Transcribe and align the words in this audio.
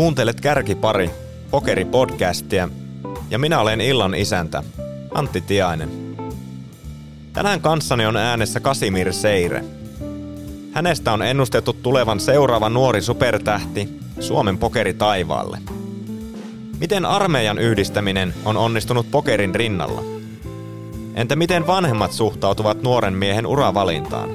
Kuuntelet 0.00 0.40
Kärkipari, 0.40 1.10
Pokeri-podcastia, 1.50 2.68
ja 3.30 3.38
minä 3.38 3.60
olen 3.60 3.80
illan 3.80 4.14
isäntä, 4.14 4.62
Antti 5.14 5.40
Tiainen. 5.40 6.16
Tänään 7.32 7.60
kanssani 7.60 8.06
on 8.06 8.16
äänessä 8.16 8.60
Kasimir 8.60 9.12
Seire. 9.12 9.64
Hänestä 10.72 11.12
on 11.12 11.22
ennustettu 11.22 11.72
tulevan 11.72 12.20
seuraava 12.20 12.68
nuori 12.68 13.02
supertähti 13.02 13.88
Suomen 14.20 14.58
pokeri 14.58 14.94
taivaalle. 14.94 15.58
Miten 16.78 17.04
armeijan 17.04 17.58
yhdistäminen 17.58 18.34
on 18.44 18.56
onnistunut 18.56 19.10
pokerin 19.10 19.54
rinnalla? 19.54 20.02
Entä 21.14 21.36
miten 21.36 21.66
vanhemmat 21.66 22.12
suhtautuvat 22.12 22.82
nuoren 22.82 23.14
miehen 23.14 23.46
uravalintaan? 23.46 24.30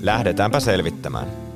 Lähdetäänpä 0.00 0.60
selvittämään. 0.60 1.47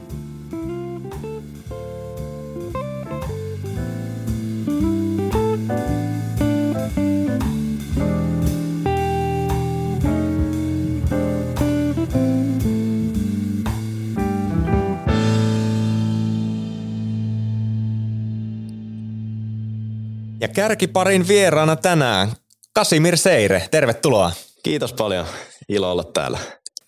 Kärkiparin 20.53 21.29
vieraana 21.29 21.77
tänään 21.77 22.33
Kasimir 22.75 23.17
Seire, 23.17 23.69
tervetuloa. 23.71 24.33
Kiitos 24.63 24.93
paljon, 24.93 25.27
ilo 25.69 25.93
olla 25.93 26.05
täällä. 26.05 26.39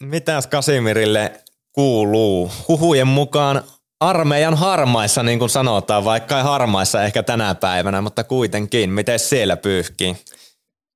Mitäs 0.00 0.46
Kasimirille 0.46 1.32
kuuluu? 1.72 2.50
Huhujen 2.68 3.06
mukaan 3.06 3.62
armeijan 4.00 4.54
harmaissa, 4.54 5.22
niin 5.22 5.38
kuin 5.38 5.50
sanotaan, 5.50 6.04
vaikka 6.04 6.38
ei 6.38 6.42
harmaissa 6.44 7.02
ehkä 7.02 7.22
tänä 7.22 7.54
päivänä, 7.54 8.00
mutta 8.00 8.24
kuitenkin. 8.24 8.90
Miten 8.90 9.18
siellä 9.18 9.56
pyyhkii? 9.56 10.16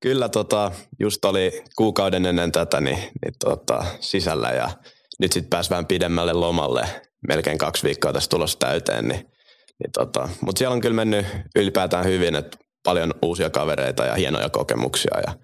Kyllä 0.00 0.28
tota, 0.28 0.72
just 1.00 1.24
oli 1.24 1.64
kuukauden 1.76 2.26
ennen 2.26 2.52
tätä 2.52 2.80
niin, 2.80 2.98
niin 2.98 3.34
tota, 3.44 3.84
sisällä 4.00 4.50
ja 4.50 4.70
nyt 5.18 5.32
sitten 5.32 5.50
pääsi 5.50 5.70
vähän 5.70 5.86
pidemmälle 5.86 6.32
lomalle. 6.32 6.88
Melkein 7.28 7.58
kaksi 7.58 7.82
viikkoa 7.82 8.12
tässä 8.12 8.30
tulossa 8.30 8.58
täyteen, 8.58 9.08
niin 9.08 9.30
niin 9.78 9.92
tota, 9.92 10.28
Mutta 10.40 10.58
siellä 10.58 10.74
on 10.74 10.80
kyllä 10.80 10.94
mennyt 10.94 11.26
ylipäätään 11.56 12.04
hyvin, 12.04 12.34
että 12.34 12.58
paljon 12.84 13.14
uusia 13.22 13.50
kavereita 13.50 14.04
ja 14.04 14.14
hienoja 14.14 14.48
kokemuksia 14.48 15.20
ja 15.26 15.34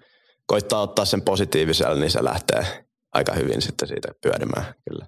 koittaa 0.47 0.81
ottaa 0.81 1.05
sen 1.05 1.21
positiivisella, 1.21 1.95
niin 1.95 2.11
se 2.11 2.23
lähtee 2.23 2.85
aika 3.13 3.33
hyvin 3.33 3.61
sitten 3.61 3.87
siitä 3.87 4.07
pyörimään 4.21 4.65
kyllä. 4.89 5.05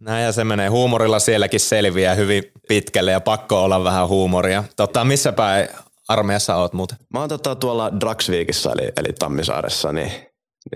Näin 0.00 0.24
ja 0.24 0.32
se 0.32 0.44
menee 0.44 0.68
huumorilla 0.68 1.18
sielläkin 1.18 1.60
selviää 1.60 2.14
hyvin 2.14 2.42
pitkälle 2.68 3.10
ja 3.12 3.20
pakko 3.20 3.64
olla 3.64 3.84
vähän 3.84 4.08
huumoria. 4.08 4.64
Totta, 4.76 5.04
missä 5.04 5.32
päin 5.32 5.68
armeijassa 6.08 6.56
oot 6.56 6.72
muuten? 6.72 6.98
Mä 7.12 7.20
oon 7.20 7.28
tota 7.28 7.54
tuolla 7.54 8.00
Dragsviikissa 8.00 8.72
eli, 8.72 8.92
eli 8.96 9.12
Tammisaaressa, 9.18 9.92
niin, 9.92 10.10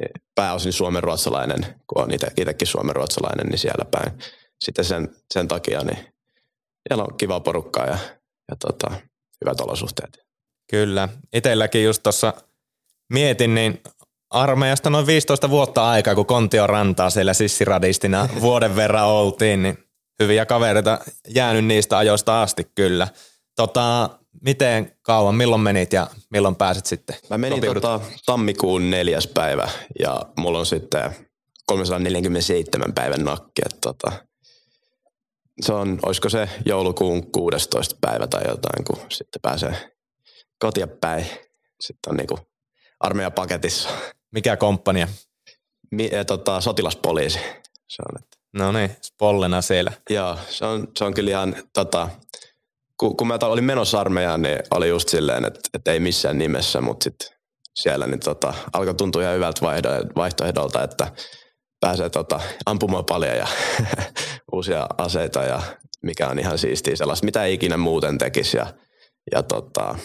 niin 0.01 0.11
pääosin 0.35 0.73
suomen 0.73 1.03
ruotsalainen, 1.03 1.67
kun 1.87 2.03
on 2.03 2.11
itsekin 2.13 2.67
suomen 2.67 2.97
ruotsalainen, 2.97 3.47
niin 3.47 3.59
siellä 3.59 3.85
päin. 3.91 4.19
Sitten 4.65 4.85
sen, 4.85 5.09
sen 5.35 5.49
takia 5.49 5.81
niin 5.81 5.99
siellä 6.89 7.05
on 7.05 7.17
kiva 7.17 7.41
porukkaa 7.41 7.87
ja, 7.87 7.99
ja 8.51 8.57
tota, 8.57 8.91
hyvät 9.45 9.61
olosuhteet. 9.61 10.19
Kyllä. 10.71 11.09
Itelläkin 11.33 11.85
just 11.85 12.03
tuossa 12.03 12.35
mietin, 13.13 13.55
niin 13.55 13.83
armeijasta 14.31 14.91
noin 14.91 15.07
15 15.07 15.51
vuotta 15.51 15.91
aikaa, 15.91 16.15
kun 16.15 16.27
Kontio 16.27 16.67
rantaa 16.67 17.11
siellä 17.11 17.35
sissiradistina 17.35 18.29
vuoden 18.41 18.77
verran 18.77 19.07
oltiin, 19.07 19.63
niin 19.63 19.79
hyviä 20.23 20.47
kavereita 20.47 20.99
jäänyt 21.29 21.65
niistä 21.65 21.99
ajoista 21.99 22.43
asti 22.43 22.71
kyllä. 22.75 23.09
Tota, 23.57 24.11
miten 24.43 24.97
kauan, 25.03 25.35
milloin 25.35 25.61
menit 25.61 25.93
ja 25.93 26.07
milloin 26.31 26.57
pääsit 26.57 26.87
sitten? 26.87 27.17
Mä 27.31 27.39
menin 27.39 27.63
tota, 27.63 28.01
tammikuun 28.27 28.91
neljäs 28.91 29.27
päivä 29.27 29.69
ja 29.99 30.23
mulla 30.37 30.59
on 30.59 30.67
sitten 30.67 31.17
347 31.67 32.93
päivän 32.95 33.25
nakki. 33.25 33.63
Että 33.67 33.79
tota, 33.81 34.13
se 35.61 35.73
on, 35.73 35.99
olisiko 36.07 36.29
se 36.29 36.49
joulukuun 36.67 37.33
16. 37.33 37.97
päivä 38.01 38.27
tai 38.27 38.43
jotain, 38.49 38.85
kun 38.85 38.99
sitten 39.09 39.41
pääsee 39.43 39.93
kotia 40.59 40.87
päin. 40.87 41.27
Sitten 41.81 42.11
on 42.11 42.17
niinku 42.17 42.39
armeijapaketissa. 43.01 43.89
Mikä 44.31 44.57
komppania? 44.57 45.09
Mi, 45.91 46.11
ja, 46.13 46.25
tota, 46.25 46.61
sotilaspoliisi. 46.61 47.39
Se 47.89 48.03
on, 48.09 48.23
että. 48.23 48.39
No 48.53 48.73
niin, 48.73 48.91
spollena 49.03 49.63
siellä. 49.63 49.93
Joo, 50.11 50.39
se 50.49 50.65
on, 50.65 50.89
se 50.99 51.05
on 51.05 51.15
kyllä 51.15 51.31
ihan, 51.31 51.57
tota, 51.73 52.09
kun, 53.01 53.17
kun 53.17 53.27
mä 53.27 53.39
olin 53.43 53.65
menossa 53.65 54.01
armeijaan, 54.01 54.43
niin 54.43 54.59
oli 54.71 54.89
just 54.89 55.09
silleen, 55.09 55.45
että, 55.45 55.61
että 55.75 55.93
ei 55.93 56.01
missään 56.01 56.39
nimessä, 56.39 56.81
mutta 56.81 57.05
sitten 57.05 57.29
siellä 57.75 58.07
niin 58.07 58.21
tota, 58.21 58.55
alkoi 58.73 58.95
tuntua 58.95 59.23
ihan 59.23 59.35
hyvältä 59.35 59.61
vaihtoehdolta, 60.17 60.83
että 60.83 61.13
pääsee 61.81 62.11
tota, 62.11 62.41
ampumaan 62.67 63.05
paljon 63.05 63.37
ja 63.37 63.47
uusia 64.53 64.87
aseita 64.99 65.43
ja 65.43 65.63
mikä 66.03 66.29
on 66.29 66.39
ihan 66.39 66.59
siistiä 66.59 66.97
sellaista, 66.97 67.25
mitä 67.25 67.45
ei 67.45 67.55
ikinä 67.55 67.77
muuten 67.77 68.19
tekisi. 68.19 68.57
Ja, 68.57 68.67
ja 69.33 69.43
tota, 69.43 69.99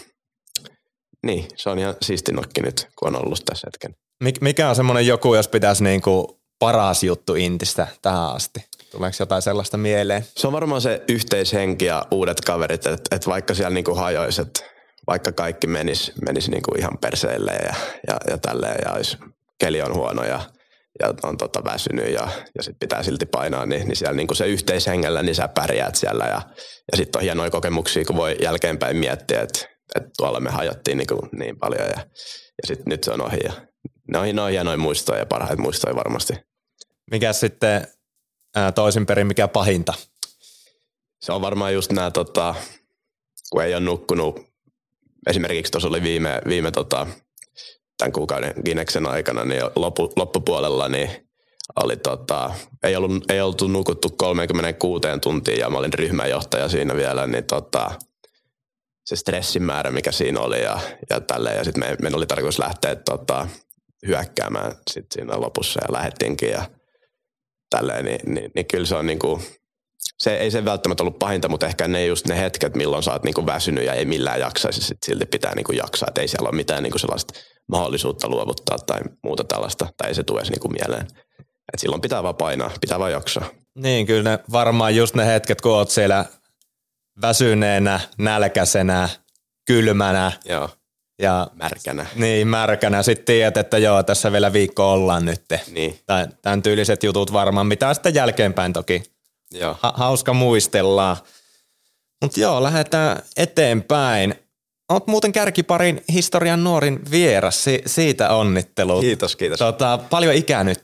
niin, 1.26 1.48
se 1.56 1.70
on 1.70 1.80
ihan 1.80 1.96
siisti 2.02 2.32
nokki 2.32 2.62
nyt, 2.62 2.88
kun 3.00 3.08
on 3.08 3.26
ollut 3.26 3.42
tässä 3.46 3.68
hetken. 3.68 3.96
Mik, 4.24 4.42
mikä 4.42 4.70
on 4.70 4.76
semmoinen 4.76 5.08
joku, 5.08 5.36
jos 5.36 5.48
pitäisi 5.48 5.84
niinku 5.84 6.42
paras 6.60 7.04
juttu 7.04 7.36
Intistä 7.36 7.88
tähän 8.02 8.36
asti? 8.36 8.66
Tuleeko 8.92 9.16
jotain 9.20 9.42
sellaista 9.42 9.78
mieleen? 9.78 10.26
Se 10.38 10.48
on 10.48 10.54
varmaan 10.54 10.82
se 10.82 11.02
yhteishenki 11.10 11.86
ja 11.86 12.06
uudet 12.12 12.42
kaverit, 12.42 12.86
että 12.86 13.16
et 13.16 13.28
vaikka 13.28 13.54
siellä 13.54 13.74
niinku 13.74 13.96
hajoisi, 13.96 14.42
että 14.42 14.60
vaikka 15.08 15.32
kaikki 15.32 15.68
menisi 15.68 16.14
menis 16.26 16.50
niinku 16.50 16.72
ihan 16.78 16.98
perseille 17.02 17.52
ja, 17.52 17.74
ja, 18.08 18.18
ja 18.30 18.38
tälleen 18.38 18.82
ja 18.86 18.94
olisi, 18.94 19.18
keli 19.60 19.82
on 19.82 19.94
huono 19.94 20.24
ja– 20.24 20.40
ja 21.04 21.14
on 21.24 21.38
tota 21.38 21.64
väsynyt 21.64 22.10
ja, 22.10 22.28
ja 22.56 22.64
sit 22.64 22.80
pitää 22.80 23.04
silti 23.04 23.26
painaa, 23.26 23.66
niin, 23.66 23.88
niin 23.88 23.96
siellä 23.96 24.16
niin 24.16 24.36
se 24.36 24.48
yhteishengellä, 24.48 25.24
niin 25.24 25.36
sä 25.36 25.48
pärjäät 25.48 25.96
siellä 25.96 26.26
ja, 26.26 26.42
ja 26.92 26.98
sitten 26.98 27.20
on 27.20 27.24
hienoja 27.24 27.50
kokemuksia, 27.50 28.06
kun 28.06 28.16
voi 28.16 28.36
jälkeenpäin 28.42 28.98
miettiä, 28.98 29.42
että, 29.42 29.60
että 29.96 30.10
tuolla 30.18 30.40
me 30.40 30.50
hajottiin 30.50 30.98
niin, 30.98 31.08
kuin 31.08 31.30
niin 31.32 31.60
paljon 31.60 31.88
ja, 31.88 31.98
ja 32.62 32.68
sitten 32.68 32.86
nyt 32.88 33.04
se 33.04 33.12
on 33.12 33.22
ohi 33.22 33.40
ja 33.44 33.54
ne 34.12 34.18
on, 34.18 34.36
ne 34.36 34.42
on 34.42 34.52
hienoja 34.52 34.78
muistoja 34.78 35.20
ja 35.20 35.26
parhaita 35.26 35.62
muistoja 35.62 35.96
varmasti. 35.96 36.34
Mikä 37.12 37.34
sitten 37.34 37.88
ää, 38.56 38.72
toisin 38.72 39.06
perin, 39.06 39.28
mikä 39.28 39.48
pahinta? 39.48 39.94
Se 41.22 41.32
on 41.32 41.42
varmaan 41.42 41.74
just 41.74 41.92
nämä, 41.92 42.12
tota, 42.12 42.56
kun 43.52 43.64
ei 43.64 43.74
ole 43.74 43.84
nukkunut, 43.84 44.40
esimerkiksi 45.28 45.72
tuossa 45.72 45.88
oli 45.88 46.02
viime, 46.02 46.42
viime 46.48 46.72
tota, 46.72 47.08
tämän 48.04 48.14
kuukauden 48.14 48.54
Gineksen 48.66 49.08
aikana, 49.08 49.46
niin 49.46 49.62
loppu, 49.76 50.14
loppupuolella 50.16 50.90
niin 50.90 51.10
oli 51.76 51.98
tota, 51.98 52.54
ei, 52.84 52.96
ollut, 52.96 53.32
ei 53.32 53.42
oltu 53.42 53.68
nukuttu 53.68 54.10
36 54.18 55.02
tuntia 55.22 55.56
ja 55.56 55.70
mä 55.70 55.78
olin 55.78 55.94
ryhmäjohtaja 55.94 56.70
siinä 56.70 56.96
vielä, 56.96 57.28
niin 57.28 57.44
tota, 57.44 57.92
se 59.06 59.16
stressin 59.16 59.64
määrä, 59.64 59.92
mikä 59.92 60.12
siinä 60.12 60.40
oli 60.40 60.62
ja, 60.62 60.80
ja 61.10 61.22
tälleen. 61.22 61.58
Ja 61.58 61.64
sitten 61.64 61.84
me, 61.84 61.96
meidän 62.02 62.18
oli 62.18 62.26
tarkoitus 62.26 62.60
lähteä 62.60 62.96
tota, 62.96 63.48
hyökkäämään 64.08 64.72
sit 64.92 65.06
siinä 65.12 65.42
lopussa 65.42 65.80
ja 65.84 65.94
lähettiinkin 65.94 66.50
ja 66.50 66.66
tälleen, 67.70 68.06
niin, 68.06 68.34
niin, 68.34 68.52
niin 68.56 68.66
kyllä 68.66 68.86
se 68.86 68.96
on 68.96 69.06
niinku, 69.06 69.42
se 70.18 70.38
ei 70.38 70.52
se 70.52 70.66
välttämättä 70.66 71.04
ollut 71.04 71.20
pahinta, 71.20 71.50
mutta 71.50 71.66
ehkä 71.66 71.88
ne 71.88 72.06
just 72.06 72.28
ne 72.28 72.40
hetket, 72.40 72.76
milloin 72.76 73.04
sä 73.04 73.12
oot 73.12 73.24
niinku 73.24 73.46
väsynyt 73.46 73.86
ja 73.86 73.94
ei 73.94 74.06
millään 74.06 74.40
jaksaisi, 74.40 74.82
sit 74.82 75.04
silti 75.06 75.26
pitää 75.26 75.56
niinku 75.56 75.72
jaksaa, 75.72 76.08
että 76.08 76.22
ei 76.22 76.28
siellä 76.28 76.50
ole 76.50 76.56
mitään 76.56 76.84
niinku 76.84 76.98
sellaista 76.98 77.34
mahdollisuutta 77.68 78.30
luovuttaa 78.30 78.78
tai 78.78 79.00
muuta 79.24 79.44
tällaista, 79.44 79.88
tai 79.98 80.10
ei 80.10 80.16
se 80.16 80.24
tule 80.24 80.40
edes 80.40 80.50
niinku 80.50 80.68
mieleen. 80.68 81.08
Et 81.74 81.80
silloin 81.80 82.02
pitää 82.02 82.24
vaan 82.24 82.36
painaa, 82.36 82.72
pitää 82.82 83.00
vaan 83.00 83.12
jaksaa. 83.12 83.46
Niin, 83.76 84.06
kyllä 84.06 84.32
ne, 84.32 84.40
varmaan 84.52 84.96
just 84.96 85.16
ne 85.16 85.26
hetket, 85.26 85.62
kun 85.62 85.72
oot 85.72 85.90
siellä 85.90 86.26
väsyneenä, 87.22 88.00
nälkäisenä, 88.18 89.10
kylmänä. 89.66 90.32
Joo. 90.46 90.70
Ja, 91.22 91.48
märkänä. 91.54 92.06
Niin, 92.16 92.48
märkänä. 92.48 93.04
Sitten 93.04 93.26
tiedät, 93.26 93.58
että 93.58 93.78
joo, 93.78 94.04
tässä 94.04 94.32
vielä 94.32 94.54
viikko 94.54 94.92
ollaan 94.92 95.26
nyt. 95.26 95.44
Niin. 95.72 96.00
Tai 96.06 96.28
tämän 96.42 96.62
tyyliset 96.62 97.04
jutut 97.04 97.34
varmaan, 97.34 97.68
mitä 97.68 97.94
sitten 97.94 98.16
jälkeenpäin 98.16 98.74
toki. 98.74 99.04
Joo. 99.52 99.78
Ha- 99.82 99.94
hauska 99.96 100.34
muistellaan. 100.34 101.18
Mutta 102.22 102.40
joo, 102.40 102.64
lähdetään 102.64 103.22
eteenpäin. 103.38 104.36
Olet 104.94 105.08
muuten 105.08 105.32
kärkiparin 105.32 106.04
historian 106.14 106.64
nuorin 106.64 107.00
vieras, 107.12 107.64
si- 107.64 107.82
siitä 107.86 108.30
onnittelut. 108.30 109.02
Kiitos, 109.02 109.36
kiitos. 109.36 109.60
Tota, 109.60 110.00
paljon 110.10 110.34
ikää 110.36 110.64
nyt? 110.64 110.84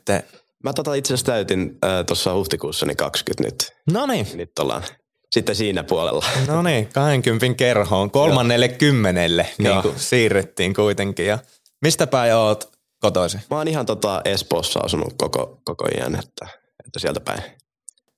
Mä 0.63 0.73
tota 0.73 0.93
itse 0.93 1.13
asiassa 1.13 1.31
täytin 1.31 1.77
äh, 1.85 2.05
tuossa 2.05 2.33
huhtikuussa 2.33 2.85
niin 2.85 2.97
20 2.97 3.43
nyt. 3.43 3.73
No 3.93 4.05
niin. 4.05 4.27
Nyt 4.33 4.59
ollaan 4.59 4.83
sitten 5.31 5.55
siinä 5.55 5.83
puolella. 5.83 6.25
No 6.47 6.61
niin, 6.61 6.87
20 6.93 7.57
kerhoon, 7.57 8.11
kolmannelle 8.11 8.67
kymmenelle 8.67 9.47
niin 9.57 9.81
kuin 9.81 9.99
siirrettiin 9.99 10.73
kuitenkin. 10.73 11.25
Ja 11.25 11.39
mistä 11.81 12.07
päin 12.07 12.35
oot 12.35 12.71
kotoisin? 12.99 13.41
Mä 13.49 13.57
oon 13.57 13.67
ihan 13.67 13.85
tota 13.85 14.21
Espoossa 14.25 14.79
asunut 14.79 15.13
koko, 15.17 15.61
koko 15.63 15.85
iän, 15.97 16.15
että, 16.15 16.47
että 16.85 16.99
sieltä 16.99 17.19
päin. 17.19 17.41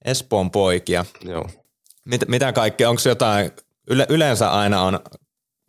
Espoon 0.06 0.52
poikia. 0.52 1.06
Joo. 1.22 1.50
Mit, 2.06 2.22
mitä 2.28 2.54
kaikkea, 2.54 2.90
onko 2.90 3.02
jotain 3.06 3.52
yle, 3.90 4.06
yleensä 4.10 4.52
aina 4.52 4.82
on 4.82 5.00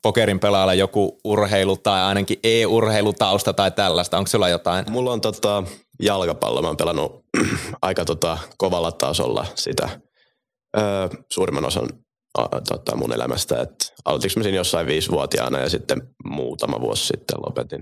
pokerin 0.03 0.41
pelaajalla 0.41 0.75
joku 0.75 1.21
urheilu 1.25 1.77
tai 1.77 2.03
ainakin 2.03 2.39
e-urheilutausta 2.45 3.53
tai 3.53 3.71
tällaista. 3.71 4.19
Onko 4.19 4.29
sulla 4.29 4.49
jotain? 4.49 4.85
Mulla 4.91 5.13
on 5.13 5.21
tota 5.21 5.65
jalkapallo. 6.03 6.63
Mä 6.63 6.69
oon 6.69 6.77
pelannut 6.77 7.25
aika 7.83 8.05
tota 8.05 8.39
kovalla 8.57 8.93
tasolla 8.93 9.47
sitä 9.55 9.89
öö, 10.77 11.09
suurimman 11.33 11.65
osan 11.65 11.89
a, 12.39 12.61
tota 12.69 12.97
mun 12.97 13.13
elämästä. 13.13 13.61
Et 13.61 13.95
aloitinko 14.05 14.35
mä 14.37 14.43
siinä 14.43 14.57
jossain 14.57 14.87
viisivuotiaana 14.87 15.59
ja 15.59 15.69
sitten 15.69 16.03
muutama 16.25 16.81
vuosi 16.81 17.07
sitten 17.07 17.39
lopetin. 17.47 17.81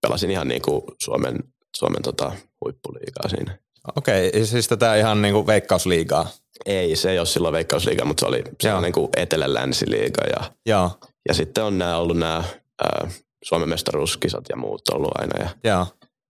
Pelasin 0.00 0.30
ihan 0.30 0.48
niin 0.48 0.62
kuin 0.62 0.82
Suomen, 1.02 1.38
Suomen 1.76 2.02
tota 2.02 2.32
huippuliigaa 2.64 3.28
siinä. 3.28 3.58
Okei, 3.96 4.28
okay, 4.28 4.44
siis 4.44 4.68
tätä 4.68 4.96
ihan 4.96 5.22
niin 5.22 5.34
kuin 5.34 5.46
veikkausliigaa? 5.46 6.28
Ei, 6.66 6.96
se 6.96 7.10
ei 7.10 7.18
ole 7.18 7.26
silloin 7.26 7.52
veikkausliiga, 7.52 8.04
mutta 8.04 8.20
se 8.20 8.26
oli 8.26 8.42
se 8.60 8.72
on 8.72 8.82
niin 8.82 8.92
kuin 8.92 9.08
etelä-länsiliiga. 9.16 10.24
Ja, 10.24 10.52
Joo. 10.66 10.90
Ja 11.28 11.34
sitten 11.34 11.64
on 11.64 11.78
nämä 11.78 11.96
ollut 11.96 12.16
nämä 12.16 12.44
ää, 12.82 13.10
Suomen 13.44 13.68
mestaruuskisat 13.68 14.44
ja 14.48 14.56
muut 14.56 14.88
ollut 14.88 15.12
aina. 15.14 15.44
Ja, 15.44 15.70
Joo. 15.70 15.86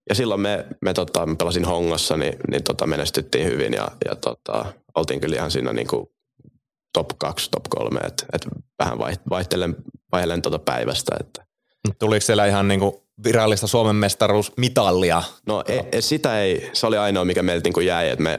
ja 0.08 0.14
silloin 0.14 0.40
me, 0.40 0.66
me, 0.82 0.94
tota, 0.94 1.26
me 1.26 1.36
pelasin 1.36 1.64
Hongossa, 1.64 2.16
niin, 2.16 2.36
niin 2.50 2.64
tota, 2.64 2.86
menestyttiin 2.86 3.46
hyvin 3.46 3.72
ja, 3.72 3.88
ja 4.04 4.16
tota, 4.16 4.64
oltiin 4.94 5.20
kyllä 5.20 5.36
ihan 5.36 5.50
siinä 5.50 5.72
niin 5.72 5.88
kuin 5.88 6.06
top 6.92 7.08
2, 7.18 7.50
top 7.50 7.64
3, 7.68 8.00
että 8.00 8.26
et 8.32 8.46
vähän 8.78 8.98
vaihtelen, 9.30 9.76
vaihtelen 10.12 10.42
tota 10.42 10.58
päivästä. 10.58 11.16
Että. 11.20 11.46
Tuliko 11.98 12.20
siellä 12.20 12.46
ihan 12.46 12.68
niin 12.68 12.80
kuin 12.80 12.92
virallista 13.24 13.66
Suomen 13.66 13.96
mestaruusmitallia? 13.96 15.22
No 15.46 15.64
e, 15.68 15.80
e, 15.92 16.00
sitä 16.00 16.40
ei, 16.40 16.70
se 16.72 16.86
oli 16.86 16.96
ainoa 16.96 17.24
mikä 17.24 17.42
meiltä 17.42 17.64
niin 17.64 17.72
kuin 17.72 17.86
jäi, 17.86 18.08
että 18.08 18.22
me 18.22 18.38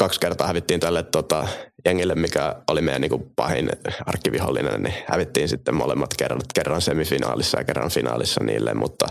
kaksi 0.00 0.20
kertaa 0.20 0.46
hävittiin 0.46 0.80
tälle 0.80 1.02
tota, 1.02 1.48
jengille, 1.84 2.14
mikä 2.14 2.56
oli 2.70 2.80
meidän 2.80 3.00
niin 3.00 3.10
kuin 3.10 3.32
pahin 3.36 3.70
arkkivihollinen, 4.06 4.82
niin 4.82 4.94
hävittiin 5.06 5.48
sitten 5.48 5.74
molemmat 5.74 6.14
kerran, 6.18 6.40
kerran 6.54 6.80
semifinaalissa 6.80 7.58
ja 7.58 7.64
kerran 7.64 7.90
finaalissa 7.90 8.44
niille, 8.44 8.74
mutta, 8.74 9.06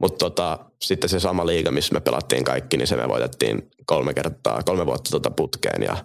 mutta 0.00 0.18
tota, 0.18 0.58
sitten 0.82 1.10
se 1.10 1.20
sama 1.20 1.46
liiga, 1.46 1.70
missä 1.70 1.94
me 1.94 2.00
pelattiin 2.00 2.44
kaikki, 2.44 2.76
niin 2.76 2.86
se 2.86 2.96
me 2.96 3.08
voitettiin 3.08 3.70
kolme 3.86 4.14
kertaa, 4.14 4.62
kolme 4.62 4.86
vuotta 4.86 5.10
tota 5.10 5.30
putkeen 5.30 5.82
ja 5.82 5.96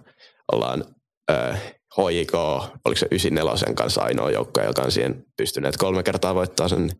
ollaan 0.52 0.86
äh, 1.32 1.62
HJK, 1.98 2.34
oliko 2.86 3.00
se 3.00 3.08
94 3.12 3.74
kanssa 3.76 4.02
ainoa 4.02 4.32
joukko, 4.32 4.62
joka 4.62 4.82
on 4.82 4.92
siihen 4.92 5.24
pystyneet 5.38 5.78
kolme 5.78 6.04
kertaa 6.04 6.36
voittaa 6.36 6.68
sen, 6.68 6.92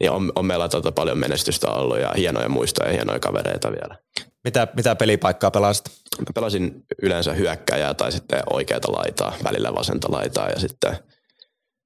niin 0.00 0.10
on, 0.10 0.32
on 0.34 0.46
meillä 0.46 0.68
tota 0.68 0.92
paljon 0.92 1.18
menestystä 1.18 1.70
ollut 1.70 1.98
ja 1.98 2.12
hienoja 2.16 2.48
muistoja 2.48 2.88
ja 2.88 2.94
hienoja 2.94 3.18
kavereita 3.18 3.72
vielä. 3.72 3.98
Mitä, 4.44 4.68
mitä 4.76 4.96
pelipaikkaa 4.96 5.50
pelasit? 5.50 5.84
Mä 6.18 6.32
pelasin 6.34 6.84
yleensä 7.02 7.32
hyökkäjää 7.32 7.94
tai 7.94 8.12
sitten 8.12 8.42
oikeata 8.50 8.92
laitaa, 8.92 9.36
välillä 9.44 9.74
vasenta 9.74 10.08
laitaa 10.10 10.48
ja 10.48 10.60
sitten, 10.60 10.96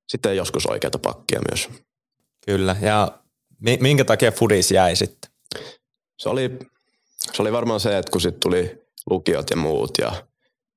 sitten 0.09 0.37
joskus 0.37 0.67
oikeata 0.67 0.99
pakkia 0.99 1.41
myös. 1.51 1.69
Kyllä, 2.47 2.77
ja 2.81 3.19
minkä 3.81 4.05
takia 4.05 4.33
Fudis 4.33 4.71
jäi 4.71 4.97
sitten? 4.97 5.31
Se 6.19 6.29
oli, 6.29 6.59
se 7.33 7.43
oli 7.43 7.53
varmaan 7.53 7.81
se, 7.81 7.99
että 7.99 8.13
kun 8.13 8.21
sitten 8.21 8.41
tuli 8.41 8.87
lukiot 9.11 9.51
ja 9.51 9.57
muut 9.57 9.91
ja, 9.99 10.13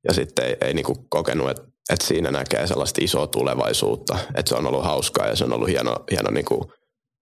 ja 0.07 0.13
sitten 0.13 0.45
ei, 0.45 0.57
ei 0.61 0.73
niinku 0.73 1.05
kokenut, 1.09 1.49
että, 1.49 1.63
että 1.89 2.05
siinä 2.05 2.31
näkee 2.31 2.67
sellaista 2.67 3.01
isoa 3.03 3.27
tulevaisuutta, 3.27 4.19
että 4.35 4.49
se 4.49 4.55
on 4.55 4.67
ollut 4.67 4.83
hauskaa 4.83 5.27
ja 5.27 5.35
se 5.35 5.43
on 5.43 5.53
ollut 5.53 5.69
hieno, 5.69 5.95
hieno 6.11 6.31
niinku 6.31 6.73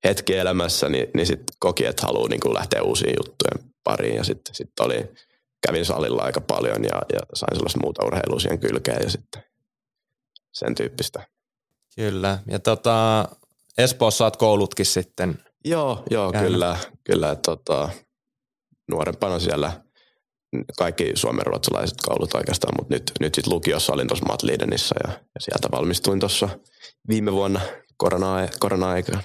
hetki 0.04 0.36
elämässä, 0.36 0.90
niin, 0.90 1.08
niin 1.14 1.28
sitten 1.28 1.56
koki, 1.60 1.86
että 1.86 2.08
haluaa 2.08 2.30
niinku 2.30 2.54
lähteä 2.54 2.84
uusiin 2.84 3.14
juttujen 3.18 3.72
pariin 3.88 4.16
ja 4.16 4.24
sitten 4.24 4.56
sit 4.56 4.80
oli, 4.80 5.10
kävin 5.68 5.86
salilla 5.86 6.24
aika 6.24 6.42
paljon 6.42 6.84
ja, 6.84 7.02
ja 7.14 7.20
sain 7.34 7.56
sellaista 7.56 7.80
muuta 7.84 8.06
urheilua 8.06 8.40
siihen 8.40 8.60
kylkeen 8.60 9.04
ja 9.04 9.10
sitten 9.10 9.44
sen 10.54 10.76
tyyppistä. 10.76 11.28
Kyllä, 11.96 12.40
ja 12.48 12.60
tota, 12.60 13.28
Espoossa 13.78 14.26
olet 14.26 14.36
koulutkin 14.36 14.86
sitten. 14.86 15.44
Joo, 15.66 16.04
joo 16.10 16.32
kyllä, 16.32 16.78
kyllä 17.04 17.36
tota, 17.36 17.90
nuorempana 18.92 19.40
siellä 19.40 19.72
kaikki 20.78 21.12
suomenruotsalaiset 21.16 21.98
koulut 22.06 22.34
oikeastaan, 22.34 22.74
mutta 22.80 22.94
nyt, 22.94 23.12
nyt 23.20 23.36
sitten 23.36 23.54
lukiossa 23.54 23.94
olin 23.94 24.08
tuossa 24.08 24.26
Matliidenissa 24.26 24.96
ja, 25.04 25.10
ja 25.14 25.40
sieltä 25.40 25.68
valmistuin 25.72 26.20
tuossa 26.20 26.50
viime 27.10 27.32
vuonna 27.32 27.62
korona- 28.04 28.50
korona-aikaan. 28.60 29.24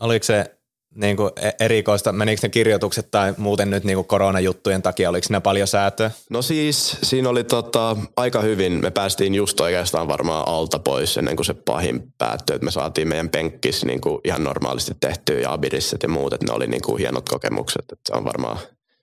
Oliko 0.00 0.24
se 0.24 0.57
niin 0.94 1.16
kuin 1.16 1.30
e- 1.36 1.64
erikoista, 1.64 2.12
menikö 2.12 2.40
ne 2.42 2.48
kirjoitukset 2.48 3.10
tai 3.10 3.34
muuten 3.36 3.70
nyt 3.70 3.84
niin 3.84 3.96
kuin 3.96 4.06
koronajuttujen 4.06 4.82
takia, 4.82 5.10
oliko 5.10 5.26
ne 5.30 5.40
paljon 5.40 5.68
säätöä? 5.68 6.10
No 6.30 6.42
siis 6.42 6.96
siinä 7.02 7.28
oli 7.28 7.44
tota, 7.44 7.96
aika 8.16 8.40
hyvin, 8.40 8.72
me 8.72 8.90
päästiin 8.90 9.34
just 9.34 9.60
oikeastaan 9.60 10.08
varmaan 10.08 10.48
alta 10.48 10.78
pois 10.78 11.16
ennen 11.16 11.36
kuin 11.36 11.46
se 11.46 11.54
pahin 11.54 12.02
päättyi, 12.18 12.56
että 12.56 12.64
me 12.64 12.70
saatiin 12.70 13.08
meidän 13.08 13.28
penkkis 13.28 13.84
niin 13.84 14.00
kuin 14.00 14.20
ihan 14.24 14.44
normaalisti 14.44 14.92
tehtyä 15.00 15.38
ja 15.38 15.52
abirisset 15.52 16.02
ja 16.02 16.08
muut, 16.08 16.32
että 16.32 16.46
ne 16.46 16.52
oli 16.52 16.66
niin 16.66 16.82
kuin 16.82 16.98
hienot 16.98 17.28
kokemukset, 17.28 17.84
että 17.92 18.02
se 18.06 18.18
on 18.18 18.24
varmaan 18.24 18.58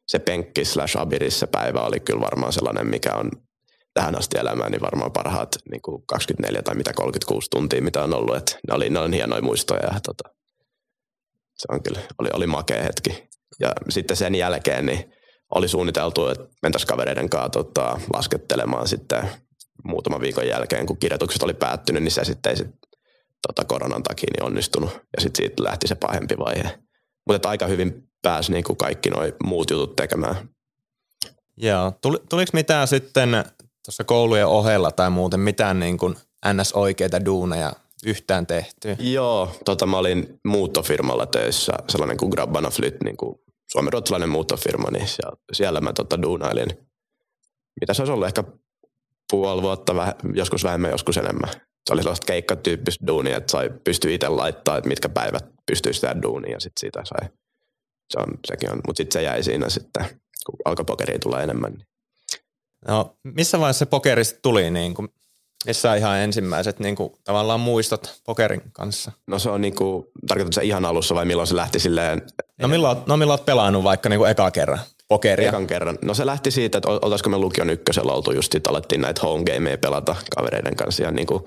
se 0.07 0.19
penkki 0.19 0.65
slash 0.65 0.97
abirissä 0.97 1.47
päivä 1.47 1.81
oli 1.81 1.99
kyllä 1.99 2.21
varmaan 2.21 2.53
sellainen, 2.53 2.87
mikä 2.87 3.13
on 3.13 3.31
tähän 3.93 4.17
asti 4.17 4.37
elämään, 4.37 4.71
niin 4.71 4.81
varmaan 4.81 5.11
parhaat 5.11 5.49
niin 5.71 5.81
kuin 5.81 6.03
24 6.05 6.61
tai 6.61 6.75
mitä 6.75 6.93
36 6.93 7.49
tuntia, 7.49 7.81
mitä 7.81 8.03
on 8.03 8.13
ollut. 8.13 8.35
Että 8.35 8.59
ne 8.67 8.73
oli, 8.73 8.89
ne 8.89 8.99
on 8.99 9.13
hienoja 9.13 9.41
muistoja 9.41 9.83
ja 9.83 9.99
tota, 10.05 10.34
se 11.57 11.65
on 11.69 11.83
kyllä, 11.83 11.99
oli, 12.17 12.29
oli 12.33 12.47
makea 12.47 12.83
hetki. 12.83 13.29
Ja 13.59 13.71
sitten 13.89 14.17
sen 14.17 14.35
jälkeen 14.35 14.85
niin 14.85 15.13
oli 15.55 15.67
suunniteltu, 15.67 16.27
että 16.27 16.47
mentäisiin 16.61 16.87
kavereiden 16.87 17.29
kanssa 17.29 17.49
tota, 17.49 17.99
laskettelemaan 18.13 18.87
sitten 18.87 19.29
muutaman 19.83 20.21
viikon 20.21 20.47
jälkeen, 20.47 20.85
kun 20.85 20.97
kirjoitukset 20.97 21.43
oli 21.43 21.53
päättynyt, 21.53 22.03
niin 22.03 22.11
se 22.11 22.23
sitten 22.23 22.49
ei 22.49 22.57
sit, 22.57 22.67
tota, 23.47 23.65
koronan 23.65 24.03
takia 24.03 24.27
niin 24.33 24.45
onnistunut. 24.45 24.89
Ja 24.89 25.21
sitten 25.21 25.43
siitä 25.43 25.63
lähti 25.63 25.87
se 25.87 25.95
pahempi 25.95 26.37
vaihe. 26.37 26.79
Mutta 27.27 27.49
aika 27.49 27.67
hyvin 27.67 28.03
pääsi 28.21 28.51
niin 28.51 28.63
kuin 28.63 28.77
kaikki 28.77 29.09
nuo 29.09 29.23
muut 29.43 29.69
jutut 29.69 29.95
tekemään. 29.95 30.49
Joo. 31.57 31.93
Tuli, 32.01 32.17
tuliko 32.29 32.49
mitään 32.53 32.87
sitten 32.87 33.29
tuossa 33.85 34.03
koulujen 34.03 34.47
ohella 34.47 34.91
tai 34.91 35.09
muuten 35.09 35.39
mitään 35.39 35.79
niin 35.79 35.97
kuin 35.97 36.15
NS-oikeita 36.53 37.25
duuneja 37.25 37.73
yhtään 38.05 38.47
tehty. 38.47 38.95
Joo, 38.99 39.55
tota 39.65 39.85
mä 39.85 39.97
olin 39.97 40.39
muuttofirmalla 40.45 41.25
töissä, 41.25 41.73
sellainen 41.89 42.17
kuin 42.17 42.29
Grabbana 42.29 42.69
Flyt, 42.69 43.03
niin 43.03 43.17
kuin 43.17 43.39
suomen-ruotsalainen 43.71 44.29
muuttofirma, 44.29 44.91
niin 44.91 45.07
siellä, 45.07 45.37
siellä 45.53 45.81
mä 45.81 45.93
tota 45.93 46.21
duunailin. 46.21 46.67
Mitä 47.81 47.93
se 47.93 48.01
olisi 48.01 48.13
ollut 48.13 48.27
ehkä 48.27 48.43
puoli 49.31 49.61
vuotta, 49.61 49.95
väh, 49.95 50.15
joskus 50.33 50.63
vähemmän, 50.63 50.91
joskus 50.91 51.17
enemmän. 51.17 51.49
Se 51.87 51.93
oli 51.93 52.01
sellaista 52.01 52.25
keikkatyyppistä 52.25 53.07
duunia, 53.07 53.37
että 53.37 53.51
sai 53.51 53.69
pystyy 53.83 54.13
itse 54.13 54.29
laittaa, 54.29 54.77
että 54.77 54.87
mitkä 54.87 55.09
päivät 55.09 55.45
pystyy 55.65 55.93
sitä 55.93 56.21
duunia 56.21 56.51
ja 56.51 56.59
sitten 56.59 56.79
siitä 56.79 57.01
sai. 57.05 57.29
Se 58.09 58.19
on, 58.19 58.25
sekin 58.47 58.71
on, 58.71 58.81
mutta 58.87 58.97
sitten 58.97 59.19
se 59.19 59.25
jäi 59.25 59.43
siinä 59.43 59.69
sitten, 59.69 60.05
kun 60.45 60.55
alkoi 60.65 60.85
pokeriin 60.85 61.19
tulla 61.19 61.41
enemmän. 61.41 61.73
Niin. 61.73 61.87
No, 62.87 63.17
missä 63.23 63.59
vaiheessa 63.59 63.79
se 63.79 63.85
pokeri 63.85 64.23
tuli? 64.41 64.71
Niin 64.71 64.93
kuin, 64.93 65.09
missä 65.65 65.95
ihan 65.95 66.17
ensimmäiset 66.17 66.79
niin 66.79 66.95
kuin, 66.95 67.13
tavallaan 67.23 67.59
muistot 67.59 68.21
pokerin 68.25 68.61
kanssa? 68.73 69.11
No 69.27 69.39
se 69.39 69.49
on 69.49 69.61
niin 69.61 69.75
kuin, 69.75 70.05
tarkoitatko 70.27 70.61
se 70.61 70.63
ihan 70.63 70.85
alussa 70.85 71.15
vai 71.15 71.25
milloin 71.25 71.47
se 71.47 71.55
lähti 71.55 71.79
silleen? 71.79 72.21
No 72.61 72.67
milloin, 72.67 72.97
no 73.07 73.17
milloin 73.17 73.39
olet 73.39 73.45
pelannut 73.45 73.83
vaikka 73.83 74.09
niin 74.09 74.19
kuin 74.19 74.31
eka 74.31 74.51
kerran 74.51 74.79
pokeria? 75.07 75.49
Ekan 75.49 75.67
kerran. 75.67 75.97
No 76.01 76.13
se 76.13 76.25
lähti 76.25 76.51
siitä, 76.51 76.77
että 76.77 76.89
oltaisiko 76.89 77.29
me 77.29 77.37
lukion 77.37 77.69
ykkösellä 77.69 78.13
oltu 78.13 78.31
just 78.31 78.51
sit 78.51 78.67
alettiin 78.67 79.01
näitä 79.01 79.21
home 79.21 79.43
gameja 79.43 79.77
pelata 79.77 80.15
kavereiden 80.35 80.75
kanssa 80.75 81.03
ja 81.03 81.11
niin 81.11 81.27
kuin 81.27 81.43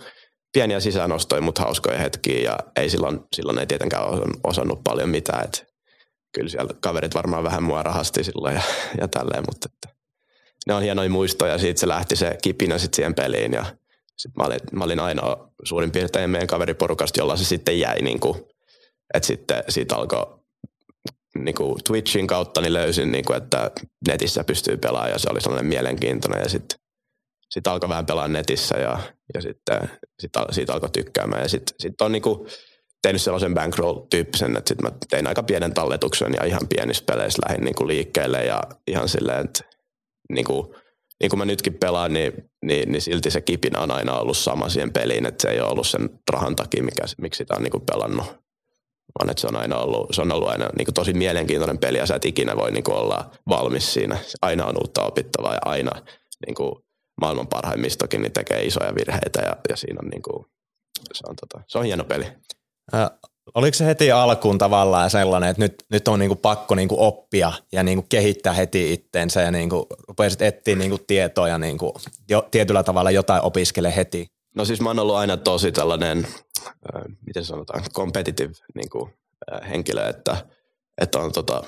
pieniä 0.52 0.80
sisäänostoja, 0.80 1.42
mutta 1.42 1.62
hauskoja 1.62 1.98
hetkiä 1.98 2.40
ja 2.40 2.58
ei 2.76 2.90
silloin, 2.90 3.20
silloin 3.36 3.58
ei 3.58 3.66
tietenkään 3.66 4.04
osannut 4.44 4.84
paljon 4.84 5.08
mitään, 5.08 5.44
että 5.44 5.62
kyllä 6.34 6.48
siellä 6.48 6.74
kaverit 6.80 7.14
varmaan 7.14 7.44
vähän 7.44 7.62
mua 7.62 7.82
rahasti 7.82 8.24
silloin 8.24 8.54
ja, 8.54 8.62
ja 9.00 9.08
tälleen, 9.08 9.44
mutta 9.48 9.68
että 9.74 9.98
ne 10.66 10.74
on 10.74 10.82
hienoja 10.82 11.10
muistoja, 11.10 11.58
siitä 11.58 11.80
se 11.80 11.88
lähti 11.88 12.16
se 12.16 12.38
kipinä 12.42 12.78
sitten 12.78 12.96
siihen 12.96 13.14
peliin 13.14 13.52
ja 13.52 13.64
sitten 14.18 14.42
mä 14.42 14.46
olin, 14.46 14.60
mä 14.72 14.84
olin 14.84 15.00
ainoa 15.00 15.52
suurin 15.64 15.90
piirtein 15.90 16.30
meidän 16.30 16.48
kaveriporukasta, 16.48 17.20
jolla 17.20 17.36
se 17.36 17.44
sitten 17.44 17.80
jäi, 17.80 18.02
niin 18.02 18.20
kuin, 18.20 18.38
että 19.14 19.26
sitten 19.26 19.64
siitä 19.68 19.96
alkoi 19.96 20.38
niin 21.38 21.54
kuin 21.54 21.84
Twitchin 21.84 22.26
kautta 22.26 22.60
niin 22.60 22.72
löysin, 22.72 23.12
niin 23.12 23.24
kuin, 23.24 23.36
että 23.36 23.70
netissä 24.08 24.44
pystyy 24.44 24.76
pelaamaan 24.76 25.12
ja 25.12 25.18
se 25.18 25.30
oli 25.30 25.40
sellainen 25.40 25.68
mielenkiintoinen 25.68 26.42
ja 26.42 26.48
sitten 26.48 26.78
sit 27.50 27.66
alkoi 27.66 27.88
vähän 27.88 28.06
pelaa 28.06 28.28
netissä 28.28 28.76
ja, 28.76 28.98
ja 29.34 29.42
sitten 29.42 29.90
sit, 30.20 30.32
siitä 30.50 30.72
alkoi 30.72 30.90
tykkäämään 30.90 31.42
ja 31.42 31.48
sitten 31.48 31.74
sit 31.78 32.00
on 32.00 32.12
niin 32.12 32.22
kuin 32.22 32.48
tehnyt 33.02 33.22
sellaisen 33.22 33.54
bankroll-tyyppisen, 33.54 34.56
että 34.56 34.68
sitten 34.68 34.92
mä 34.92 34.98
tein 35.10 35.26
aika 35.26 35.42
pienen 35.42 35.74
talletuksen 35.74 36.34
ja 36.34 36.44
ihan 36.44 36.68
pienissä 36.68 37.04
peleissä 37.06 37.42
lähdin 37.48 37.64
niin 37.64 37.74
kuin 37.74 37.88
liikkeelle 37.88 38.44
ja 38.44 38.62
ihan 38.86 39.08
silleen, 39.08 39.44
että 39.44 39.64
niin 40.28 40.44
kuin– 40.44 40.66
niin 41.20 41.30
kuin 41.30 41.38
mä 41.38 41.44
nytkin 41.44 41.74
pelaan, 41.74 42.12
niin, 42.12 42.47
niin, 42.64 42.92
niin 42.92 43.02
silti 43.02 43.30
se 43.30 43.40
kipinä 43.40 43.80
on 43.80 43.90
aina 43.90 44.18
ollut 44.18 44.36
sama 44.36 44.68
siihen 44.68 44.92
peliin, 44.92 45.26
että 45.26 45.42
se 45.42 45.48
ei 45.48 45.60
ole 45.60 45.70
ollut 45.70 45.86
sen 45.86 46.10
rahan 46.32 46.56
takia, 46.56 46.82
mikä, 46.82 47.04
miksi 47.18 47.38
sitä 47.38 47.54
on 47.54 47.70
kuin 47.70 47.86
pelannut. 47.92 48.26
Vaan 49.18 49.30
että 49.30 49.40
se 49.40 49.46
on 49.46 49.56
aina 49.56 49.76
ollut, 49.76 50.08
se 50.12 50.22
on 50.22 50.32
ollut 50.32 50.48
aina 50.48 50.68
kuin 50.84 50.94
tosi 50.94 51.12
mielenkiintoinen 51.12 51.78
peli 51.78 51.98
ja 51.98 52.06
sä 52.06 52.14
et 52.14 52.24
ikinä 52.24 52.56
voi 52.56 52.70
niin 52.70 52.84
kuin 52.84 52.96
olla 52.96 53.30
valmis 53.48 53.92
siinä. 53.92 54.18
Aina 54.42 54.66
on 54.66 54.76
uutta 54.76 55.02
opittavaa 55.02 55.52
ja 55.52 55.60
aina 55.64 55.92
niin 56.46 56.54
kuin 56.54 56.72
maailman 57.20 57.46
parhaimmistokin 57.46 58.22
niin 58.22 58.32
tekee 58.32 58.64
isoja 58.64 58.94
virheitä 58.94 59.40
ja, 59.40 59.56
ja 59.68 59.76
siinä 59.76 59.98
on 60.02 60.22
kuin, 60.22 60.46
se 61.12 61.24
on, 61.28 61.36
tota, 61.36 61.64
se 61.68 61.78
on 61.78 61.84
hieno 61.84 62.04
peli. 62.04 62.26
Oliko 63.54 63.74
se 63.74 63.84
heti 63.84 64.12
alkuun 64.12 64.58
tavallaan 64.58 65.10
sellainen, 65.10 65.50
että 65.50 65.62
nyt, 65.62 65.74
nyt 65.90 66.08
on 66.08 66.18
niinku 66.18 66.36
pakko 66.36 66.74
niinku 66.74 66.96
oppia 66.98 67.52
ja 67.72 67.82
niinku 67.82 68.06
kehittää 68.08 68.52
heti 68.52 68.92
itteensä 68.92 69.42
ja 69.42 69.50
niinku 69.50 69.86
rupesit 70.08 70.42
etsiä 70.42 70.76
niinku 70.76 70.98
tietoa 71.06 71.48
ja 71.48 71.58
niinku 71.58 71.94
jo, 72.28 72.48
tietyllä 72.50 72.82
tavalla 72.82 73.10
jotain 73.10 73.42
opiskele 73.42 73.96
heti? 73.96 74.26
No 74.56 74.64
siis 74.64 74.80
mä 74.80 74.90
oon 74.90 74.98
ollut 74.98 75.16
aina 75.16 75.36
tosi 75.36 75.72
tällainen, 75.72 76.26
äh, 76.66 77.02
miten 77.26 77.44
sanotaan, 77.44 77.84
competitive 77.94 78.52
niin 78.74 78.90
kuin, 78.90 79.10
äh, 79.52 79.70
henkilö, 79.70 80.08
että, 80.08 80.36
että 81.00 81.18
on 81.18 81.32
tota, 81.32 81.62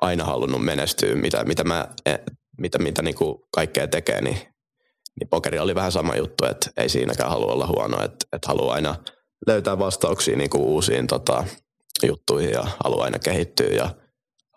aina 0.00 0.24
halunnut 0.24 0.64
menestyä, 0.64 1.14
mitä, 1.14 1.44
mitä, 1.44 1.64
mä, 1.64 1.88
e, 2.06 2.16
mitä, 2.58 2.78
mitä 2.78 3.02
niin 3.02 3.14
kuin 3.14 3.38
kaikkea 3.50 3.88
tekee, 3.88 4.20
niin, 4.20 4.38
niin 5.20 5.28
pokeri 5.30 5.58
oli 5.58 5.74
vähän 5.74 5.92
sama 5.92 6.16
juttu, 6.16 6.44
että 6.46 6.70
ei 6.76 6.88
siinäkään 6.88 7.30
halua 7.30 7.52
olla 7.52 7.66
huono, 7.66 8.04
että, 8.04 8.26
että 8.32 8.48
haluaa 8.48 8.74
aina 8.74 8.94
löytää 9.46 9.78
vastauksia 9.78 10.36
niin 10.36 10.50
kuin 10.50 10.62
uusiin 10.62 11.06
tota, 11.06 11.44
juttuihin 12.06 12.50
ja 12.50 12.64
haluaa 12.84 13.04
aina 13.04 13.18
kehittyä 13.18 13.68
ja 13.68 13.90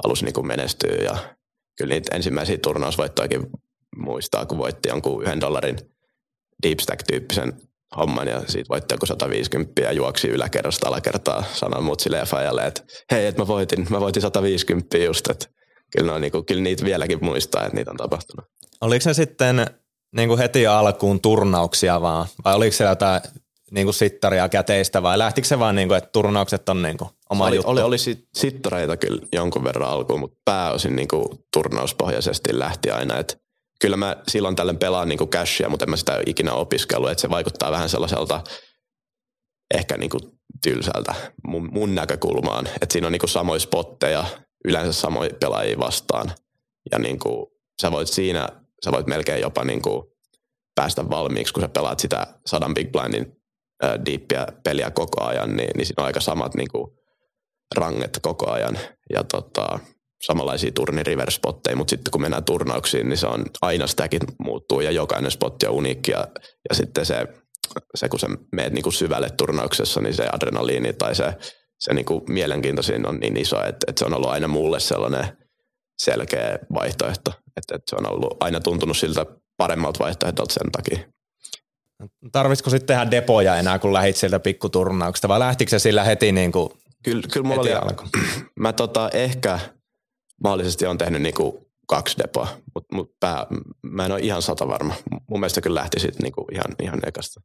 halusi 0.03 0.25
niin 0.25 0.33
kuin 0.33 0.47
menestyä 0.47 0.95
ja 0.95 1.17
kyllä 1.77 1.93
niitä 1.93 2.15
ensimmäisiä 2.15 2.57
turnausvoittojakin 2.57 3.47
muistaa, 3.97 4.45
kun 4.45 4.57
voitti 4.57 4.89
jonkun 4.89 5.23
yhden 5.23 5.41
dollarin 5.41 5.77
deep 6.63 6.79
stack-tyyppisen 6.79 7.53
homman 7.97 8.27
ja 8.27 8.41
siitä 8.47 8.69
voitti 8.69 8.93
joku 8.93 9.05
150 9.05 9.81
ja 9.81 9.91
juoksi 9.91 10.27
yläkerrasta 10.27 10.87
alakertaa 10.87 11.43
sanan 11.53 11.83
mutsille 11.83 12.17
ja 12.17 12.25
fajalle, 12.25 12.65
että 12.65 12.83
hei, 13.11 13.25
että 13.25 13.41
mä 13.41 13.47
voitin, 13.47 13.87
mä 13.89 13.99
voitin 13.99 14.21
150 14.21 14.97
just, 14.97 15.29
että 15.29 15.45
kyllä, 15.97 16.13
on, 16.13 16.21
niin 16.21 16.31
kuin, 16.31 16.45
kyllä 16.45 16.61
niitä 16.61 16.85
vieläkin 16.85 17.25
muistaa, 17.25 17.65
että 17.65 17.75
niitä 17.75 17.91
on 17.91 17.97
tapahtunut. 17.97 18.45
Oliko 18.81 19.03
se 19.03 19.13
sitten 19.13 19.65
niin 20.15 20.29
kuin 20.29 20.39
heti 20.39 20.67
alkuun 20.67 21.21
turnauksia 21.21 22.01
vaan, 22.01 22.27
vai 22.45 22.55
oliko 22.55 22.71
se 22.71 22.83
jotain 22.83 23.21
niin 23.71 23.85
kuin 23.85 23.93
sittaria 23.93 24.49
käteistä 24.49 25.03
vai 25.03 25.17
lähtikö 25.17 25.47
se 25.47 25.59
vaan 25.59 25.75
niin 25.75 25.87
kuin, 25.87 25.97
että 25.97 26.09
turnaukset 26.13 26.69
on 26.69 26.81
niin 26.81 26.97
kuin 26.97 27.09
oma 27.29 27.45
oli, 27.45 27.55
juttu? 27.55 27.71
Oli, 27.71 27.81
oli 27.81 27.97
sittareita 28.37 28.97
kyllä 28.97 29.21
jonkun 29.33 29.63
verran 29.63 29.89
alkuun, 29.89 30.19
mutta 30.19 30.37
pääosin 30.45 30.95
niin 30.95 31.07
kuin 31.07 31.25
turnauspohjaisesti 31.53 32.59
lähti 32.59 32.91
aina, 32.91 33.17
että 33.17 33.37
kyllä 33.81 33.97
mä 33.97 34.15
silloin 34.27 34.55
tällöin 34.55 34.77
pelaan 34.77 35.09
niin 35.09 35.17
kuin 35.17 35.29
cashia, 35.29 35.69
mutta 35.69 35.85
en 35.85 35.89
mä 35.89 35.97
sitä 35.97 36.21
ikinä 36.25 36.53
opiskellut, 36.53 37.09
että 37.09 37.21
se 37.21 37.29
vaikuttaa 37.29 37.71
vähän 37.71 37.89
sellaiselta 37.89 38.41
ehkä 39.73 39.97
niin 39.97 40.09
kuin 40.09 40.21
tylsältä 40.63 41.15
mun, 41.47 41.69
mun 41.71 41.95
näkökulmaan, 41.95 42.67
että 42.81 42.93
siinä 42.93 43.07
on 43.07 43.11
niin 43.11 43.19
kuin 43.19 43.29
samoja 43.29 43.59
spotteja, 43.59 44.25
yleensä 44.65 44.93
samoja 44.93 45.29
pelaajia 45.39 45.79
vastaan 45.79 46.31
ja 46.91 46.99
niin 46.99 47.19
kuin 47.19 47.47
sä 47.81 47.91
voit 47.91 48.07
siinä, 48.07 48.49
sä 48.85 48.91
voit 48.91 49.07
melkein 49.07 49.41
jopa 49.41 49.63
niin 49.63 49.81
kuin 49.81 50.03
päästä 50.75 51.09
valmiiksi, 51.09 51.53
kun 51.53 51.63
sä 51.63 51.69
pelaat 51.69 51.99
sitä 51.99 52.27
sadan 52.45 52.73
big 52.73 52.91
blindin 52.91 53.36
deepia 54.05 54.47
peliä 54.63 54.91
koko 54.91 55.23
ajan, 55.23 55.55
niin, 55.55 55.69
niin 55.77 55.85
siinä 55.85 56.01
on 56.01 56.05
aika 56.05 56.19
samat 56.19 56.55
niin 56.55 56.67
kuin 56.71 56.87
ranget 57.75 58.19
koko 58.21 58.51
ajan 58.51 58.77
ja 59.13 59.23
tota, 59.23 59.79
samanlaisia 60.25 60.71
turni 60.71 61.03
river 61.03 61.31
spotteja, 61.31 61.75
mutta 61.75 61.89
sitten 61.89 62.11
kun 62.11 62.21
mennään 62.21 62.43
turnauksiin, 62.43 63.09
niin 63.09 63.17
se 63.17 63.27
on 63.27 63.45
aina 63.61 63.87
sitäkin 63.87 64.21
muuttuu 64.39 64.81
ja 64.81 64.91
jokainen 64.91 65.31
spotti 65.31 65.67
on 65.67 65.73
uniikki 65.73 66.11
ja, 66.11 66.27
ja 66.69 66.75
sitten 66.75 67.05
se, 67.05 67.27
se, 67.95 68.09
kun 68.09 68.19
sä 68.19 68.27
meet 68.55 68.73
niinku 68.73 68.91
syvälle 68.91 69.29
turnauksessa, 69.29 70.01
niin 70.01 70.13
se 70.13 70.29
adrenaliini 70.33 70.93
tai 70.93 71.15
se, 71.15 71.33
se 71.79 71.93
niinku 71.93 72.23
mielenkiintoisin 72.29 73.07
on 73.07 73.19
niin 73.19 73.37
iso, 73.37 73.63
että, 73.63 73.85
että 73.87 73.99
se 73.99 74.05
on 74.05 74.13
ollut 74.13 74.29
aina 74.29 74.47
mulle 74.47 74.79
sellainen 74.79 75.37
selkeä 76.01 76.59
vaihtoehto, 76.73 77.31
että, 77.57 77.75
että 77.75 77.89
se 77.89 77.95
on 77.95 78.11
ollut 78.11 78.37
aina 78.39 78.59
tuntunut 78.59 78.97
siltä 78.97 79.25
paremmalta 79.57 79.99
vaihtoehdolta 80.03 80.53
sen 80.53 80.71
takia. 80.71 81.16
Tarvitsiko 82.31 82.69
sitten 82.69 82.87
tehdä 82.87 83.11
depoja 83.11 83.55
enää, 83.55 83.79
kun 83.79 83.93
lähit 83.93 84.15
sieltä 84.15 84.39
pikkuturnauksesta, 84.39 85.27
vai 85.27 85.39
lähtikö 85.39 85.69
se 85.69 85.79
sillä 85.79 86.03
heti 86.03 86.31
niin 86.31 86.51
kuin 86.51 86.69
Kyllä, 87.03 87.23
kyllä 87.33 87.47
mulla 87.47 87.61
oli, 87.61 87.73
alku. 87.73 88.03
mä 88.59 88.73
tota, 88.73 89.09
ehkä 89.13 89.59
mahdollisesti 90.43 90.85
on 90.85 90.97
tehnyt 90.97 91.21
niinku 91.21 91.71
kaksi 91.87 92.17
depoa, 92.17 92.47
mutta 92.75 92.95
mut 92.95 93.11
pää, 93.19 93.45
mä 93.81 94.05
en 94.05 94.11
ole 94.11 94.19
ihan 94.19 94.41
sata 94.41 94.67
varma. 94.67 94.93
Mun 95.29 95.39
mielestä 95.39 95.61
kyllä 95.61 95.79
lähti 95.79 95.99
sitten 95.99 96.23
niinku 96.23 96.45
ihan, 96.51 96.75
ihan 96.83 96.99
ekasta. 97.05 97.41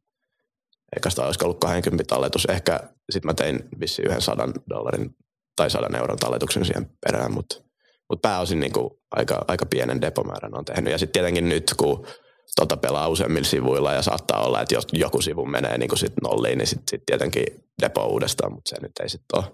Ekasta 0.97 1.25
olisiko 1.25 1.45
ollut 1.45 1.59
20 1.59 2.03
talletus. 2.07 2.45
Ehkä 2.45 2.79
sitten 3.11 3.29
mä 3.29 3.33
tein 3.33 3.59
vissi 3.79 4.01
yhden 4.01 4.21
sadan 4.21 4.53
dollarin 4.69 5.15
tai 5.55 5.69
sadan 5.69 5.95
euron 5.95 6.17
talletuksen 6.17 6.65
siihen 6.65 6.89
perään, 7.05 7.33
mutta 7.33 7.55
mut 8.09 8.21
pääosin 8.21 8.59
niinku 8.59 9.01
aika, 9.11 9.45
aika 9.47 9.65
pienen 9.65 10.01
depomäärän 10.01 10.57
on 10.57 10.65
tehnyt. 10.65 10.91
Ja 10.91 10.97
sitten 10.97 11.13
tietenkin 11.13 11.49
nyt, 11.49 11.73
kun 11.77 12.07
tota 12.55 12.77
pelaa 12.77 13.07
useammilla 13.07 13.47
sivuilla 13.47 13.93
ja 13.93 14.01
saattaa 14.01 14.45
olla, 14.45 14.61
että 14.61 14.75
jos 14.75 14.87
joku 14.93 15.21
sivu 15.21 15.45
menee 15.45 15.77
niin 15.77 15.97
sit 15.97 16.13
nolliin, 16.23 16.57
niin 16.57 16.67
sitten 16.67 16.83
sit 16.89 17.05
tietenkin 17.05 17.45
depo 17.81 18.05
uudestaan, 18.05 18.53
mutta 18.53 18.69
se 18.69 18.81
nyt 18.81 18.91
ei 19.03 19.09
sitten 19.09 19.39
ole 19.39 19.53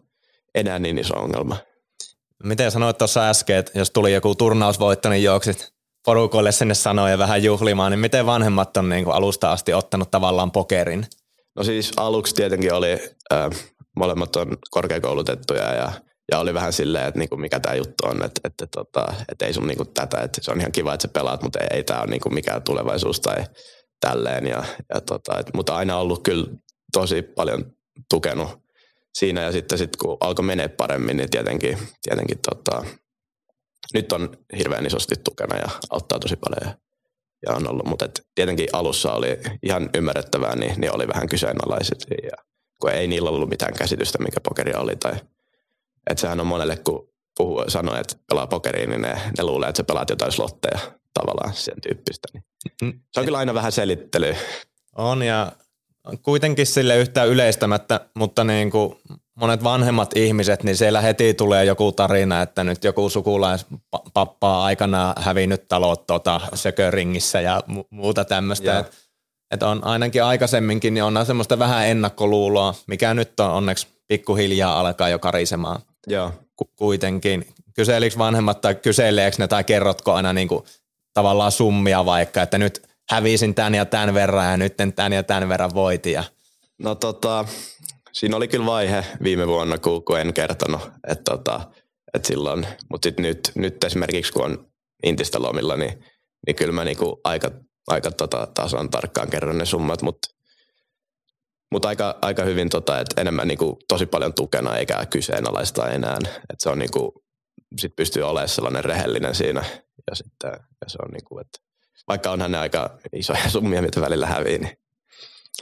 enää 0.56 0.80
niin 0.80 0.98
iso 0.98 1.16
ongelma. 1.16 1.58
Miten 2.44 2.72
sanoit 2.72 2.98
tuossa 2.98 3.30
äsken, 3.30 3.58
että 3.58 3.80
jos 3.80 3.92
tuli 3.92 4.14
joku 4.14 4.36
turnausvoitto, 4.36 5.10
niin 5.10 5.24
juoksit 5.24 5.74
porukoille 6.06 6.52
sinne 6.52 6.74
sanoja 6.74 7.18
vähän 7.18 7.44
juhlimaan, 7.44 7.92
niin 7.92 8.00
miten 8.00 8.26
vanhemmat 8.26 8.78
on 8.78 8.90
niin 8.90 9.04
kuin 9.04 9.16
alusta 9.16 9.52
asti 9.52 9.74
ottanut 9.74 10.12
tavallaan 10.12 10.52
pokerin? 10.52 11.06
No 11.56 11.64
siis 11.64 11.92
aluksi 11.98 12.36
tietenkin 12.36 12.74
oli, 12.74 12.92
äh, 13.34 13.50
molemmat 13.96 14.36
on 14.36 14.58
korkeakoulutettuja 14.70 15.74
ja, 15.74 15.92
ja 16.32 16.40
oli 16.40 16.54
vähän 16.54 16.74
silleen, 16.74 17.08
että 17.08 17.20
niinku 17.20 17.38
mikä 17.38 17.60
tämä 17.60 17.76
juttu 17.76 18.08
on, 18.08 18.26
että, 18.26 18.42
että, 18.44 18.68
tota, 18.68 19.14
että 19.32 19.46
ei 19.46 19.54
sun 19.54 19.68
niinku 19.68 19.86
tätä, 19.86 20.22
että 20.22 20.42
se 20.42 20.52
on 20.52 20.60
ihan 20.60 20.72
kiva, 20.72 20.94
että 20.94 21.08
sä 21.08 21.14
pelaat, 21.14 21.44
mutta 21.44 21.60
ei, 21.60 21.68
ei 21.72 21.84
tämä 21.84 22.00
ole 22.00 22.10
niinku 22.10 22.30
mikään 22.30 22.64
tulevaisuus 22.64 23.20
tai 23.20 23.44
tälleen. 24.00 24.48
Ja, 24.48 24.64
ja 24.94 25.02
tota, 25.02 25.40
et, 25.40 25.48
mutta 25.54 25.76
aina 25.76 25.98
ollut 25.98 26.24
kyllä 26.24 26.46
tosi 26.94 27.22
paljon 27.22 27.72
tukenut 28.10 28.50
siinä. 29.18 29.42
Ja 29.42 29.52
sitten 29.52 29.78
sit, 29.78 29.96
kun 29.96 30.18
alkoi 30.20 30.46
menee 30.46 30.68
paremmin, 30.68 31.18
niin 31.18 31.30
tietenkin, 31.30 31.78
tietenkin 32.02 32.40
tota, 32.50 32.86
nyt 33.94 34.12
on 34.12 34.30
hirveän 34.58 34.86
isosti 34.86 35.16
tukena 35.24 35.58
ja 35.58 35.70
auttaa 35.90 36.20
tosi 36.20 36.36
paljon 36.36 36.76
ja, 37.48 37.54
on 37.54 37.70
ollut, 37.70 37.86
mutta 37.86 38.06
et 38.06 38.22
tietenkin 38.36 38.68
alussa 38.74 39.14
oli 39.14 39.40
ihan 39.64 39.90
ymmärrettävää, 39.98 40.56
niin, 40.56 40.82
niin 40.82 40.96
oli 40.96 41.08
vähän 41.08 41.30
kyseenalaiset. 41.30 42.06
Ja 42.24 42.44
kun 42.82 42.92
ei 42.92 43.08
niillä 43.08 43.30
ollut 43.30 43.50
mitään 43.50 43.74
käsitystä, 43.74 44.18
mikä 44.18 44.40
pokeria 44.40 44.80
oli 44.80 44.96
tai 44.96 45.14
että 46.10 46.22
sehän 46.22 46.40
on 46.40 46.48
monelle, 46.48 46.78
kun 46.78 47.10
puhuu, 47.38 47.64
sanoo, 47.68 47.96
että 47.96 48.16
pelaa 48.30 48.48
pokeriin, 48.48 48.90
niin 48.90 49.02
ne, 49.02 49.22
ne 49.38 49.44
luulee, 49.44 49.70
että 49.70 49.78
sä 49.78 49.84
pelaat 49.84 50.10
jotain 50.10 50.32
slotteja 50.32 50.80
tavallaan 51.14 51.54
sen 51.54 51.82
tyyppistä. 51.82 52.28
Niin. 52.34 52.44
Mm. 52.82 53.00
Se 53.12 53.20
on 53.20 53.26
kyllä 53.26 53.38
aina 53.38 53.54
vähän 53.54 53.72
selittely. 53.72 54.36
On 54.96 55.24
ja 55.24 55.52
kuitenkin 56.22 56.66
sille 56.66 56.98
yhtään 56.98 57.28
yleistämättä, 57.28 58.00
mutta 58.16 58.44
niin 58.44 58.72
kuin 58.72 58.96
monet 59.36 59.64
vanhemmat 59.64 60.18
ihmiset, 60.18 60.64
niin 60.64 60.78
siellä 60.78 61.02
heti 61.02 61.34
tulee 61.34 61.66
joku 61.66 61.92
tarina, 61.92 62.42
että 62.42 62.64
nyt 62.64 62.84
joku 62.84 63.10
sukulaispappa 63.10 64.64
aikanaan 64.64 65.14
hävinnyt 65.20 65.68
talot 65.68 66.08
tota, 66.08 66.42
sököringissä 66.54 67.42
ja 67.42 67.62
mu- 67.72 67.88
muuta 67.90 68.26
tämmöistä. 68.26 68.80
Että 68.80 68.94
et 69.52 69.64
on 69.64 69.84
ainakin 69.84 70.24
aikaisemminkin, 70.24 70.94
niin 70.94 71.04
on 71.04 71.26
semmoista 71.26 71.60
vähän 71.60 71.88
ennakkoluuloa, 71.88 72.74
mikä 72.88 73.14
nyt 73.14 73.40
on 73.40 73.52
onneksi 73.52 73.88
pikkuhiljaa 74.08 74.80
alkaa 74.80 75.10
jo 75.10 75.20
karisemaan. 75.20 75.82
Joo. 76.08 76.32
Ku- 76.56 76.72
kuitenkin. 76.76 77.48
Kyselikö 77.76 78.18
vanhemmat 78.18 78.62
tai 78.62 78.76
kyseleekö 78.76 79.36
ne 79.40 79.48
tai 79.48 79.64
kerrotko 79.64 80.14
aina 80.14 80.34
niin 80.34 80.48
kuin 80.48 80.64
tavallaan 81.14 81.52
summia 81.52 82.06
vaikka, 82.06 82.42
että 82.42 82.58
nyt 82.58 82.82
hävisin 83.10 83.56
tän 83.56 83.76
ja 83.76 83.86
tän 83.86 84.14
verran 84.14 84.52
ja 84.52 84.58
nyt 84.58 84.74
tän 84.96 85.14
ja 85.14 85.24
tän 85.24 85.50
verran 85.50 85.74
voitin. 85.74 86.14
Ja... 86.14 86.24
No 86.78 86.96
tota, 86.96 87.46
siinä 88.12 88.38
oli 88.38 88.48
kyllä 88.48 88.66
vaihe 88.66 89.06
viime 89.24 89.48
vuonna, 89.48 89.78
kun, 89.78 90.06
kun 90.06 90.20
en 90.20 90.34
kertonut, 90.34 90.82
että 91.08 91.24
tota, 91.32 91.62
et 92.14 92.26
silloin, 92.26 92.68
mutta 92.90 93.06
sitten 93.06 93.24
nyt, 93.24 93.52
nyt 93.56 93.84
esimerkiksi 93.84 94.34
kun 94.34 94.46
on 94.46 94.68
Intistä 95.04 95.42
lomilla, 95.42 95.78
niin, 95.78 96.04
niin 96.48 96.56
kyllä 96.56 96.72
mä 96.74 96.86
niinku 96.86 97.22
aika, 97.24 97.52
aika 97.88 98.12
tota, 98.12 98.48
tasan 98.54 98.90
tarkkaan 98.90 99.30
kerron 99.30 99.58
ne 99.58 99.66
summat, 99.66 100.02
mutta 100.02 100.30
mut 101.72 101.86
aika, 101.86 102.20
aika 102.22 102.44
hyvin, 102.44 102.70
tota, 102.70 103.00
että 103.00 103.22
enemmän 103.22 103.48
niinku 103.48 103.80
tosi 103.88 104.06
paljon 104.06 104.34
tukena 104.34 104.78
eikä 104.78 105.06
kyseenalaista 105.06 105.90
enää. 105.90 106.18
Että 106.26 106.64
se 106.64 106.70
on 106.70 106.80
niinku, 106.80 107.24
sit 107.80 107.96
pystyy 107.96 108.24
olemaan 108.24 108.50
sellainen 108.50 108.86
rehellinen 108.86 109.36
siinä 109.36 109.64
ja 110.10 110.16
sitten 110.16 110.52
ja 110.52 110.90
se 110.90 110.98
on 111.06 111.12
niinku, 111.12 111.40
että 111.40 111.60
vaikka 112.08 112.32
onhan 112.32 112.52
ne 112.52 112.58
aika 112.58 112.98
isoja 113.14 113.50
summia, 113.50 113.82
mitä 113.82 114.02
välillä 114.02 114.28
hävii, 114.28 114.58
niin 114.58 114.78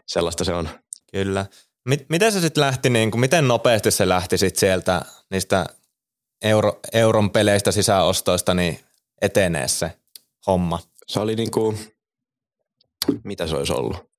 sellaista 0.08 0.44
se 0.44 0.54
on. 0.54 0.70
Kyllä. 1.12 1.46
Miten 2.10 2.32
se 2.32 2.42
sitten 2.42 2.62
lähti, 2.62 2.90
niin 2.90 3.12
kuin, 3.12 3.22
miten 3.22 3.48
nopeasti 3.48 3.92
se 3.92 4.10
lähti 4.10 4.38
sit 4.38 4.56
sieltä 4.56 5.02
niistä 5.32 5.66
euro, 6.42 6.80
euron 6.94 7.32
peleistä 7.32 7.72
sisäostoista 7.72 8.54
niin 8.54 8.80
etenee 9.22 9.68
se 9.68 9.92
homma? 10.48 10.80
Se 11.08 11.20
oli 11.20 11.36
niin 11.36 11.52
kuin, 11.52 11.78
mitä 13.24 13.48
se 13.48 13.56
olisi 13.56 13.74
ollut? 13.74 14.17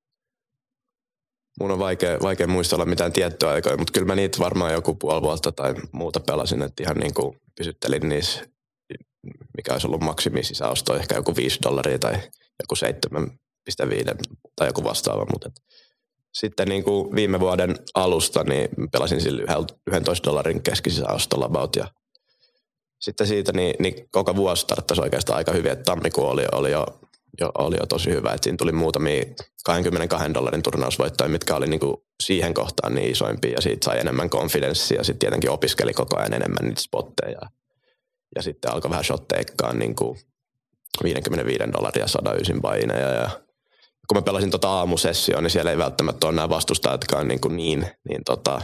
Mun 1.60 1.70
on 1.70 1.78
vaikea, 1.78 2.18
vaikea 2.22 2.46
muistella 2.46 2.84
mitään 2.84 3.12
tiettyä 3.12 3.50
aikaa, 3.50 3.76
mutta 3.76 3.92
kyllä 3.92 4.06
mä 4.06 4.14
niitä 4.14 4.38
varmaan 4.38 4.72
joku 4.72 4.94
puoli 4.94 5.22
vuotta 5.22 5.52
tai 5.52 5.74
muuta 5.92 6.20
pelasin, 6.20 6.62
että 6.62 6.82
ihan 6.82 6.96
niin 6.96 7.14
kuin 7.14 7.36
pysyttelin 7.56 8.08
niissä, 8.08 8.44
mikä 9.56 9.72
olisi 9.72 9.86
ollut 9.86 10.00
maksimi 10.00 10.42
sisäosto, 10.42 10.96
ehkä 10.96 11.14
joku 11.14 11.36
5 11.36 11.58
dollaria 11.62 11.98
tai 11.98 12.14
joku 12.62 12.74
7,5 13.80 14.14
tai 14.56 14.68
joku 14.68 14.84
vastaava, 14.84 15.26
mutta 15.32 15.50
sitten 16.32 16.68
niin 16.68 16.84
kuin 16.84 17.14
viime 17.14 17.40
vuoden 17.40 17.76
alusta 17.94 18.44
niin 18.44 18.68
pelasin 18.92 19.20
sillä 19.20 19.42
11 19.86 20.30
dollarin 20.30 20.62
keskisisäostolla 20.62 21.46
about 21.46 21.76
ja 21.76 21.88
sitten 23.00 23.26
siitä 23.26 23.52
niin, 23.52 23.74
niin 23.78 24.08
koko 24.10 24.36
vuosi 24.36 24.62
starttasi 24.62 25.00
oikeastaan 25.00 25.36
aika 25.36 25.52
hyvin, 25.52 25.72
että 25.72 25.84
tammikuu 25.84 26.24
oli, 26.24 26.44
oli, 26.52 26.70
jo, 26.70 26.86
jo, 27.40 27.50
oli 27.58 27.76
jo 27.80 27.86
tosi 27.86 28.10
hyvä, 28.10 28.32
että 28.32 28.44
siinä 28.44 28.56
tuli 28.56 28.72
muutamia 28.72 29.24
22 29.64 30.34
dollarin 30.34 30.62
turnausvoittoja, 30.62 31.30
mitkä 31.30 31.56
oli 31.56 31.66
niin 31.66 31.80
kuin 31.80 31.96
siihen 32.22 32.54
kohtaan 32.54 32.94
niin 32.94 33.10
isoimpia 33.10 33.52
ja 33.52 33.60
siitä 33.60 33.84
sai 33.84 34.00
enemmän 34.00 34.30
konfidenssia 34.30 35.04
sitten 35.04 35.18
tietenkin 35.18 35.50
opiskeli 35.50 35.92
koko 35.92 36.18
ajan 36.18 36.34
enemmän 36.34 36.64
niitä 36.64 36.80
spotteja. 36.80 37.40
Ja 38.36 38.42
sitten 38.42 38.72
alkoi 38.72 38.90
vähän 38.90 39.04
shotteikkaa 39.04 39.72
niin 39.72 39.94
kuin 39.96 40.18
55 41.02 41.72
dollaria 41.72 42.06
sadaysin 42.06 42.60
paineja 42.60 43.08
ja 43.08 43.30
kun 44.08 44.18
mä 44.18 44.22
pelasin 44.22 44.50
tota 44.50 44.70
aamusessioon, 44.70 45.44
niin 45.44 45.50
siellä 45.50 45.70
ei 45.70 45.78
välttämättä 45.78 46.26
ole 46.26 46.34
nämä 46.34 46.48
vastustajatkaan 46.48 47.28
niin, 47.28 47.40
kuin 47.40 47.56
niin, 47.56 47.86
niin 48.08 48.24
tota, 48.24 48.60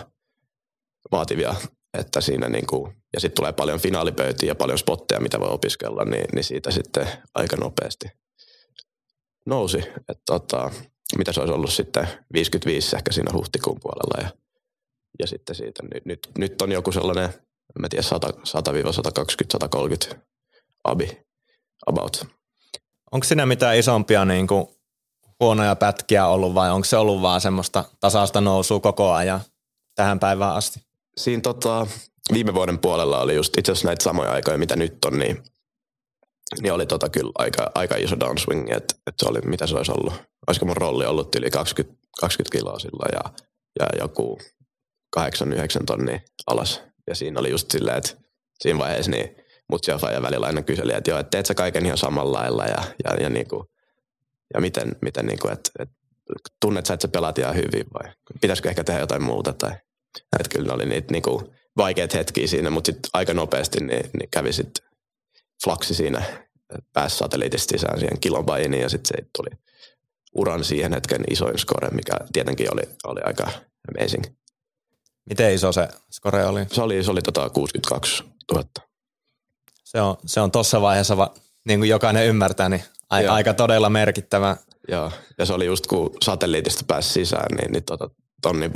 vaativia, 1.12 1.54
että 1.98 2.20
siinä 2.20 2.48
niin 2.48 2.66
kuin, 2.66 2.92
ja 3.12 3.20
sitten 3.20 3.36
tulee 3.36 3.52
paljon 3.52 3.80
finaalipöytiä 3.80 4.48
ja 4.48 4.54
paljon 4.54 4.78
spotteja, 4.78 5.20
mitä 5.20 5.40
voi 5.40 5.48
opiskella, 5.50 6.04
niin, 6.04 6.24
niin 6.34 6.44
siitä 6.44 6.70
sitten 6.70 7.08
aika 7.34 7.56
nopeasti 7.56 8.23
nousi. 9.46 9.78
Että 9.78 10.22
tota, 10.26 10.70
mitä 11.18 11.32
se 11.32 11.40
olisi 11.40 11.54
ollut 11.54 11.72
sitten 11.72 12.08
55 12.32 12.96
ehkä 12.96 13.12
siinä 13.12 13.32
huhtikuun 13.32 13.80
puolella 13.80 14.22
ja, 14.22 14.38
ja 15.18 15.26
sitten 15.26 15.56
siitä 15.56 15.82
nyt, 15.94 16.04
nyt, 16.04 16.28
nyt 16.38 16.62
on 16.62 16.72
joku 16.72 16.92
sellainen, 16.92 17.24
en 17.24 17.80
mä 17.80 17.88
tiedä, 17.88 18.02
100, 18.02 18.28
100-120, 18.28 18.32
130 19.52 20.16
abi 20.84 21.24
about. 21.86 22.26
Onko 23.12 23.24
siinä 23.24 23.46
mitään 23.46 23.76
isompia 23.76 24.24
niin 24.24 24.46
kuin 24.46 24.66
huonoja 25.40 25.76
pätkiä 25.76 26.26
ollut 26.26 26.54
vai 26.54 26.70
onko 26.70 26.84
se 26.84 26.96
ollut 26.96 27.22
vaan 27.22 27.40
semmoista 27.40 27.84
tasasta 28.00 28.40
nousua 28.40 28.80
koko 28.80 29.12
ajan 29.12 29.40
tähän 29.94 30.20
päivään 30.20 30.54
asti? 30.54 30.80
Siinä 31.16 31.40
tota, 31.40 31.86
viime 32.32 32.54
vuoden 32.54 32.78
puolella 32.78 33.20
oli 33.20 33.34
just 33.34 33.58
itse 33.58 33.72
asiassa 33.72 33.88
näitä 33.88 34.04
samoja 34.04 34.32
aikoja, 34.32 34.58
mitä 34.58 34.76
nyt 34.76 35.04
on, 35.04 35.18
niin, 35.18 35.42
niin 36.62 36.73
oli 36.73 36.87
tota 36.87 37.08
kyllä 37.08 37.32
aika, 37.34 37.70
aika 37.75 37.96
iso 37.96 38.20
downswing, 38.20 38.70
että 38.70 38.94
et 39.06 39.14
se 39.18 39.28
oli, 39.28 39.40
mitä 39.40 39.66
se 39.66 39.76
olisi 39.76 39.92
ollut. 39.92 40.14
Olisiko 40.46 40.66
mun 40.66 40.76
rolli 40.76 41.06
ollut 41.06 41.34
yli 41.34 41.50
20, 41.50 41.99
20 42.20 42.58
kiloa 42.58 42.78
silloin 42.78 43.11
ja, 43.12 43.44
ja 43.80 43.87
joku 43.99 44.38
8-9 45.20 45.20
tonnia 45.87 46.20
alas. 46.46 46.82
Ja 47.06 47.14
siinä 47.14 47.40
oli 47.40 47.50
just 47.50 47.70
silleen, 47.70 47.99
että 47.99 48.11
siinä 48.61 48.78
vaiheessa 48.78 49.11
niin 49.11 49.37
mut 49.70 49.84
siellä 49.84 50.23
välillä 50.23 50.46
aina 50.46 50.62
kyseli, 50.62 50.92
että 50.94 51.11
joo, 51.11 51.18
että 51.18 51.30
teet 51.30 51.46
sä 51.46 51.54
kaiken 51.54 51.87
ihan 51.87 51.99
samalla 51.99 52.38
lailla 52.38 52.64
ja, 52.64 52.84
ja, 53.04 53.14
ja 53.23 53.30
niin 53.30 53.49
kuin, 53.49 53.68
ja 54.54 54.61
miten, 54.61 54.96
miten 55.02 55.26
niin 55.26 55.38
kuin, 55.38 55.52
että, 55.52 55.70
että 55.78 55.94
tunnet 56.61 56.87
sä, 56.87 56.94
että 56.94 57.02
sä 57.02 57.12
pelaat 57.12 57.38
ihan 57.38 57.54
hyvin 57.54 57.87
vai 57.94 58.12
pitäisikö 58.40 58.68
ehkä 58.68 58.84
tehdä 58.84 59.00
jotain 59.00 59.23
muuta 59.23 59.52
tai 59.52 59.73
että 60.40 60.58
kyllä 60.58 60.73
oli 60.73 60.87
niitä 60.87 61.12
niin 61.12 61.23
kuin 61.23 61.44
vaikeat 61.76 62.14
hetkiä 62.14 62.46
siinä, 62.46 62.70
mutta 62.70 62.92
sitten 62.92 63.11
aika 63.12 63.34
nopeasti 63.34 63.80
niin, 63.80 64.11
niin 64.18 64.30
kävi 64.30 64.52
sitten 64.52 64.87
flaksi 65.64 65.94
siinä, 65.94 66.43
pääsi 66.92 67.16
satelliitista 67.16 67.72
sisään 67.72 67.98
siihen 67.98 68.20
kilon 68.20 68.46
painiin 68.46 68.82
ja 68.82 68.88
sitten 68.88 69.18
se 69.18 69.28
tuli 69.36 69.50
uran 70.34 70.64
siihen 70.64 70.92
hetken 70.92 71.24
isoin 71.30 71.58
score, 71.58 71.90
mikä 71.90 72.12
tietenkin 72.32 72.74
oli, 72.74 72.82
oli 73.04 73.20
aika 73.24 73.50
amazing. 73.88 74.24
Miten 75.26 75.54
iso 75.54 75.72
se 75.72 75.88
score 76.10 76.46
oli? 76.46 76.66
Se 76.72 76.82
oli, 76.82 77.04
se 77.04 77.10
oli 77.10 77.22
tota 77.22 77.50
62 77.50 78.24
000. 78.52 78.64
Se 79.84 80.00
on, 80.00 80.16
se 80.26 80.40
on 80.40 80.50
tuossa 80.50 80.80
vaiheessa, 80.80 81.16
va, 81.16 81.34
niin 81.64 81.80
kuin 81.80 81.88
jokainen 81.88 82.26
ymmärtää, 82.26 82.68
niin 82.68 82.84
Aika, 83.10 83.34
aika 83.34 83.54
todella 83.54 83.90
merkittävä. 83.90 84.56
Joo, 84.88 85.12
ja 85.38 85.46
se 85.46 85.52
oli 85.52 85.66
just 85.66 85.87
kun 85.87 86.10
satelliitista 86.22 86.84
pääsi 86.87 87.08
sisään, 87.08 87.56
niin, 87.56 87.72
niin 87.72 87.84
tota, 87.84 88.10
tonni 88.42 88.70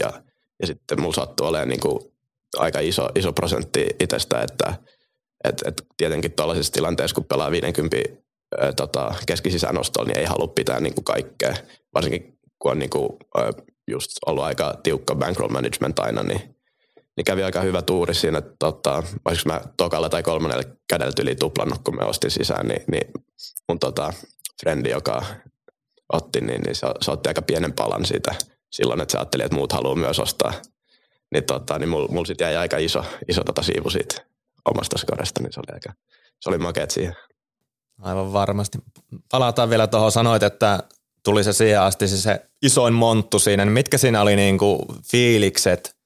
ja, 0.00 0.12
ja 0.60 0.66
sitten 0.66 1.00
mulla 1.00 1.14
sattui 1.14 1.48
olemaan 1.48 1.68
niin 1.68 1.80
kuin 1.80 2.12
aika 2.56 2.80
iso, 2.80 3.08
iso 3.14 3.32
prosentti 3.32 3.86
itsestä, 4.00 4.40
että 4.42 4.74
et, 5.44 5.62
et 5.66 5.86
tietenkin 5.96 6.32
tuollaisessa 6.32 6.72
tilanteessa, 6.72 7.14
kun 7.14 7.24
pelaa 7.24 7.50
50 7.50 7.96
ä, 8.62 8.72
tota, 8.72 9.14
keskisisäänostolla, 9.26 10.08
niin 10.08 10.18
ei 10.18 10.24
halua 10.24 10.46
pitää 10.46 10.80
niin 10.80 10.94
kuin 10.94 11.04
kaikkea. 11.04 11.54
Varsinkin 11.94 12.38
kun 12.58 12.70
on 12.70 12.78
niin 12.78 12.90
kuin, 12.90 13.08
ä, 13.38 13.52
just 13.90 14.10
ollut 14.26 14.44
aika 14.44 14.74
tiukka 14.82 15.14
bankroll 15.14 15.52
management 15.52 15.98
aina, 15.98 16.22
niin, 16.22 16.40
niin 17.16 17.24
kävi 17.24 17.42
aika 17.42 17.60
hyvä 17.60 17.82
tuuri 17.82 18.14
siinä, 18.14 18.38
että 18.38 18.54
tota, 18.58 19.02
vaikka 19.24 19.42
mä 19.46 19.60
tokalla 19.76 20.08
tai 20.08 20.22
kolmannella 20.22 20.74
kädellä 20.88 21.12
yli 21.22 21.34
tuplannut, 21.34 21.80
kun 21.84 21.96
me 21.96 22.04
ostin 22.04 22.30
sisään, 22.30 22.68
niin, 22.68 22.84
niin 22.90 23.10
mun 23.68 23.78
tota, 23.78 24.12
frendi, 24.62 24.90
joka 24.90 25.24
otti, 26.12 26.40
niin, 26.40 26.60
niin 26.60 26.74
se, 26.74 26.86
se, 27.00 27.10
otti 27.10 27.28
aika 27.28 27.42
pienen 27.42 27.72
palan 27.72 28.04
siitä 28.04 28.34
silloin, 28.72 29.00
että 29.00 29.12
se 29.12 29.18
ajatteli, 29.18 29.42
että 29.42 29.56
muut 29.56 29.72
haluaa 29.72 29.94
myös 29.94 30.18
ostaa. 30.18 30.52
Niin, 31.34 31.44
tota, 31.44 31.78
niin 31.78 31.88
mulla 31.88 32.08
mul 32.08 32.24
sitten 32.24 32.44
jäi 32.44 32.56
aika 32.56 32.76
iso, 32.76 33.04
iso 33.28 33.44
tota 33.44 33.62
siivu 33.62 33.90
siitä 33.90 34.31
omasta 34.70 34.98
skoresta, 34.98 35.42
niin 35.42 35.52
se 35.52 35.60
oli 35.60 35.74
aika, 35.74 35.92
se 36.40 36.48
oli 36.48 36.58
makeet 36.58 36.90
siihen. 36.90 37.16
Aivan 38.02 38.32
varmasti. 38.32 38.78
Palataan 39.30 39.70
vielä 39.70 39.86
tuohon, 39.86 40.12
sanoit, 40.12 40.42
että 40.42 40.82
tuli 41.24 41.44
se 41.44 41.52
siihen 41.52 41.80
asti 41.80 42.08
se, 42.08 42.16
se 42.16 42.40
isoin 42.62 42.94
monttu 42.94 43.38
siinä, 43.38 43.64
niin 43.64 43.72
mitkä 43.72 43.98
siinä 43.98 44.22
oli 44.22 44.36
niinku 44.36 44.86
fiilikset 45.10 45.96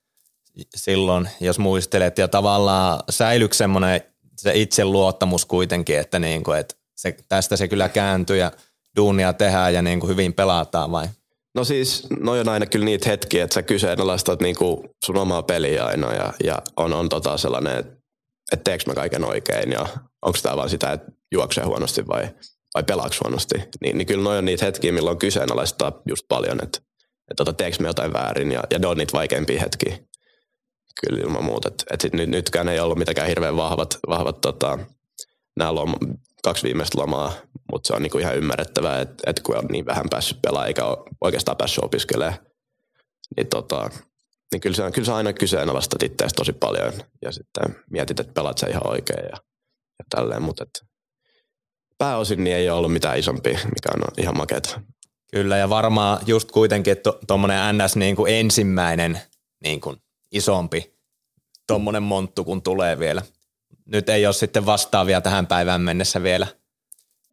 silloin, 0.75 1.29
jos 1.41 1.59
muistelet, 1.59 2.19
ja 2.19 2.29
tavallaan 2.29 3.01
säilyykö 3.11 3.55
semmoinen 3.55 4.01
se 4.37 4.53
itseluottamus 4.55 5.45
kuitenkin, 5.45 5.99
että 5.99 6.19
niinku, 6.19 6.53
et 6.53 6.79
se, 6.97 7.17
tästä 7.29 7.57
se 7.57 7.69
kyllä 7.69 7.89
kääntyy 7.89 8.37
ja 8.37 8.53
duunia 8.97 9.33
tehdään 9.33 9.75
ja 9.75 9.83
niin 9.83 10.01
kuin 10.01 10.11
hyvin 10.11 10.33
pelataan 10.33 10.93
vai? 10.93 11.09
No 11.55 11.65
siis, 11.65 12.07
no 12.21 12.33
on 12.33 12.49
aina 12.49 12.67
kyllä 12.67 12.85
niitä 12.85 13.09
hetkiä, 13.09 13.45
että 13.45 13.55
sä 13.55 13.63
kyseenalaistat 13.63 14.41
niin 14.41 14.57
kuin 14.57 14.89
sun 15.05 15.17
omaa 15.17 15.43
peliä 15.43 15.85
aina 15.85 16.15
ja, 16.15 16.33
ja 16.45 16.63
on, 16.77 16.93
on 16.93 17.09
tota 17.09 17.39
sellainen, 17.39 17.79
että, 17.79 17.96
että 18.53 18.65
teekö 18.65 18.85
mä 18.87 18.95
kaiken 18.95 19.25
oikein 19.25 19.73
ja 19.73 19.87
onko 20.23 20.39
tämä 20.43 20.57
vaan 20.57 20.71
sitä, 20.71 20.93
että 20.93 21.13
juoksee 21.33 21.65
huonosti 21.65 22.07
vai, 22.07 22.29
vai 22.75 22.83
pelaaks 22.83 23.21
huonosti. 23.25 23.55
Niin, 23.81 23.99
niin 23.99 24.07
kyllä 24.07 24.25
noin 24.25 24.39
on 24.39 24.45
niitä 24.45 24.65
hetkiä, 24.65 24.93
milloin 24.93 25.19
kyseenalaistaa 25.19 26.03
just 26.07 26.25
paljon, 26.29 26.59
että, 26.63 26.79
että 27.31 27.35
tota, 27.37 27.53
teekö 27.53 27.77
me 27.81 27.89
jotain 27.89 28.13
väärin 28.13 28.53
ja, 28.53 28.63
ja 28.71 28.79
ne 28.79 28.87
on 28.87 28.97
niitä 28.97 29.13
vaikeimpia 29.13 29.61
hetkiä. 29.61 29.99
Kyllä 31.01 31.23
ilman 31.23 31.45
muuta. 31.45 31.69
Että, 31.69 31.85
että 31.91 32.03
sit 32.03 32.13
nyt, 32.13 32.29
nytkään 32.29 32.69
ei 32.69 32.81
ollut 32.81 32.99
mitenkään 32.99 33.29
hirveän 33.29 33.57
vahvat, 33.57 33.99
vahvat 34.09 34.41
tota, 34.41 34.79
nämä 35.57 35.75
lom, 35.75 35.95
kaksi 36.43 36.63
viimeistä 36.63 37.01
lomaa, 37.01 37.33
mutta 37.73 37.87
se 37.87 37.95
on 37.95 38.03
niinku 38.03 38.19
ihan 38.19 38.37
ymmärrettävää, 38.37 39.01
että, 39.01 39.15
että 39.27 39.43
kun 39.43 39.57
on 39.57 39.65
niin 39.65 39.87
vähän 39.87 40.07
päässyt 40.11 40.43
pelaamaan 40.43 40.69
eikä 40.69 40.83
oikeastaan 41.21 41.57
päässyt 41.57 41.85
opiskelemaan, 41.85 42.39
niin, 43.37 43.47
tota, 43.47 43.91
niin 44.53 44.61
kyllä, 44.61 44.77
se, 44.77 44.83
kyllä 44.95 45.07
se 45.07 45.13
aina 45.13 45.33
kyseenalaistat 45.33 46.03
itseäsi 46.03 46.35
tosi 46.35 46.53
paljon 46.53 46.93
ja 47.23 47.33
sitten 47.33 47.77
mietit, 47.91 48.21
että 48.21 48.33
pelaat 48.33 48.59
sä 48.59 48.67
ihan 48.67 48.87
oikein 48.87 49.25
ja, 49.25 49.37
ja 49.99 50.05
tälleen, 50.11 50.43
mutta 50.43 50.65
et, 50.65 50.89
pääosin 51.99 52.45
niin 52.45 52.57
ei 52.57 52.71
ole 52.71 52.79
ollut 52.79 52.93
mitään 52.93 53.19
isompi, 53.19 53.51
mikä 53.51 53.89
on 53.95 54.03
ihan 54.19 54.37
makeeta. 54.37 54.81
Kyllä 55.31 55.57
ja 55.57 55.69
varmaan 55.69 56.19
just 56.27 56.53
kuitenkin, 56.53 56.93
että 56.93 57.13
tuommoinen 57.27 57.79
NS 57.79 57.97
niin 57.97 58.17
kuin 58.17 58.35
ensimmäinen 58.35 59.21
niin 59.65 59.81
kuin 59.81 59.97
isompi 60.33 60.97
tuommoinen 61.67 62.03
monttu, 62.03 62.45
kun 62.45 62.63
tulee 62.63 62.99
vielä 62.99 63.23
nyt 63.87 64.09
ei 64.09 64.27
ole 64.27 64.33
sitten 64.33 64.67
vastaavia 64.67 65.21
tähän 65.21 65.47
päivään 65.47 65.81
mennessä 65.81 66.23
vielä, 66.23 66.47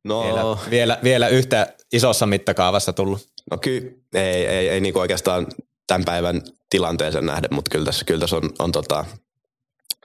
no. 0.03 0.23
vielä, 0.23 0.57
vielä, 0.69 0.99
vielä 1.03 1.27
yhtä 1.27 1.75
isossa 1.93 2.25
mittakaavassa 2.25 2.93
tullut. 2.93 3.27
No 3.51 3.57
kyllä, 3.57 3.91
ei, 4.13 4.45
ei, 4.45 4.69
ei 4.69 4.81
niin 4.81 4.97
oikeastaan 4.97 5.47
tämän 5.93 6.05
päivän 6.05 6.41
tilanteeseen 6.69 7.25
nähden, 7.25 7.53
mutta 7.53 7.69
kyllä 7.71 7.85
tässä, 7.85 8.05
kyllä 8.05 8.19
tässä 8.19 8.35
on, 8.35 8.49
on 8.59 8.71
tota, 8.71 9.05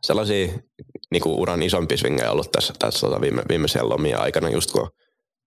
sellaisia 0.03 0.49
niin 1.11 1.23
uran 1.27 1.63
isompi 1.63 1.97
swingejä 1.97 2.31
ollut 2.31 2.53
tässä, 2.53 2.75
tässä 2.79 3.07
tota 3.07 3.21
viime, 3.21 3.43
viimeisen 3.49 3.89
lomia 3.89 4.19
aikana, 4.19 4.51
just 4.51 4.71
kun 4.71 4.83
on 4.83 4.89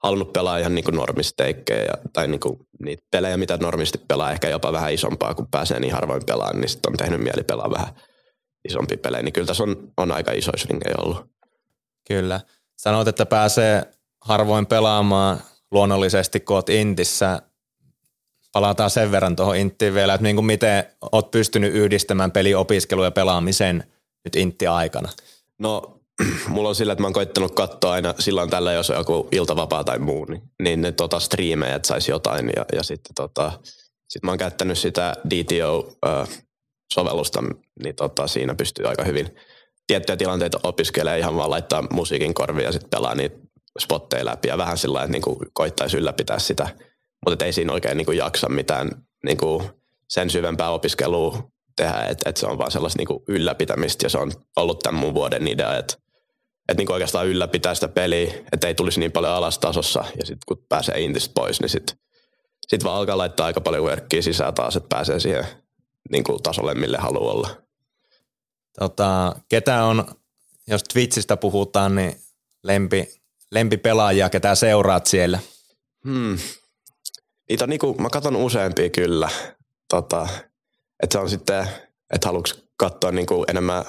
halunnut 0.04 0.34
pelaa 0.34 0.58
ihan 0.58 0.76
niin 0.76 0.86
normisteikkejä 0.92 1.94
tai 2.14 2.28
niin 2.28 2.40
kuin 2.40 2.60
niitä 2.84 3.04
pelejä, 3.12 3.38
mitä 3.38 3.58
normisti 3.58 3.98
pelaa, 4.08 4.32
ehkä 4.32 4.50
jopa 4.50 4.72
vähän 4.72 4.94
isompaa, 4.94 5.36
kun 5.36 5.48
pääsee 5.52 5.80
niin 5.80 5.94
harvoin 5.94 6.26
pelaamaan, 6.26 6.62
niin 6.62 6.70
sitten 6.70 6.92
on 6.92 6.98
tehnyt 6.98 7.22
mieli 7.22 7.44
pelaa 7.44 7.72
vähän– 7.72 7.94
isompi 8.66 8.98
pelejä, 8.98 9.24
niin 9.24 9.34
kyllä 9.34 9.48
tässä 9.48 9.64
on, 9.64 9.92
on 9.98 10.12
aika 10.12 10.32
iso 10.32 10.52
swingejä 10.58 10.96
ollut. 10.98 11.26
Kyllä. 12.08 12.40
Sanoit, 12.78 13.08
että 13.08 13.26
pääsee 13.26 13.84
harvoin 14.22 14.66
pelaamaan 14.66 15.40
luonnollisesti, 15.72 16.40
kun 16.40 16.56
oot 16.56 16.70
Intissä. 16.70 17.42
Palataan 18.52 18.90
sen 18.90 19.12
verran 19.12 19.36
tuohon 19.36 19.56
Inttiin 19.56 19.94
vielä, 19.94 20.14
että 20.14 20.24
niin 20.24 20.36
kuin 20.36 20.46
miten 20.46 20.84
oot 21.12 21.32
pystynyt 21.32 21.74
yhdistämään 21.74 22.32
peliopiskelun 22.32 23.06
ja 23.06 23.12
pelaamisen 23.12 23.84
nyt 24.26 24.36
Intti-aikana? 24.36 25.10
No 25.60 26.00
mulla 26.48 26.70
on 26.70 26.76
sillä, 26.76 26.94
että 26.94 27.02
mä 27.02 27.08
oon 27.08 27.14
koittanut 27.14 27.56
katsoa 27.56 27.92
aina 27.92 28.14
silloin 28.20 28.50
tällä, 28.50 28.74
jos 28.74 28.90
on 28.90 28.98
joku 28.98 29.28
iltavapaa 29.32 29.84
tai 29.84 30.00
muu, 30.00 30.26
niin, 30.26 30.42
niin 30.64 30.82
ne 30.82 30.92
tota, 30.92 31.20
striimejä, 31.20 31.76
että 31.76 31.88
saisi 31.88 32.12
jotain. 32.12 32.52
Ja, 32.56 32.66
ja 32.74 32.84
sitten 32.84 33.16
tota, 33.16 33.52
sit 34.10 34.24
mä 34.24 34.32
oon 34.32 34.38
käyttänyt 34.38 34.78
sitä 34.78 35.14
DTO 35.30 35.94
äh, 36.08 36.30
sovellusta, 36.94 37.44
niin 37.84 37.96
tota, 37.96 38.28
siinä 38.28 38.56
pystyy 38.56 38.86
aika 38.88 39.04
hyvin 39.04 39.36
tiettyjä 39.88 40.18
tilanteita 40.18 40.60
opiskelemaan 40.64 41.20
ihan 41.20 41.36
vaan 41.36 41.50
laittaa 41.50 41.88
musiikin 41.92 42.34
korviin 42.34 42.66
ja 42.66 42.72
sitten 42.72 42.90
pelaa 42.90 43.16
niitä 43.16 43.38
spotteja 43.80 44.26
läpi 44.26 44.48
ja 44.48 44.58
vähän 44.58 44.78
sillä 44.78 45.04
että 45.04 45.12
niin 45.12 45.50
koittaisi 45.54 45.98
ylläpitää 45.98 46.40
sitä, 46.40 46.70
mutta 47.26 47.46
ei 47.46 47.54
siinä 47.54 47.74
oikein 47.74 47.98
niin 47.98 48.18
jaksa 48.18 48.50
mitään 48.50 48.90
niin 49.26 49.38
kuin 49.38 49.64
sen 50.08 50.30
syvempää 50.30 50.70
opiskelua 50.70 51.52
tehdä, 51.76 52.06
että, 52.10 52.30
että 52.30 52.40
se 52.40 52.48
on 52.48 52.58
vaan 52.58 52.72
sellaista 52.72 52.98
niin 52.98 53.08
kuin 53.08 53.24
ylläpitämistä 53.28 54.06
ja 54.06 54.10
se 54.10 54.18
on 54.18 54.32
ollut 54.56 54.80
tämän 54.80 55.02
mun 55.02 55.14
vuoden 55.14 55.48
idea, 55.48 55.78
että, 55.78 55.94
että 56.70 56.78
niin 56.78 56.86
kuin 56.88 56.94
oikeastaan 56.94 57.28
ylläpitää 57.28 57.76
sitä 57.76 57.88
peliä, 57.88 58.34
että 58.52 58.68
ei 58.68 58.76
tulisi 58.76 59.00
niin 59.00 59.12
paljon 59.12 59.34
alastasossa 59.34 60.06
ja 60.20 60.26
sitten 60.26 60.46
kun 60.48 60.66
pääsee 60.70 61.02
intistä 61.02 61.32
pois, 61.36 61.62
niin 61.62 61.70
sitten 61.70 61.98
sit 62.68 62.84
vaan 62.84 62.98
alkaa 62.98 63.18
laittaa 63.18 63.46
aika 63.46 63.62
paljon 63.62 63.84
workkia 63.84 64.22
sisään 64.22 64.54
taas, 64.54 64.76
että 64.76 64.96
pääsee 64.96 65.20
siihen 65.20 65.46
niin 66.12 66.24
kuin 66.24 66.44
tasolle, 66.44 66.76
mille 66.76 66.98
haluaa 66.98 67.34
olla. 67.34 67.50
Tota, 68.80 69.36
ketä 69.50 69.84
on, 69.84 70.06
jos 70.68 70.84
Twitchistä 70.84 71.38
puhutaan, 71.38 71.96
niin 71.96 72.16
lempi, 72.64 73.08
lempipelaajia, 73.52 74.30
ketä 74.30 74.56
seuraat 74.56 75.08
siellä? 75.08 75.40
Hmm. 76.08 76.38
Niitä 77.52 77.66
on 77.66 77.70
niinku, 77.70 77.94
mä 77.94 78.10
katson 78.10 78.36
useampia 78.36 78.90
kyllä. 78.90 79.30
Tota, 79.90 80.28
että 81.04 81.14
se 81.14 81.20
on 81.20 81.30
sitten, 81.30 81.68
että 82.14 82.28
haluatko 82.28 82.60
katsoa 82.78 83.12
niinku 83.12 83.46
enemmän, 83.48 83.86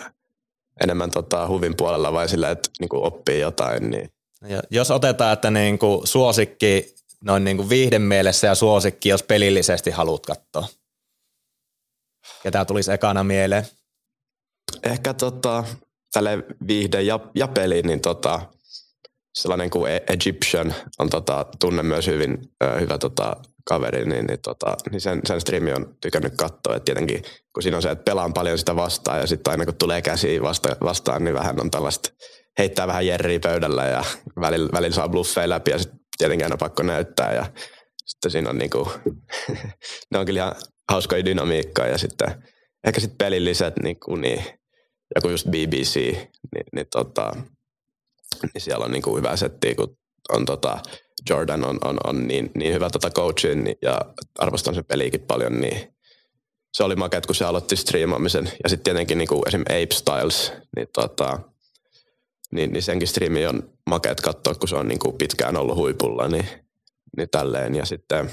enemmän 0.80 1.10
tota 1.10 1.48
huvin 1.48 1.76
puolella 1.76 2.12
vai 2.12 2.28
sillä, 2.28 2.50
että 2.50 2.70
niinku 2.80 3.04
oppii 3.04 3.40
jotain. 3.40 3.90
Niin. 3.90 4.10
Ja 4.48 4.62
jos 4.70 4.90
otetaan, 4.90 5.32
että 5.32 5.50
niinku 5.50 6.02
suosikki 6.04 6.94
noin 7.24 7.44
niinku 7.44 7.68
viihden 7.68 8.02
mielessä 8.02 8.46
ja 8.46 8.54
suosikki, 8.54 9.08
jos 9.08 9.22
pelillisesti 9.22 9.90
haluat 9.90 10.26
katsoa. 10.26 10.68
Ketä 12.42 12.64
tulisi 12.64 12.92
ekana 12.92 13.24
mieleen? 13.24 13.66
Ehkä 14.82 15.14
tota, 15.14 15.64
tälle 16.12 16.38
viihde 16.66 17.02
ja, 17.02 17.20
ja 17.34 17.48
peli, 17.48 17.82
niin 17.82 18.00
tota, 18.00 18.40
sellainen 19.34 19.70
kuin 19.70 19.92
Egyptian 20.08 20.74
on 20.98 21.10
tota, 21.10 21.46
tunne 21.60 21.82
myös 21.82 22.06
hyvin 22.06 22.38
ö, 22.64 22.80
hyvä 22.80 22.98
tota, 22.98 23.36
kaveri, 23.64 24.04
niin, 24.04 24.26
niin, 24.26 24.38
tota, 24.42 24.76
niin 24.90 25.00
sen, 25.00 25.20
sen 25.26 25.40
striimi 25.40 25.72
on 25.72 25.96
tykännyt 26.00 26.32
katsoa. 26.36 26.76
Et 26.76 26.84
tietenkin 26.84 27.22
kun 27.54 27.62
siinä 27.62 27.76
on 27.76 27.82
se, 27.82 27.90
että 27.90 28.04
pelaan 28.04 28.32
paljon 28.32 28.58
sitä 28.58 28.76
vastaan 28.76 29.20
ja 29.20 29.26
sitten 29.26 29.50
aina 29.50 29.64
kun 29.64 29.74
tulee 29.74 30.02
käsi 30.02 30.42
vasta, 30.42 30.76
vastaan, 30.80 31.24
niin 31.24 31.34
vähän 31.34 31.60
on 31.60 31.70
tällaista 31.70 32.10
heittää 32.58 32.86
vähän 32.86 33.06
jerriä 33.06 33.40
pöydällä 33.40 33.84
ja 33.84 34.04
välillä, 34.40 34.68
välillä 34.72 34.94
saa 34.94 35.08
bluffeja 35.08 35.48
läpi 35.48 35.70
ja 35.70 35.78
sitten 35.78 36.00
tietenkin 36.18 36.46
aina 36.46 36.56
pakko 36.56 36.82
näyttää 36.82 37.34
ja 37.34 37.46
sitten 38.04 38.30
siinä 38.30 38.50
on 38.50 38.58
niinku, 38.58 38.92
ne 40.10 40.18
on 40.18 40.26
kyllä 40.26 40.40
ihan 40.40 40.54
hauskoja 40.92 41.24
dynamiikkaa 41.24 41.86
ja 41.86 41.98
sitten 41.98 42.42
ehkä 42.86 43.00
sitten 43.00 43.18
pelilliset 43.18 43.74
niinku, 43.82 44.16
niin, 44.16 44.44
joku 45.14 45.28
just 45.28 45.46
BBC, 45.48 45.94
niin, 45.96 46.66
niin, 46.74 46.86
tota, 46.90 47.32
niin 48.42 48.60
siellä 48.62 48.84
on 48.84 48.92
niinku 48.92 49.16
hyvä 49.16 49.36
setti, 49.36 49.74
kun 49.74 49.96
on 50.28 50.44
tota, 50.44 50.78
Jordan 51.30 51.64
on, 51.64 51.78
on, 51.84 51.98
on 52.04 52.28
niin, 52.28 52.50
niin 52.54 52.74
hyvä 52.74 52.90
tota 52.90 53.10
coachin 53.10 53.76
ja 53.82 54.00
arvostan 54.38 54.74
sen 54.74 54.84
peliikin 54.84 55.20
paljon, 55.20 55.60
niin 55.60 55.94
se 56.74 56.84
oli 56.84 56.96
makeet, 56.96 57.26
kun 57.26 57.34
se 57.34 57.44
aloitti 57.44 57.76
striimaamisen. 57.76 58.52
Ja 58.62 58.68
sitten 58.68 58.84
tietenkin 58.84 59.18
niin 59.18 59.28
kuin 59.28 59.42
esim. 59.46 59.60
Ape 59.60 59.94
Styles, 59.94 60.52
niin, 60.76 60.88
tota, 60.94 61.38
niin, 62.50 62.72
niin 62.72 62.82
senkin 62.82 63.08
striimi 63.08 63.46
on 63.46 63.70
makeet 63.86 64.20
katsoa, 64.20 64.54
kun 64.54 64.68
se 64.68 64.76
on 64.76 64.88
niin 64.88 64.98
kuin 64.98 65.18
pitkään 65.18 65.56
ollut 65.56 65.76
huipulla, 65.76 66.28
niin, 66.28 66.46
niin 67.16 67.30
tälleen. 67.30 67.74
Ja 67.74 67.84
sitten 67.86 68.30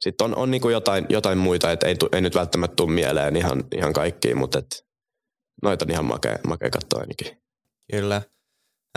sit 0.00 0.20
on, 0.20 0.36
on 0.36 0.50
niin 0.50 0.60
kuin 0.60 0.72
jotain, 0.72 1.06
jotain 1.08 1.38
muita, 1.38 1.72
että 1.72 1.86
ei, 1.86 1.96
ei 2.12 2.20
nyt 2.20 2.34
välttämättä 2.34 2.76
tule 2.76 2.90
mieleen 2.90 3.36
ihan, 3.36 3.64
ihan 3.76 3.92
kaikkia, 3.92 4.36
mutta 4.36 4.58
et, 4.58 4.86
noita 5.62 5.84
on 5.84 5.90
ihan 5.90 6.04
makea, 6.04 6.38
makea 6.46 6.70
katsoa 6.70 7.00
ainakin. 7.00 7.42
Kyllä. 7.90 8.22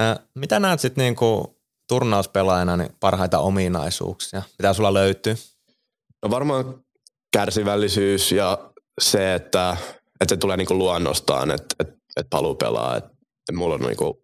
Äh, 0.01 0.19
mitä 0.35 0.59
näet 0.59 0.79
sitten 0.79 1.03
niinku 1.03 1.58
turnauspelaajana 1.89 2.77
niin 2.77 2.95
parhaita 2.99 3.39
ominaisuuksia? 3.39 4.41
Mitä 4.59 4.73
sulla 4.73 4.93
löytyy? 4.93 5.35
No 6.23 6.29
varmaan 6.29 6.83
kärsivällisyys 7.33 8.31
ja 8.31 8.71
se, 9.01 9.33
että, 9.33 9.77
että 10.21 10.35
se 10.35 10.37
tulee 10.37 10.57
niinku 10.57 10.77
luonnostaan, 10.77 11.51
että, 11.51 11.75
että, 11.79 11.93
että 12.17 12.29
paluu 12.29 12.55
pelaa. 12.55 12.97
Että, 12.97 13.09
että 13.09 13.53
mulla 13.53 13.75
on 13.75 13.81
niinku 13.81 14.23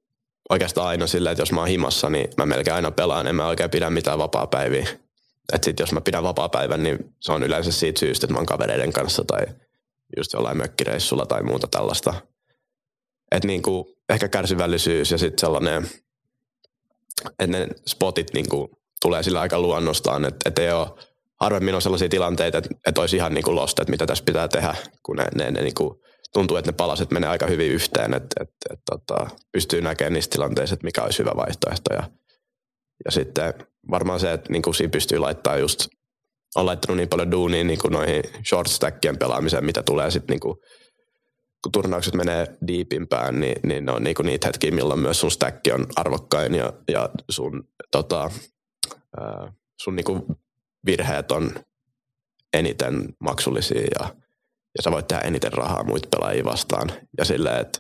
oikeastaan 0.50 0.88
aina 0.88 1.08
silleen, 1.08 1.32
että 1.32 1.42
jos 1.42 1.52
mä 1.52 1.60
oon 1.60 1.68
himassa, 1.68 2.10
niin 2.10 2.30
mä 2.38 2.46
melkein 2.46 2.76
aina 2.76 2.92
pelaan, 2.92 3.28
en 3.28 3.36
mä 3.36 3.48
oikein 3.48 3.70
pidä 3.70 3.90
mitään 3.90 4.20
vapaa-päiviä. 4.20 4.88
Että 5.54 5.66
sit 5.66 5.80
jos 5.80 5.92
mä 5.92 6.02
pidän 6.02 6.24
vapaa-päivän, 6.24 6.84
niin 6.84 7.16
se 7.22 7.32
on 7.32 7.44
yleensä 7.44 7.72
siitä 7.72 8.00
syystä, 8.00 8.26
että 8.26 8.34
mä 8.34 8.40
oon 8.40 8.46
kavereiden 8.46 8.94
kanssa 8.94 9.24
tai 9.28 9.46
just 10.18 10.34
jollain 10.34 10.58
mökkireissulla 10.58 11.26
tai 11.26 11.44
muuta 11.44 11.68
tällaista. 11.68 12.14
Että 13.32 13.48
niinku, 13.48 13.98
ehkä 14.10 14.28
kärsivällisyys 14.28 15.12
ja 15.12 15.18
sitten 15.18 15.40
sellainen, 15.40 15.90
että 17.40 17.48
ne 17.48 17.68
spotit 17.88 18.34
niinku 18.34 18.70
tulee 19.02 19.24
sillä 19.24 19.42
aika 19.42 19.60
luonnostaan, 19.60 20.26
että 20.26 20.50
et 20.50 20.60
ei 20.60 20.72
ole 20.72 20.88
harvemmin 21.42 21.76
on 21.76 21.82
sellaisia 21.82 22.10
tilanteita, 22.10 22.58
että, 22.58 22.70
että 22.88 23.02
olisi 23.02 23.16
ihan 23.16 23.34
niin 23.34 23.44
kuin 23.44 23.56
lost, 23.56 23.80
että 23.80 23.92
mitä 23.92 24.06
tässä 24.06 24.24
pitää 24.24 24.48
tehdä, 24.48 24.76
kun 25.06 25.16
ne, 25.16 25.26
ne, 25.36 25.52
ne 25.52 25.62
niin 25.62 25.76
kuin, 25.76 26.00
tuntuu, 26.34 26.58
että 26.58 26.72
ne 26.72 26.76
palaset 26.78 27.12
menee 27.12 27.30
aika 27.30 27.48
hyvin 27.48 27.72
yhteen, 27.72 28.14
että, 28.14 28.36
että, 28.42 28.74
että, 28.74 28.96
että 28.96 29.36
pystyy 29.52 29.82
näkemään 29.82 30.14
niissä 30.14 30.32
tilanteissa, 30.32 30.74
että 30.74 30.86
mikä 30.86 31.04
olisi 31.04 31.20
hyvä 31.20 31.32
vaihtoehto. 31.36 31.94
Ja, 31.94 32.04
ja 33.06 33.12
sitten 33.12 33.54
varmaan 33.92 34.20
se, 34.20 34.34
että 34.34 34.52
niin 34.52 34.62
kuin 34.62 34.76
siinä 34.76 34.92
pystyy 34.92 35.18
laittamaan 35.18 35.60
just, 35.60 35.88
on 36.56 36.66
laittanut 36.66 36.98
niin 36.98 37.10
paljon 37.10 37.32
duunia 37.32 37.64
niin 37.64 37.80
kuin 37.80 37.92
noihin 37.92 38.24
short 38.50 38.68
stackien 38.68 39.18
pelaamiseen, 39.18 39.66
mitä 39.66 39.84
tulee 39.84 40.12
sitten 40.12 40.34
niin 40.34 40.40
kuin, 40.40 40.58
kun 41.66 41.72
turnaukset 41.72 42.14
menee 42.14 42.48
diipimpään, 42.68 43.40
niin, 43.40 43.56
niin 43.64 43.86
ne 43.86 43.92
on 43.92 44.04
niin 44.04 44.16
kuin 44.16 44.26
niitä 44.26 44.48
hetkiä, 44.48 44.72
milloin 44.72 45.00
myös 45.00 45.20
sun 45.20 45.32
stack 45.32 45.62
on 45.74 45.86
arvokkain 45.96 46.56
ja, 46.56 46.74
ja 46.92 47.10
sun, 47.30 47.68
tota, 47.92 48.32
ää, 49.18 49.54
sun 49.82 49.96
niin 49.96 50.04
kuin 50.04 50.24
virheet 50.86 51.32
on 51.32 51.52
eniten 52.54 53.14
maksullisia 53.20 53.82
ja, 53.82 54.16
ja 54.78 54.84
sä 54.84 54.92
voit 54.92 55.08
tehdä 55.08 55.22
eniten 55.22 55.54
rahaa 55.54 55.84
muita 55.84 56.08
pelaajia 56.12 56.46
vastaan. 56.46 56.92
Ja 57.18 57.26
silleen, 57.26 57.62
että 57.62 57.80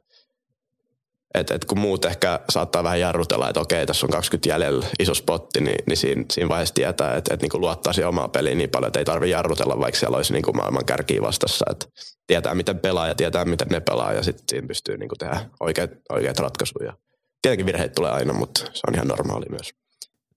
et, 1.36 1.52
et 1.52 1.66
kun 1.66 1.80
muut 1.80 2.06
ehkä 2.06 2.40
saattaa 2.50 2.84
vähän 2.84 3.00
jarrutella, 3.00 3.50
että 3.50 3.62
okei, 3.62 3.86
tässä 3.86 4.06
on 4.06 4.10
20 4.10 4.50
jäljellä 4.50 4.86
iso 5.00 5.14
spotti, 5.14 5.62
niin, 5.62 5.84
niin 5.88 5.98
siinä, 5.98 6.26
siinä 6.32 6.50
vaiheessa 6.50 6.76
tietää, 6.76 7.16
että, 7.16 7.34
että 7.34 7.48
niin 7.52 7.62
luottaa 7.62 7.94
siihen 7.94 8.10
omaa 8.10 8.28
peliin 8.28 8.58
niin 8.58 8.70
paljon, 8.70 8.88
että 8.88 9.00
ei 9.00 9.06
tarvitse 9.06 9.32
jarrutella, 9.32 9.80
vaikka 9.80 10.00
siellä 10.00 10.18
olisi 10.18 10.34
niin 10.34 10.56
maailman 10.56 10.86
kärkiä 10.86 11.22
vastassa. 11.22 11.66
Että 11.72 11.86
tietää, 12.28 12.56
miten 12.56 12.80
pelaa 12.80 13.08
ja 13.08 13.16
tietää, 13.16 13.46
miten 13.46 13.68
ne 13.68 13.80
pelaa 13.80 14.14
ja 14.14 14.24
sitten 14.24 14.44
siinä 14.50 14.68
pystyy 14.68 14.98
niin 14.98 15.10
tehdä 15.20 15.40
oikeat, 15.60 15.92
oikeat 16.10 16.40
ratkaisuja. 16.40 16.94
Tietenkin 17.42 17.66
virheitä 17.66 17.96
tulee 17.96 18.12
aina, 18.12 18.34
mutta 18.34 18.60
se 18.60 18.82
on 18.88 18.96
ihan 18.96 19.08
normaali 19.08 19.46
myös. 19.50 19.70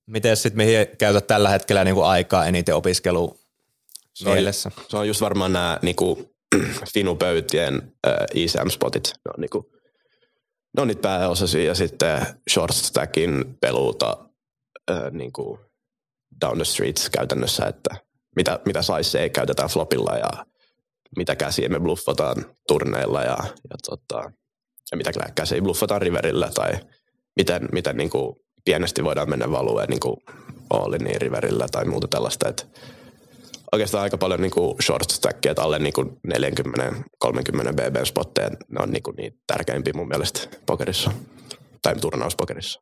Miten 0.07 0.37
sitten 0.37 0.57
mihin 0.57 0.87
käytät 0.99 1.27
tällä 1.27 1.49
hetkellä 1.49 1.85
niin 1.85 1.95
kuin 1.95 2.07
aikaa 2.07 2.47
eniten 2.47 2.75
opiskelu 2.75 3.39
mielessä? 4.25 4.71
Se 4.89 4.97
on 4.97 5.09
just 5.09 5.21
varmaan 5.21 5.53
nämä 5.53 5.79
niin 5.83 5.97
kuin, 5.97 6.31
finupöytien 6.95 7.93
äh, 8.07 8.15
ICM-spotit. 8.35 9.05
Ne 9.05 9.33
on, 9.37 9.41
niin 9.41 9.51
kuin, 9.51 9.67
ne 10.77 10.83
on 10.83 10.89
niitä 10.89 11.03
pääosasia 11.03 11.65
ja 11.65 11.75
sitten 11.75 12.27
short 12.51 12.75
stackin 12.75 13.57
peluuta 13.61 14.19
äh, 14.91 15.11
niin 15.11 15.33
kuin 15.33 15.59
down 16.41 16.57
the 16.57 16.65
streets 16.65 17.11
käytännössä, 17.11 17.67
että 17.67 17.97
mitä, 18.37 18.61
mitä 18.67 18.83
saisi 18.83 19.19
ei 19.19 19.31
käytetään 19.31 19.69
flopilla 19.69 20.17
ja 20.17 20.47
mitä 21.17 21.37
käsiä 21.37 21.69
me 21.69 21.81
bluffataan 21.81 22.45
turneilla 22.69 23.23
ja, 23.23 23.37
ja, 23.45 23.77
tota, 23.87 24.33
ja 24.91 24.97
mitä 24.97 25.13
käsiä 25.35 25.63
bluffataan 25.63 26.03
riverillä 26.03 26.51
tai 26.55 26.73
miten, 27.37 27.69
miten 27.73 27.97
niin 27.97 28.11
kuin 28.11 28.37
pienesti 28.65 29.05
voidaan 29.05 29.31
mennä 29.31 29.51
valueen 29.51 29.89
niin 29.89 30.17
Alliniin 30.71 31.21
riverillä 31.21 31.67
tai 31.73 31.85
muuta 31.85 32.09
tällaista. 32.09 32.49
Että 32.49 32.65
oikeastaan 33.73 34.03
aika 34.03 34.19
paljon 34.19 34.41
niin 34.41 34.51
kuin 34.51 34.77
short 34.83 35.11
stackia, 35.11 35.51
että 35.51 35.63
alle 35.63 35.79
niin 35.79 35.93
kuin 35.93 36.09
40-30 36.09 36.33
BB 37.73 37.97
spotteja, 38.05 38.51
ne 38.51 38.83
on 38.83 38.91
niin 38.91 39.03
kuin 39.03 39.17
niitä 39.17 39.37
tärkeimpiä 39.47 39.93
mun 39.97 40.09
mielestä 40.09 40.41
pokerissa 40.67 41.11
tai 41.83 41.97
turnauspokerissa. 41.97 42.81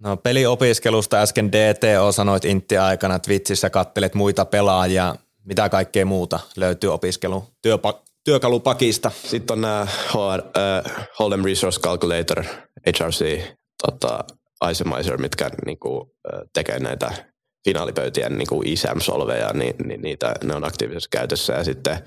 No 0.00 0.16
peliopiskelusta 0.16 1.20
äsken 1.20 1.52
DTO 1.52 2.12
sanoit 2.12 2.44
Intti 2.44 2.78
aikana, 2.78 3.14
että 3.14 3.28
vitsissä 3.28 3.70
kattelet 3.70 4.14
muita 4.14 4.44
pelaajia. 4.44 5.14
Mitä 5.44 5.68
kaikkea 5.68 6.06
muuta 6.06 6.40
löytyy 6.56 6.94
opiskelu 6.94 7.44
työpa- 7.62 8.02
työkalupakista? 8.24 9.10
Sitten 9.24 9.54
on 9.54 9.60
nämä 9.60 9.86
HR, 10.08 10.40
uh, 10.40 10.92
Hold'em 10.92 11.44
Resource 11.44 11.80
Calculator, 11.80 12.44
HRC, 12.86 13.40
tota, 13.86 14.24
Isemizer, 14.70 15.18
mitkä 15.18 15.50
niin 15.66 15.78
kuin, 15.78 16.10
tekee 16.52 16.78
näitä 16.78 17.31
finaalipöytien 17.64 18.38
niin 18.38 18.48
kuin 18.48 18.68
ISAM-solveja, 18.68 19.52
niin, 19.52 19.74
niin 19.84 20.02
niitä, 20.02 20.34
ne 20.44 20.54
on 20.54 20.64
aktiivisessa 20.64 21.08
käytössä. 21.10 21.52
Ja 21.52 21.64
sitten 21.64 21.98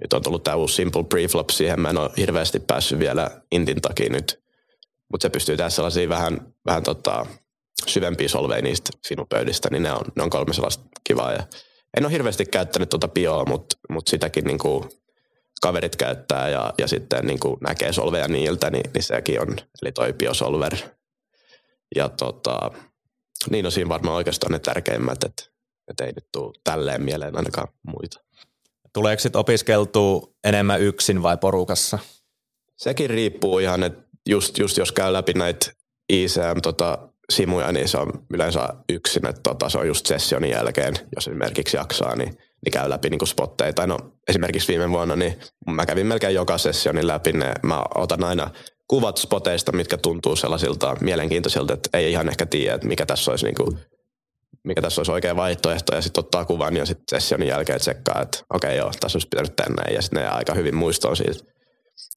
nyt 0.00 0.12
on 0.12 0.22
tullut 0.22 0.44
tämä 0.44 0.56
uusi 0.56 0.74
Simple 0.74 1.04
Preflop, 1.04 1.50
siihen 1.50 1.80
mä 1.80 1.90
en 1.90 1.98
ole 1.98 2.10
hirveästi 2.16 2.60
päässyt 2.60 2.98
vielä 2.98 3.30
Intin 3.52 3.80
takia 3.80 4.10
nyt. 4.10 4.44
Mutta 5.12 5.22
se 5.22 5.30
pystyy 5.30 5.56
tehdä 5.56 5.70
sellaisia 5.70 6.08
vähän, 6.08 6.54
vähän 6.66 6.82
tota, 6.82 7.26
syvempiä 7.86 8.28
solveja 8.28 8.62
niistä 8.62 8.90
finupöydistä, 9.08 9.68
niin 9.70 9.82
ne 9.82 9.92
on, 9.92 10.04
ne 10.16 10.22
on 10.22 10.30
kolme 10.30 10.54
sellaista 10.54 10.84
kivaa. 11.04 11.32
Ja 11.32 11.42
en 11.96 12.04
ole 12.04 12.12
hirveästi 12.12 12.46
käyttänyt 12.46 12.88
tuota 12.88 13.08
bioa, 13.08 13.44
mutta 13.44 13.76
mut 13.88 14.08
sitäkin 14.08 14.44
niin 14.44 14.58
kuin 14.58 14.84
kaverit 15.62 15.96
käyttää 15.96 16.48
ja, 16.48 16.72
ja 16.78 16.88
sitten 16.88 17.26
niin 17.26 17.40
kuin 17.40 17.56
näkee 17.60 17.92
solveja 17.92 18.28
niiltä, 18.28 18.70
niin, 18.70 18.90
niin 18.94 19.02
sekin 19.02 19.40
on, 19.40 19.56
eli 19.82 19.92
toi 19.92 20.12
biosolver– 20.12 20.76
ja 21.94 22.08
tota, 22.08 22.70
niin 23.50 23.66
on 23.66 23.72
siinä 23.72 23.88
varmaan 23.88 24.16
oikeastaan 24.16 24.52
ne 24.52 24.58
tärkeimmät, 24.58 25.24
että, 25.24 25.42
että 25.90 26.04
ei 26.04 26.12
nyt 26.12 26.26
tule 26.32 26.52
tälleen 26.64 27.02
mieleen 27.02 27.36
ainakaan 27.36 27.68
muita. 27.86 28.20
Tuleeko 28.92 29.20
sitten 29.20 29.40
opiskeltua 29.40 30.32
enemmän 30.44 30.80
yksin 30.80 31.22
vai 31.22 31.36
porukassa? 31.36 31.98
Sekin 32.76 33.10
riippuu 33.10 33.58
ihan, 33.58 33.82
että 33.82 34.04
just, 34.28 34.58
just 34.58 34.76
jos 34.76 34.92
käy 34.92 35.12
läpi 35.12 35.32
näitä 35.32 35.66
ICM 36.08 36.60
tota, 36.62 37.08
simuja, 37.30 37.72
niin 37.72 37.88
se 37.88 37.98
on 37.98 38.12
yleensä 38.34 38.68
yksin, 38.92 39.26
että 39.26 39.40
tota, 39.42 39.68
se 39.68 39.78
on 39.78 39.86
just 39.86 40.06
sessionin 40.06 40.50
jälkeen, 40.50 40.94
jos 41.16 41.28
esimerkiksi 41.28 41.76
jaksaa, 41.76 42.16
niin, 42.16 42.38
niin 42.64 42.72
käy 42.72 42.90
läpi 42.90 43.10
niin 43.10 43.26
spotteita. 43.26 43.86
No, 43.86 43.98
esimerkiksi 44.28 44.68
viime 44.68 44.90
vuonna, 44.90 45.16
niin 45.16 45.38
mä 45.70 45.86
kävin 45.86 46.06
melkein 46.06 46.34
joka 46.34 46.58
sessionin 46.58 47.06
läpi, 47.06 47.32
ne, 47.32 47.52
mä 47.62 47.84
otan 47.94 48.24
aina 48.24 48.50
kuvat 48.88 49.16
spoteista, 49.16 49.72
mitkä 49.72 49.96
tuntuu 49.96 50.36
sellaisilta 50.36 50.96
mielenkiintoisilta, 51.00 51.74
että 51.74 51.90
ei 51.92 52.12
ihan 52.12 52.28
ehkä 52.28 52.46
tiedä, 52.46 52.74
että 52.74 52.86
mikä 52.86 53.06
tässä 53.06 53.30
olisi 53.30 53.44
niin 53.44 53.54
kuin, 53.54 53.78
mikä 54.64 54.82
tässä 54.82 55.00
olisi 55.00 55.12
oikea 55.12 55.36
vaihtoehto 55.36 55.94
ja 55.94 56.02
sitten 56.02 56.24
ottaa 56.24 56.44
kuvan 56.44 56.76
ja 56.76 56.86
sitten 56.86 57.20
sessionin 57.20 57.48
jälkeen 57.48 57.80
tsekkaa, 57.80 58.22
että 58.22 58.38
okei 58.54 58.68
okay, 58.68 58.78
joo, 58.78 58.92
tässä 59.00 59.16
olisi 59.16 59.28
pitänyt 59.28 59.56
tänne 59.56 59.94
ja 59.94 60.02
sitten 60.02 60.22
ne 60.22 60.28
aika 60.28 60.54
hyvin 60.54 60.74
muistoon 60.74 61.16
siitä. 61.16 61.44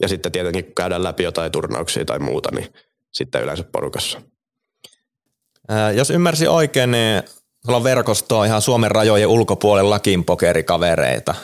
Ja 0.01 0.07
sitten 0.07 0.31
tietenkin 0.31 0.65
kun 0.65 0.73
käydään 0.75 1.03
läpi 1.03 1.23
jotain 1.23 1.51
turnauksia 1.51 2.05
tai 2.05 2.19
muuta, 2.19 2.49
niin 2.55 2.73
sitten 3.13 3.43
yleensä 3.43 3.63
porukassa. 3.63 4.21
Ää, 5.69 5.91
jos 5.91 6.09
ymmärsin 6.09 6.49
oikein, 6.49 6.91
niin 6.91 7.23
sulla 7.65 7.77
on 7.77 7.83
verkostoa 7.83 8.45
ihan 8.45 8.61
Suomen 8.61 8.91
rajojen 8.91 9.27
ulkopuolellakin 9.27 10.25
pokerikavereita. 10.25 11.35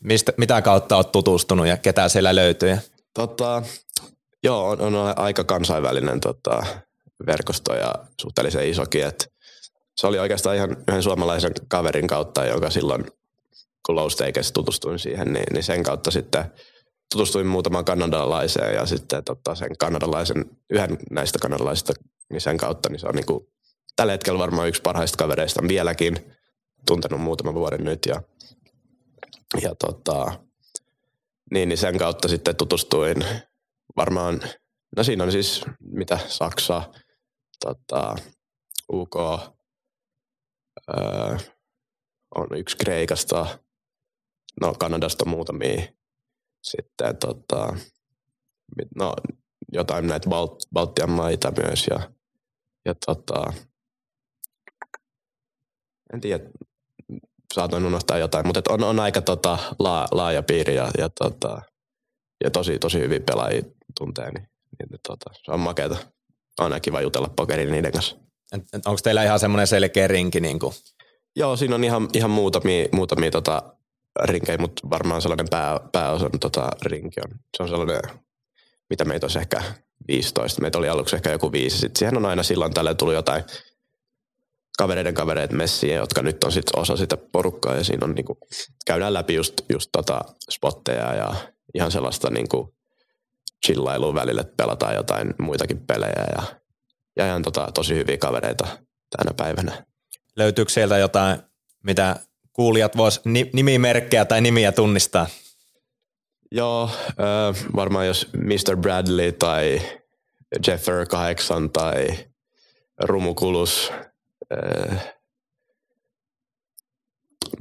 Mistä, 0.00 0.32
mitä 0.36 0.62
kautta 0.62 0.96
olet 0.96 1.12
tutustunut 1.12 1.66
ja 1.66 1.76
ketä 1.76 2.08
siellä 2.08 2.34
löytyy? 2.34 2.78
Tota, 3.14 3.62
joo, 4.46 4.70
on, 4.70 4.80
on, 4.94 5.18
aika 5.18 5.44
kansainvälinen 5.44 6.20
tota, 6.20 6.66
verkosto 7.26 7.74
ja 7.74 7.94
suhteellisen 8.20 8.68
isokin. 8.68 9.06
Et 9.06 9.32
se 9.96 10.06
oli 10.06 10.18
oikeastaan 10.18 10.56
ihan 10.56 10.76
yhden 10.88 11.02
suomalaisen 11.02 11.52
kaverin 11.68 12.06
kautta, 12.06 12.44
joka 12.44 12.70
silloin, 12.70 13.04
kun 13.86 13.96
Low 13.96 14.08
Stakes 14.08 14.52
tutustuin 14.52 14.98
siihen, 14.98 15.32
niin, 15.32 15.46
niin 15.52 15.62
sen 15.62 15.82
kautta 15.82 16.10
sitten 16.10 16.44
tutustuin 17.12 17.46
muutamaan 17.46 17.84
kanadalaiseen 17.84 18.74
ja 18.74 18.86
sitten 18.86 19.24
tota, 19.24 19.54
sen 19.54 19.76
kanadalaisen, 19.78 20.44
yhden 20.70 20.98
näistä 21.10 21.38
kanadalaisista, 21.38 21.92
niin 22.30 22.40
sen 22.40 22.56
kautta, 22.56 22.88
niin 22.88 23.00
se 23.00 23.06
on 23.06 23.14
niin 23.14 23.26
kuin, 23.26 23.46
tällä 23.96 24.12
hetkellä 24.12 24.38
varmaan 24.38 24.68
yksi 24.68 24.82
parhaista 24.82 25.16
kavereista 25.16 25.68
vieläkin, 25.68 26.16
tuntenut 26.86 27.20
muutaman 27.20 27.54
vuoden 27.54 27.84
nyt 27.84 28.06
ja, 28.06 28.22
ja 29.62 29.74
tota, 29.74 30.40
niin, 31.50 31.68
niin 31.68 31.78
sen 31.78 31.98
kautta 31.98 32.28
sitten 32.28 32.56
tutustuin 32.56 33.24
varmaan, 33.96 34.40
no 34.96 35.02
siinä 35.04 35.24
on 35.24 35.32
siis 35.32 35.64
mitä 35.80 36.18
Saksa, 36.28 36.92
tota, 37.64 38.16
UK, 38.92 39.16
öö, 40.88 41.36
on 42.34 42.58
yksi 42.58 42.76
Kreikasta, 42.76 43.58
no 44.60 44.74
Kanadasta 44.78 45.24
muutamia, 45.24 45.86
sitten 46.62 47.16
tota, 47.16 47.76
no, 48.96 49.14
jotain 49.72 50.06
näitä 50.06 50.30
Balt- 50.30 50.68
Baltian 50.72 51.10
maita 51.10 51.52
myös 51.62 51.86
ja, 51.90 52.10
ja 52.84 52.94
tota, 53.06 53.52
en 56.12 56.20
tiedä, 56.20 56.50
saatoin 57.54 57.86
unohtaa 57.86 58.18
jotain, 58.18 58.46
mutta 58.46 58.62
on, 58.68 58.84
on 58.84 59.00
aika 59.00 59.20
tota, 59.20 59.58
laa, 59.78 60.08
laaja 60.10 60.42
piiri 60.42 60.74
ja, 60.74 60.90
ja, 60.98 61.08
tota, 61.08 61.62
ja 62.44 62.50
tosi, 62.50 62.78
tosi 62.78 62.98
hyvin 62.98 63.22
pelaajia 63.22 63.62
tuntee, 63.98 64.30
niin, 64.30 64.48
niin 64.78 65.00
tota, 65.06 65.30
se 65.44 65.52
on 65.52 65.60
makeata. 65.60 65.96
On 66.58 66.64
aina 66.64 66.80
kiva 66.80 67.00
jutella 67.00 67.32
pokerin 67.36 67.70
niiden 67.70 67.92
kanssa. 67.92 68.16
Onko 68.86 69.00
teillä 69.02 69.24
ihan 69.24 69.40
semmoinen 69.40 69.66
selkeä 69.66 70.06
rinki? 70.06 70.40
Niin 70.40 70.58
kuin? 70.58 70.74
Joo, 71.36 71.56
siinä 71.56 71.74
on 71.74 71.84
ihan, 71.84 72.08
ihan 72.14 72.30
muutamia, 72.30 72.88
muutamia 72.92 73.30
tota, 73.30 73.62
rinkejä, 74.24 74.58
mutta 74.58 74.90
varmaan 74.90 75.22
sellainen 75.22 75.46
pää, 75.50 75.80
pääosan 75.92 76.30
tota, 76.40 76.68
rinki 76.82 77.20
on. 77.20 77.38
Se 77.56 77.62
on 77.62 77.68
sellainen, 77.68 78.00
mitä 78.90 79.04
meitä 79.04 79.24
olisi 79.24 79.38
ehkä 79.38 79.62
15. 80.08 80.62
Meitä 80.62 80.78
oli 80.78 80.88
aluksi 80.88 81.16
ehkä 81.16 81.30
joku 81.30 81.52
viisi. 81.52 81.78
Sitten 81.78 81.98
siihen 81.98 82.16
on 82.16 82.26
aina 82.26 82.42
silloin 82.42 82.74
tällä 82.74 82.94
tullut 82.94 83.14
jotain 83.14 83.44
kavereiden 84.78 85.14
kavereet 85.14 85.52
messiin, 85.52 85.94
jotka 85.94 86.22
nyt 86.22 86.44
on 86.44 86.52
sit 86.52 86.66
osa 86.76 86.96
sitä 86.96 87.16
porukkaa 87.16 87.74
ja 87.74 87.84
siinä 87.84 88.04
on 88.04 88.14
niinku, 88.14 88.38
käydään 88.86 89.14
läpi 89.14 89.34
just, 89.34 89.54
just 89.68 89.88
tota 89.92 90.20
spotteja 90.50 91.14
ja 91.14 91.34
ihan 91.76 91.90
sellaista 91.90 92.30
niinku 92.30 92.74
chillailua 93.66 94.14
välillä, 94.14 94.40
että 94.40 94.54
pelataan 94.56 94.94
jotain 94.94 95.34
muitakin 95.38 95.86
pelejä 95.86 96.26
ja, 96.36 96.42
ja 97.16 97.26
ihan 97.26 97.42
tota, 97.42 97.68
tosi 97.74 97.94
hyviä 97.94 98.16
kavereita 98.16 98.66
tänä 99.16 99.34
päivänä. 99.36 99.84
Löytyykö 100.36 100.72
sieltä 100.72 100.98
jotain, 100.98 101.38
mitä 101.84 102.16
kuulijat 102.52 102.96
vois 102.96 103.20
nimimerkkejä 103.52 104.24
tai 104.24 104.40
nimiä 104.40 104.72
tunnistaa? 104.72 105.26
Joo, 106.50 106.90
äh, 107.08 107.64
varmaan 107.76 108.06
jos 108.06 108.28
Mr. 108.32 108.76
Bradley 108.76 109.32
tai 109.32 109.82
Jeffer 110.66 111.06
8 111.06 111.70
tai 111.70 112.08
Rumukulus 113.02 113.92
Äh, 114.52 115.15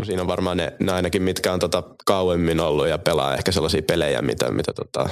siinä 0.04 0.22
on 0.22 0.28
varmaan 0.28 0.58
ne, 0.58 0.74
ne 0.80 0.92
ainakin, 0.92 1.22
mitkä 1.22 1.54
on 1.54 1.60
tota 1.60 1.84
kauemmin 2.06 2.60
ollut 2.60 2.88
ja 2.88 2.98
pelaa 2.98 3.36
ehkä 3.36 3.52
sellaisia 3.52 3.82
pelejä, 3.82 4.22
mitä, 4.22 4.52
mitä 4.52 4.74
tota 4.74 5.10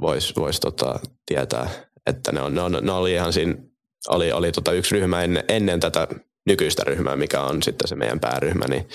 voisi 0.00 0.34
vois 0.36 0.60
tota 0.60 1.00
tietää. 1.26 1.70
Että 2.06 2.32
ne, 2.32 2.42
on, 2.42 2.54
ne, 2.54 2.60
on, 2.60 2.78
ne 2.82 2.92
oli 2.92 3.12
ihan 3.12 3.32
siinä, 3.32 3.54
oli, 4.08 4.32
oli 4.32 4.52
tota 4.52 4.72
yksi 4.72 4.94
ryhmä 4.94 5.22
ennen, 5.22 5.44
ennen 5.48 5.80
tätä 5.80 6.08
nykyistä 6.46 6.82
ryhmää, 6.84 7.16
mikä 7.16 7.40
on 7.40 7.62
sitten 7.62 7.88
se 7.88 7.96
meidän 7.96 8.20
pääryhmä, 8.20 8.64
niin 8.68 8.88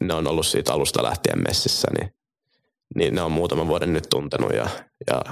ne 0.00 0.14
on 0.14 0.26
ollut 0.26 0.46
siitä 0.46 0.72
alusta 0.72 1.02
lähtien 1.02 1.42
messissä, 1.42 1.88
niin, 1.98 2.10
niin 2.94 3.14
ne 3.14 3.22
on 3.22 3.32
muutaman 3.32 3.68
vuoden 3.68 3.92
nyt 3.92 4.06
tuntenut 4.10 4.52
ja, 4.54 4.68
ja 5.10 5.22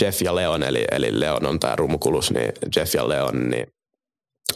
Jeff 0.00 0.22
ja 0.22 0.34
Leon, 0.34 0.62
eli, 0.62 0.84
eli 0.90 1.20
Leon 1.20 1.46
on 1.46 1.60
tämä 1.60 1.76
rumukulus, 1.76 2.30
niin 2.30 2.52
Jeff 2.76 2.94
ja 2.94 3.08
Leon, 3.08 3.50
niin 3.50 3.66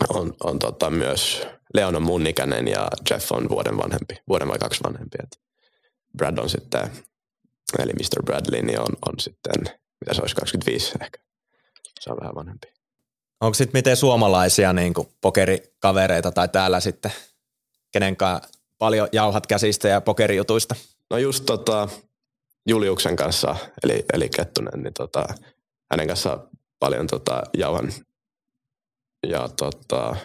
on, 0.09 0.35
on 0.45 0.59
tota 0.59 0.91
myös, 0.91 1.47
Leon 1.75 1.97
on 1.97 2.03
mun 2.03 2.27
ikäinen 2.27 2.69
ja 2.69 2.89
Jeff 3.11 3.33
on 3.33 3.49
vuoden 3.49 3.77
vanhempi, 3.77 4.15
vuoden 4.29 4.49
vai 4.49 4.59
kaksi 4.59 4.81
vanhempi. 4.85 5.19
Et 5.23 5.41
Brad 6.17 6.39
on 6.39 6.51
sitten, 6.51 6.91
eli 7.79 7.93
Mr. 7.93 8.23
Bradley, 8.25 8.63
niin 8.63 8.81
on, 8.81 8.97
on 9.09 9.21
sitten, 9.21 9.55
mitä 10.01 10.15
se 10.15 10.21
olisi, 10.21 10.35
25 10.35 10.93
ehkä. 11.03 11.19
Se 12.01 12.11
on 12.11 12.17
vähän 12.21 12.35
vanhempi. 12.35 12.67
Onko 13.41 13.55
sitten 13.55 13.79
miten 13.79 13.97
suomalaisia 13.97 14.73
niin 14.73 14.95
pokerikavereita 15.21 16.33
tai 16.33 16.49
täällä 16.49 16.81
sitten, 16.81 17.13
kenenkaan 17.93 18.41
paljon 18.79 19.09
jauhat 19.13 19.47
käsistä 19.47 19.89
ja 19.89 20.01
pokerijutuista? 20.01 20.75
No 21.11 21.19
just 21.19 21.47
tota, 21.47 21.89
Juliuksen 22.67 23.17
kanssa, 23.17 23.57
eli, 23.83 24.05
eli 24.13 24.29
Kettunen, 24.29 24.83
niin 24.83 24.95
tota, 24.95 25.27
hänen 25.91 26.09
kanssa 26.09 26.39
paljon 26.79 27.07
tota, 27.07 27.43
jauhan 27.57 27.93
ja 29.27 29.49
tota, 29.49 30.17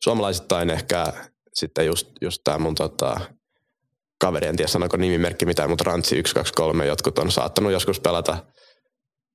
suomalaisittain 0.00 0.70
ehkä 0.70 1.12
sitten 1.54 1.86
just, 1.86 2.08
just 2.20 2.40
tämä 2.44 2.58
mun 2.58 2.74
tota, 2.74 3.20
kaveri, 4.20 4.46
en 4.46 4.56
tiedä 4.56 4.68
sanoiko 4.68 4.96
nimimerkki 4.96 5.46
mitään, 5.46 5.70
mutta 5.70 5.84
Rantsi 5.84 6.16
123, 6.16 6.86
jotkut 6.86 7.18
on 7.18 7.32
saattanut 7.32 7.72
joskus 7.72 8.00
pelata, 8.00 8.44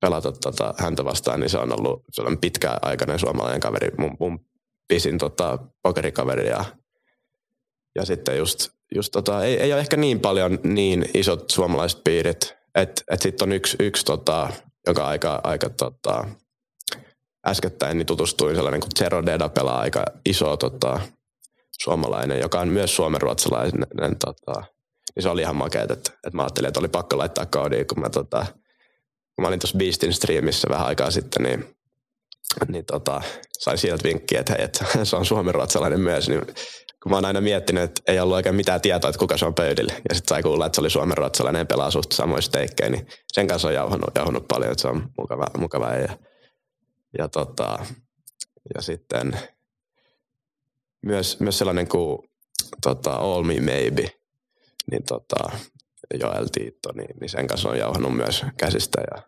pelata 0.02 0.32
tota, 0.32 0.74
häntä 0.78 1.06
vastaan, 1.06 1.40
niin 1.40 1.50
se 1.50 1.58
on 1.58 1.80
ollut 1.80 2.04
sellainen 2.12 2.42
pitkäaikainen 2.42 3.20
suomalainen 3.20 3.60
kaveri, 3.60 3.92
mun, 3.98 4.18
mun 4.20 4.46
pisin 4.88 5.18
tota, 5.18 5.58
pokerikaveri 5.84 6.48
ja, 6.48 6.66
ja 7.96 8.06
sitten 8.06 8.38
just, 8.38 8.70
just 8.96 9.12
tota, 9.12 9.44
ei, 9.44 9.62
ei 9.62 9.74
ole 9.74 9.82
ehkä 9.82 9.98
niin 9.98 10.20
paljon 10.20 10.60
niin 10.64 11.06
isot 11.14 11.50
suomalaiset 11.50 12.04
piirit, 12.04 12.56
että 12.76 13.02
et 13.12 13.22
sitten 13.22 13.50
on 13.50 13.52
yksi, 13.52 13.78
yksi 13.80 14.06
tota, 14.06 14.50
joka 14.88 15.08
aika, 15.08 15.42
aika 15.44 15.70
tota, 15.70 16.28
äskettäin 17.48 17.98
niin 17.98 18.06
tutustuin 18.06 18.56
sellainen 18.56 18.82
kuin 18.82 18.92
Zero 19.00 19.26
Deda 19.26 19.50
pelaa 19.50 19.80
aika 19.80 20.06
iso 20.26 20.58
tota, 20.58 21.00
suomalainen, 21.84 22.40
joka 22.40 22.60
on 22.60 22.68
myös 22.68 22.96
suomenruotsalainen. 22.96 24.18
Tota, 24.26 24.64
niin 25.16 25.24
se 25.24 25.30
oli 25.30 25.42
ihan 25.42 25.56
makea, 25.56 25.82
että, 25.82 25.94
että 25.94 26.36
mä 26.36 26.42
ajattelin, 26.42 26.68
että 26.68 26.80
oli 26.80 26.88
pakko 26.88 27.18
laittaa 27.18 27.46
koodia, 27.46 27.86
kun 27.86 28.00
mä, 28.00 28.10
tota, 28.10 28.46
kun 29.36 29.44
mä 29.44 29.48
olin 29.48 29.60
tuossa 29.60 29.78
Beastin 29.78 30.14
streamissä 30.14 30.68
vähän 30.70 30.88
aikaa 30.88 31.12
sitten, 31.12 31.44
niin, 31.44 31.76
niin 32.68 32.86
tota, 32.86 33.22
sain 33.60 33.78
sieltä 33.78 34.04
vinkkiä, 34.04 34.40
että 34.40 34.54
hei, 34.54 34.66
että 34.66 34.86
se 35.04 35.16
on 35.16 35.26
suomenruotsalainen 35.26 36.00
myös, 36.00 36.30
niin 36.30 36.42
kun 37.04 37.10
mä 37.12 37.16
oon 37.18 37.26
aina 37.26 37.42
miettinyt, 37.42 37.84
että 37.84 38.02
ei 38.08 38.20
ollut 38.20 38.36
oikein 38.36 38.56
mitään 38.56 38.82
tietoa, 38.82 39.10
että 39.10 39.20
kuka 39.20 39.38
se 39.38 39.46
on 39.46 39.54
pöydillä. 39.54 39.94
Ja 40.10 40.16
sitten 40.16 40.30
sai 40.30 40.44
kuulla, 40.44 40.66
että 40.66 40.76
se 40.76 40.82
oli 40.82 40.90
suomenruotsalainen 40.90 41.60
ja 41.60 41.66
pelaa 41.66 41.92
suht 41.92 42.12
samoin 42.12 42.42
steikkejä, 42.42 42.90
niin 42.90 43.08
sen 43.34 43.48
kanssa 43.48 43.68
on 43.68 43.74
jauhannut, 43.74 44.10
jauhannut 44.16 44.48
paljon, 44.48 44.72
että 44.72 44.82
se 44.82 44.88
on 44.88 45.10
mukava, 45.18 45.48
mukava 45.58 45.90
ja 45.90 46.18
ja, 47.18 47.30
tota, 47.30 47.86
ja 48.76 48.82
sitten 48.82 49.40
myös, 51.06 51.40
myös 51.40 51.58
sellainen 51.58 51.88
kuin 51.88 52.30
tota, 52.84 53.16
All 53.16 53.44
Me 53.44 53.60
Maybe, 53.60 54.12
niin 54.92 55.04
tota, 55.04 55.58
Joel 56.20 56.48
Tiitto, 56.52 56.92
niin, 56.92 57.20
niin 57.20 57.30
sen 57.30 57.48
kanssa 57.48 57.70
on 57.70 57.78
jauhannut 57.78 58.16
myös 58.16 58.46
käsistä 58.58 59.02
ja 59.16 59.22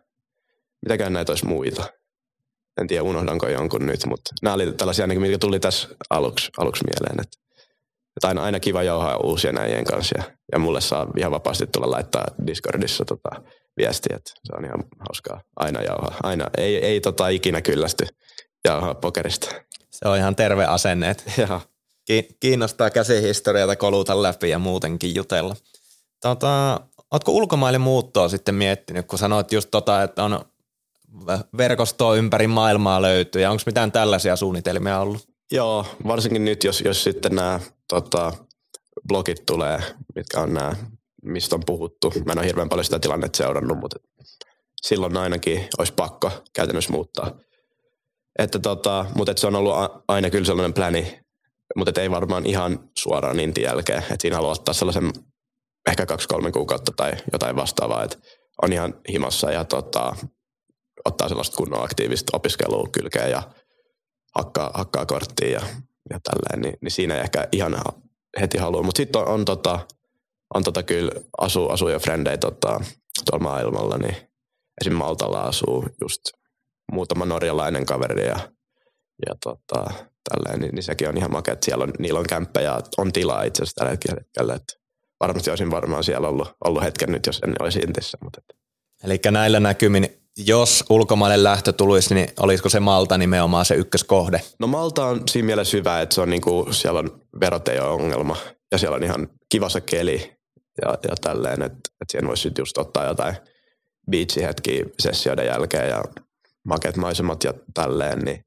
mitäkään 0.82 1.12
näitä 1.12 1.32
olisi 1.32 1.46
muita. 1.46 1.84
En 2.80 2.86
tiedä, 2.86 3.02
unohdanko 3.02 3.48
jonkun 3.48 3.86
nyt, 3.86 4.06
mutta 4.06 4.30
nämä 4.42 4.54
oli 4.54 4.72
tällaisia, 4.72 5.06
mitkä 5.06 5.38
tuli 5.38 5.60
tässä 5.60 5.88
aluksi, 6.10 6.50
aluksi 6.58 6.84
mieleen. 6.84 7.20
Että 7.20 7.38
Että 8.16 8.28
aina, 8.28 8.42
aina 8.42 8.60
kiva 8.60 8.82
jauhaa 8.82 9.16
uusien 9.16 9.58
äijien 9.58 9.84
kanssa 9.84 10.18
ja, 10.18 10.24
ja 10.52 10.58
mulle 10.58 10.80
saa 10.80 11.06
ihan 11.18 11.32
vapaasti 11.32 11.66
tulla 11.66 11.90
laittaa 11.90 12.26
Discordissa 12.46 13.04
tota, 13.04 13.42
viestiä, 13.76 14.16
että 14.16 14.30
se 14.44 14.52
on 14.56 14.64
ihan 14.64 14.84
hauskaa. 14.98 15.42
Aina 15.56 15.82
jauhaa. 15.82 16.16
Aina. 16.22 16.46
Ei, 16.58 16.76
ei 16.76 17.00
tota, 17.00 17.28
ikinä 17.28 17.62
kyllästy 17.62 18.06
jauhaa 18.64 18.94
pokerista. 18.94 19.54
Se 19.90 20.08
on 20.08 20.18
ihan 20.18 20.36
terve 20.36 20.64
asenne, 20.64 21.10
että 21.10 21.24
kiinnostaa 22.40 22.90
käsihistoriata 22.90 23.76
koluta 23.76 24.22
läpi 24.22 24.50
ja 24.50 24.58
muutenkin 24.58 25.14
jutella. 25.14 25.56
Tota, 26.20 26.80
ootko 27.10 27.32
ulkomaille 27.32 27.78
muuttoa 27.78 28.28
sitten 28.28 28.54
miettinyt, 28.54 29.06
kun 29.06 29.18
sanoit 29.18 29.52
just 29.52 29.68
tota, 29.70 30.02
että 30.02 30.24
on 30.24 30.44
verkostoa 31.56 32.16
ympäri 32.16 32.46
maailmaa 32.46 33.02
löytyy 33.02 33.42
ja 33.42 33.50
onko 33.50 33.62
mitään 33.66 33.92
tällaisia 33.92 34.36
suunnitelmia 34.36 35.00
ollut? 35.00 35.28
Joo, 35.52 35.86
varsinkin 36.06 36.44
nyt, 36.44 36.64
jos, 36.64 36.80
jos 36.80 37.04
sitten 37.04 37.34
nämä 37.34 37.60
tota, 37.88 38.32
blogit 39.08 39.46
tulee, 39.46 39.82
mitkä 40.14 40.40
on 40.40 40.54
nämä, 40.54 40.72
mistä 41.24 41.56
on 41.56 41.62
puhuttu. 41.66 42.12
Mä 42.26 42.32
en 42.32 42.38
ole 42.38 42.46
hirveän 42.46 42.68
paljon 42.68 42.84
sitä 42.84 42.98
tilannetta 42.98 43.36
seurannut, 43.36 43.78
mutta 43.78 43.96
silloin 44.82 45.16
ainakin 45.16 45.68
olisi 45.78 45.92
pakko 45.92 46.30
käytännössä 46.52 46.92
muuttaa. 46.92 47.38
Että 48.38 48.58
tota, 48.58 49.06
mutta 49.14 49.30
et 49.30 49.38
se 49.38 49.46
on 49.46 49.56
ollut 49.56 49.74
aina 50.08 50.30
kyllä 50.30 50.44
sellainen 50.44 50.74
pläni, 50.74 51.20
mutta 51.76 52.00
ei 52.00 52.10
varmaan 52.10 52.46
ihan 52.46 52.90
suoraan 52.98 53.40
Intin 53.40 53.64
jälkeen. 53.64 53.98
Että 53.98 54.16
siinä 54.20 54.36
haluaa 54.36 54.52
ottaa 54.52 54.74
sellaisen 54.74 55.12
ehkä 55.88 56.06
kaksi-kolme 56.06 56.52
kuukautta 56.52 56.92
tai 56.96 57.12
jotain 57.32 57.56
vastaavaa, 57.56 58.02
että 58.04 58.18
on 58.62 58.72
ihan 58.72 58.94
himassa 59.08 59.50
ja 59.50 59.64
tota, 59.64 60.16
ottaa 61.04 61.28
sellaista 61.28 61.56
kunnon 61.56 61.84
aktiivista 61.84 62.36
opiskelua 62.36 62.88
kylkeä 62.92 63.28
ja 63.28 63.42
hakkaa, 64.34 64.70
hakkaa 64.74 65.06
korttia 65.06 65.50
ja, 65.50 65.60
ja 66.10 66.20
tälleen, 66.20 66.60
niin, 66.60 66.78
niin 66.80 66.90
siinä 66.90 67.14
ei 67.14 67.20
ehkä 67.20 67.48
ihan 67.52 67.76
heti 68.40 68.58
halua. 68.58 68.82
Mutta 68.82 68.96
sitten 68.96 69.22
on, 69.22 69.28
on, 69.28 69.44
tota, 69.44 69.80
on 70.54 70.64
tota 70.64 70.82
kyllä 70.82 71.12
asuu, 71.38 71.68
asuu 71.68 71.88
jo 71.88 71.98
frendejä 71.98 72.36
tota, 72.36 72.80
tuolla 73.30 73.42
maailmalla, 73.42 73.98
niin 73.98 74.16
esim. 74.80 74.92
Maltalla 74.92 75.40
asuu 75.40 75.88
just 76.00 76.20
muutama 76.92 77.24
norjalainen 77.24 77.86
kaveri 77.86 78.26
ja, 78.26 78.38
ja 79.26 79.34
tota, 79.44 79.84
tälleen, 80.30 80.60
niin, 80.60 80.74
niin, 80.74 80.82
sekin 80.82 81.08
on 81.08 81.16
ihan 81.16 81.32
makea, 81.32 81.56
siellä 81.64 81.84
on, 81.84 81.92
niillä 81.98 82.20
on 82.20 82.26
kämppä 82.26 82.60
ja 82.60 82.80
on 82.98 83.12
tilaa 83.12 83.42
itse 83.42 83.62
asiassa 83.62 83.84
tällä 83.84 83.90
hetkellä, 83.90 84.54
että 84.54 84.74
varmasti 85.20 85.50
olisin 85.50 85.70
varmaan 85.70 86.04
siellä 86.04 86.28
ollut, 86.28 86.48
ollut 86.64 86.82
hetken 86.82 87.12
nyt, 87.12 87.26
jos 87.26 87.40
en 87.44 87.54
olisi 87.60 87.78
Intissä. 87.78 88.18
Mutta 88.22 88.40
että. 88.40 88.64
Eli 89.04 89.20
näillä 89.30 89.60
näkymin 89.60 90.08
jos 90.36 90.84
ulkomaille 90.90 91.42
lähtö 91.42 91.72
tulisi, 91.72 92.14
niin 92.14 92.28
olisiko 92.40 92.68
se 92.68 92.80
Malta 92.80 93.18
nimenomaan 93.18 93.64
se 93.64 93.74
ykköskohde? 93.74 94.40
No 94.58 94.66
Malta 94.66 95.06
on 95.06 95.22
siinä 95.30 95.46
mielessä 95.46 95.76
hyvä, 95.76 96.00
että 96.00 96.14
se 96.14 96.20
on 96.20 96.30
niinku, 96.30 96.68
siellä 96.70 96.98
on 96.98 97.20
verot 97.40 97.68
ei 97.68 97.80
ole 97.80 97.88
ongelma 97.88 98.36
ja 98.72 98.78
siellä 98.78 98.96
on 98.96 99.04
ihan 99.04 99.28
kiva 99.48 99.68
se 99.68 99.80
keli 99.80 100.33
ja, 100.82 100.88
ja 101.08 101.14
tälleen, 101.20 101.62
että, 101.62 101.76
että 101.76 102.04
siihen 102.10 102.28
voisi 102.28 102.52
just 102.58 102.78
ottaa 102.78 103.04
jotain 103.04 103.36
beachihetkiä 104.10 104.84
sessioiden 104.98 105.46
jälkeen 105.46 105.88
ja 105.88 106.04
makeat 106.64 106.96
maisemat 106.96 107.44
ja 107.44 107.54
tälleen, 107.74 108.18
niin, 108.18 108.44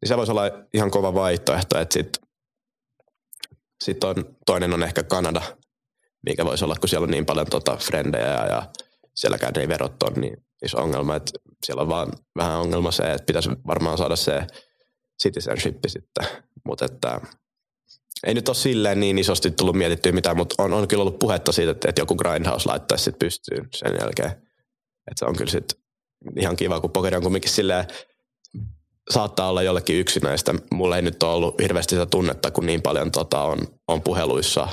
niin 0.00 0.08
se 0.08 0.16
voisi 0.16 0.32
olla 0.32 0.42
ihan 0.74 0.90
kova 0.90 1.14
vaihtoehto, 1.14 1.78
että 1.78 1.92
sitten 1.92 2.22
sit 3.84 4.04
on, 4.04 4.36
toinen 4.46 4.74
on 4.74 4.82
ehkä 4.82 5.02
Kanada, 5.02 5.42
mikä 6.26 6.44
voisi 6.44 6.64
olla, 6.64 6.76
kun 6.80 6.88
siellä 6.88 7.04
on 7.04 7.10
niin 7.10 7.26
paljon 7.26 7.46
tota 7.50 7.76
frendejä 7.76 8.26
ja, 8.26 8.46
ja 8.46 8.62
sielläkään 9.14 9.52
ei 9.58 9.68
verot 9.68 10.02
on 10.02 10.12
niin 10.12 10.36
iso 10.64 10.78
ongelma, 10.78 11.16
että 11.16 11.32
siellä 11.64 11.82
on 11.82 11.88
vaan 11.88 12.12
vähän 12.36 12.58
ongelma 12.58 12.90
se, 12.90 13.02
että 13.02 13.26
pitäisi 13.26 13.50
varmaan 13.66 13.98
saada 13.98 14.16
se 14.16 14.46
citizenship 15.22 15.76
sitten, 15.86 16.26
mutta 16.64 16.84
että 16.84 17.20
ei 18.26 18.34
nyt 18.34 18.48
ole 18.48 18.56
silleen 18.56 19.00
niin 19.00 19.18
isosti 19.18 19.50
tullut 19.50 19.76
mietittyä 19.76 20.12
mitään, 20.12 20.36
mutta 20.36 20.62
on, 20.62 20.72
on 20.72 20.88
kyllä 20.88 21.00
ollut 21.00 21.18
puhetta 21.18 21.52
siitä, 21.52 21.70
että, 21.70 21.88
että 21.88 22.00
joku 22.00 22.14
grindhouse 22.14 22.68
laittaisi 22.68 23.04
sitten 23.04 23.26
pystyyn 23.26 23.68
sen 23.74 23.92
jälkeen. 24.00 24.30
Että 25.10 25.18
se 25.18 25.24
on 25.24 25.36
kyllä 25.36 25.50
sitten 25.50 25.78
ihan 26.38 26.56
kiva, 26.56 26.80
kun 26.80 26.90
pokeri 26.90 27.16
on 27.16 27.22
kumminkin 27.22 27.50
silleen, 27.50 27.84
saattaa 29.10 29.48
olla 29.48 29.62
jollekin 29.62 30.00
yksinäistä. 30.00 30.54
Mulla 30.72 30.96
ei 30.96 31.02
nyt 31.02 31.22
ole 31.22 31.32
ollut 31.34 31.60
hirveästi 31.62 31.94
sitä 31.94 32.06
tunnetta, 32.06 32.50
kun 32.50 32.66
niin 32.66 32.82
paljon 32.82 33.12
tota, 33.12 33.42
on, 33.42 33.58
on 33.88 34.02
puheluissa 34.02 34.68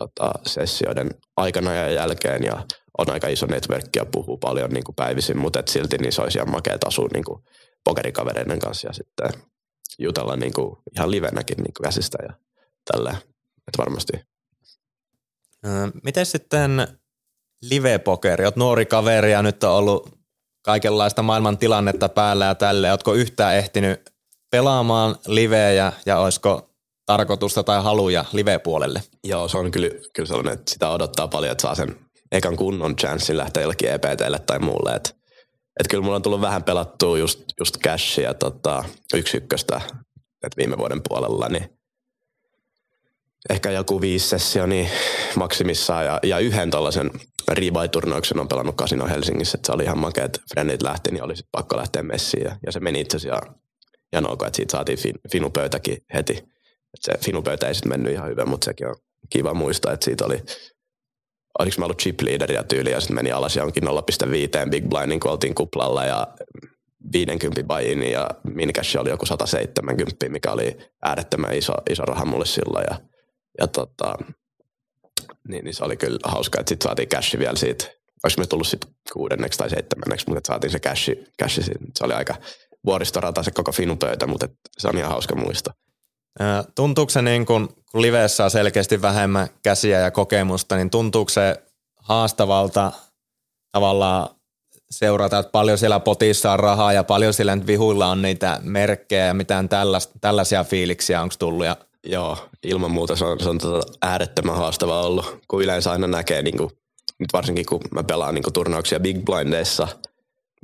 tota, 0.00 0.32
sessioiden 0.46 1.10
aikana 1.36 1.74
ja 1.74 1.90
jälkeen 1.90 2.44
ja 2.44 2.66
on 2.98 3.10
aika 3.10 3.28
iso 3.28 3.46
networkki 3.46 3.98
ja 3.98 4.06
puhuu 4.06 4.38
paljon 4.38 4.70
niin 4.70 4.84
kuin 4.84 4.96
päivisin, 4.96 5.38
mutta 5.38 5.60
et 5.60 5.68
silti 5.68 5.98
niin 5.98 6.12
se 6.12 6.22
olisi 6.22 6.38
ihan 6.38 6.50
makea 6.50 6.78
asua 6.86 7.08
niin 7.12 7.24
pokerikavereiden 7.84 8.58
kanssa 8.58 8.88
ja 8.88 8.92
sitten 8.92 9.30
jutella 9.98 10.36
niin 10.36 10.52
kuin 10.52 10.76
ihan 10.96 11.10
livenäkin 11.10 11.56
niin 11.56 11.74
kuin 11.76 11.84
käsistä 11.84 12.18
ja 12.22 12.34
tällä. 12.92 13.10
Että 13.68 13.78
varmasti. 13.78 14.12
Miten 16.02 16.26
sitten 16.26 16.88
live-pokeri? 17.62 18.44
Olet 18.44 18.56
nuori 18.56 18.86
kaveri 18.86 19.32
ja 19.32 19.42
nyt 19.42 19.64
on 19.64 19.72
ollut 19.72 20.18
kaikenlaista 20.62 21.22
maailman 21.22 21.58
tilannetta 21.58 22.08
päällä 22.08 22.44
ja 22.44 22.54
tälle. 22.54 22.90
Oletko 22.90 23.14
yhtään 23.14 23.56
ehtinyt 23.56 24.10
pelaamaan 24.50 25.16
liveä 25.26 25.72
ja, 25.72 25.92
ja 26.06 26.18
olisiko 26.18 26.70
tarkoitusta 27.06 27.62
tai 27.62 27.82
haluja 27.82 28.24
live-puolelle? 28.32 29.02
Joo, 29.24 29.48
se 29.48 29.58
on 29.58 29.70
kyllä, 29.70 29.88
kyllä 30.12 30.26
sellainen, 30.26 30.54
että 30.54 30.72
sitä 30.72 30.90
odottaa 30.90 31.28
paljon, 31.28 31.52
että 31.52 31.62
saa 31.62 31.74
sen 31.74 31.96
ekan 32.32 32.56
kunnon 32.56 32.96
chanssin 32.96 33.36
lähteä 33.36 33.62
jollekin 33.62 33.90
EPTlle 33.90 34.38
tai 34.38 34.58
muulle. 34.58 34.94
Että 34.94 35.10
et 35.80 35.88
kyllä 35.88 36.02
mulla 36.02 36.16
on 36.16 36.22
tullut 36.22 36.40
vähän 36.40 36.64
pelattua 36.64 37.18
just, 37.18 37.44
just 37.60 37.78
cashia 37.78 38.34
tota, 38.34 38.84
yksi 39.14 39.36
ykköstä 39.36 39.80
et 40.46 40.56
viime 40.56 40.78
vuoden 40.78 41.00
puolella, 41.08 41.48
niin 41.48 41.78
ehkä 43.50 43.70
joku 43.70 44.00
viisi 44.00 44.36
niin 44.66 44.88
maksimissaan 45.36 46.04
ja, 46.04 46.20
ja 46.22 46.38
yhden 46.38 46.70
tällaisen 46.70 47.10
rebuy-turnauksen 47.52 48.40
on 48.40 48.48
pelannut 48.48 48.76
Casino 48.76 49.06
Helsingissä, 49.06 49.58
että 49.58 49.66
se 49.66 49.72
oli 49.72 49.84
ihan 49.84 49.98
makea, 49.98 50.24
että 50.24 50.40
Frendit 50.54 50.82
lähti, 50.82 51.10
niin 51.10 51.24
oli 51.24 51.34
pakko 51.52 51.76
lähteä 51.76 52.02
messiin 52.02 52.44
ja, 52.44 52.56
ja 52.66 52.72
se 52.72 52.80
meni 52.80 53.00
itse 53.00 53.16
asiassa 53.16 53.52
ihan 54.12 54.30
ok, 54.30 54.42
että 54.42 54.56
siitä 54.56 54.72
saatiin 54.72 54.98
fin, 54.98 55.14
finupöytäkin 55.32 55.96
heti. 56.14 56.32
Et 56.94 57.02
se 57.02 57.12
finupöytä 57.24 57.68
ei 57.68 57.74
sitten 57.74 57.92
mennyt 57.92 58.12
ihan 58.12 58.28
hyvin, 58.28 58.48
mutta 58.48 58.64
sekin 58.64 58.86
on 58.86 58.94
kiva 59.30 59.54
muistaa, 59.54 59.92
että 59.92 60.04
siitä 60.04 60.24
oli 60.24 60.42
oliko 61.58 61.76
mä 61.78 61.84
ollut 61.84 61.98
chip 61.98 62.20
leaderia 62.20 62.64
tyyli 62.64 62.90
ja 62.90 63.00
sitten 63.00 63.14
meni 63.14 63.32
alas 63.32 63.56
jonkin 63.56 63.84
0,5 63.84 64.70
big 64.70 64.88
blindin, 64.88 65.20
kun 65.20 65.30
oltiin 65.30 65.54
kuplalla 65.54 66.04
ja 66.04 66.26
50 67.12 67.62
buy 67.62 68.10
ja 68.10 68.30
mincash 68.44 68.96
oli 68.96 69.10
joku 69.10 69.26
170, 69.26 70.28
mikä 70.28 70.52
oli 70.52 70.76
äärettömän 71.02 71.54
iso, 71.54 71.72
iso 71.90 72.04
raha 72.04 72.24
mulle 72.24 72.46
silloin 72.46 72.84
ja, 72.90 72.98
ja 73.60 73.66
tota, 73.66 74.14
niin, 75.48 75.64
niin, 75.64 75.74
se 75.74 75.84
oli 75.84 75.96
kyllä 75.96 76.18
hauska, 76.24 76.60
että 76.60 76.68
sitten 76.68 76.88
saatiin 76.88 77.08
cash 77.08 77.38
vielä 77.38 77.56
siitä, 77.56 77.84
olisi 78.24 78.38
me 78.38 78.46
tullut 78.46 78.66
sitten 78.66 78.90
kuudenneksi 79.12 79.58
tai 79.58 79.70
seitsemänneksi, 79.70 80.28
mutta 80.28 80.46
saatiin 80.46 80.70
se 80.70 80.78
cash, 80.78 81.10
cash 81.42 81.54
siitä. 81.54 81.84
se 81.98 82.04
oli 82.04 82.14
aika 82.14 82.34
vuoristorata 82.86 83.42
se 83.42 83.50
koko 83.50 83.72
finupöytä, 83.72 84.26
mutta 84.26 84.48
se 84.78 84.88
on 84.88 84.98
ihan 84.98 85.10
hauska 85.10 85.36
muista. 85.36 85.74
Tuntuuko 86.74 87.10
se 87.10 87.22
niin 87.22 87.46
kun, 87.46 87.68
kun 87.92 88.02
liveessä 88.02 88.44
on 88.44 88.50
selkeästi 88.50 89.02
vähemmän 89.02 89.48
käsiä 89.62 90.00
ja 90.00 90.10
kokemusta, 90.10 90.76
niin 90.76 90.90
tuntuuko 90.90 91.28
se 91.28 91.62
haastavalta 91.96 92.92
tavallaan 93.72 94.28
seurata, 94.90 95.38
että 95.38 95.50
paljon 95.50 95.78
siellä 95.78 96.00
potissa 96.00 96.52
on 96.52 96.60
rahaa 96.60 96.92
ja 96.92 97.04
paljon 97.04 97.34
siellä 97.34 97.56
nyt 97.56 97.66
vihuilla 97.66 98.06
on 98.06 98.22
niitä 98.22 98.60
merkkejä 98.62 99.26
ja 99.26 99.34
mitään 99.34 99.68
tällaista, 99.68 100.18
tällaisia 100.20 100.64
fiiliksiä 100.64 101.22
onko 101.22 101.34
tullut? 101.38 101.66
Ja... 101.66 101.76
Joo, 102.06 102.48
ilman 102.62 102.90
muuta 102.90 103.16
se 103.16 103.24
on, 103.24 103.40
se 103.40 103.48
on 103.48 103.58
tota 103.58 103.92
äärettömän 104.02 104.56
haastavaa 104.56 105.06
ollut, 105.06 105.40
kun 105.48 105.62
yleensä 105.62 105.92
aina 105.92 106.06
näkee, 106.06 106.42
niin 106.42 106.56
kuin, 106.56 106.70
nyt 107.18 107.32
varsinkin 107.32 107.66
kun 107.66 107.80
mä 107.90 108.02
pelaan 108.02 108.34
niin 108.34 108.42
kuin 108.42 108.52
turnauksia 108.52 109.00
Big 109.00 109.24
Blindeissa, 109.24 109.88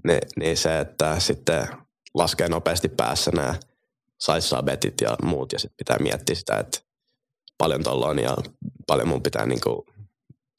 niin, 0.05 0.21
niin 0.37 0.57
se, 0.57 0.81
että 0.81 1.21
sitten 1.21 1.69
laskee 2.15 2.49
nopeasti 2.49 2.89
päässä 2.89 3.31
nämä 3.31 3.55
saissa 4.19 4.63
betit 4.63 5.01
ja 5.01 5.17
muut 5.23 5.53
ja 5.53 5.59
sitten 5.59 5.77
pitää 5.77 5.97
miettiä 5.99 6.35
sitä, 6.35 6.57
että 6.57 6.79
paljon 7.59 7.83
tuolla 7.83 8.07
on 8.07 8.19
ja 8.19 8.37
paljon 8.87 9.09
mun 9.09 9.23
pitää 9.23 9.47
niin 9.47 9.61
kuin, 9.61 9.87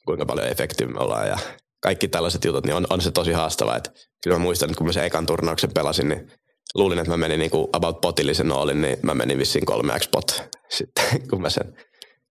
kuinka 0.06 0.26
paljon 0.26 0.48
efektiivi 0.48 0.94
me 0.94 1.00
ollaan 1.00 1.28
ja 1.28 1.38
kaikki 1.80 2.08
tällaiset 2.08 2.46
jutut, 2.46 2.66
niin 2.66 2.76
on, 2.76 2.88
on 2.90 3.02
se 3.02 3.12
tosi 3.12 3.32
haastavaa. 3.32 3.80
Kyllä 4.24 4.38
mä 4.38 4.44
muistan, 4.44 4.70
että 4.70 4.78
kun 4.78 4.88
mä 4.88 4.94
sen 4.94 5.06
ekan 5.06 5.26
turnauksen 5.26 5.74
pelasin, 5.74 6.10
niin 6.10 6.32
luulin, 6.76 7.00
että 7.00 7.12
mä 7.12 7.18
menin 7.18 7.40
niin 7.40 7.52
kuin 7.52 7.68
about 7.74 8.02
potillisen 8.02 8.48
noolin, 8.48 8.82
niin 8.82 8.98
mä 9.02 9.14
menin 9.14 9.38
vissiin 9.38 9.66
3x 9.72 10.10
pot. 10.12 10.44
Sitten 10.78 11.28
kun 11.30 11.42
mä 11.42 11.50
sen 11.50 11.76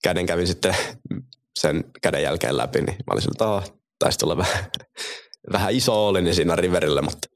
käden 0.02 0.26
kävin 0.26 0.46
sitten 0.46 0.76
sen 1.58 1.84
käden 2.02 2.22
jälkeen 2.22 2.56
läpi, 2.56 2.80
niin 2.80 2.96
mä 2.96 3.12
olin 3.12 3.22
siltä, 3.22 3.44
että 3.58 3.78
taisi 3.98 4.18
tulla 4.18 4.36
vähän, 4.36 4.64
vähän 5.52 5.72
iso 5.72 6.06
oli 6.06 6.22
niin 6.22 6.34
siinä 6.34 6.56
riverillä, 6.56 7.02
mutta 7.02 7.28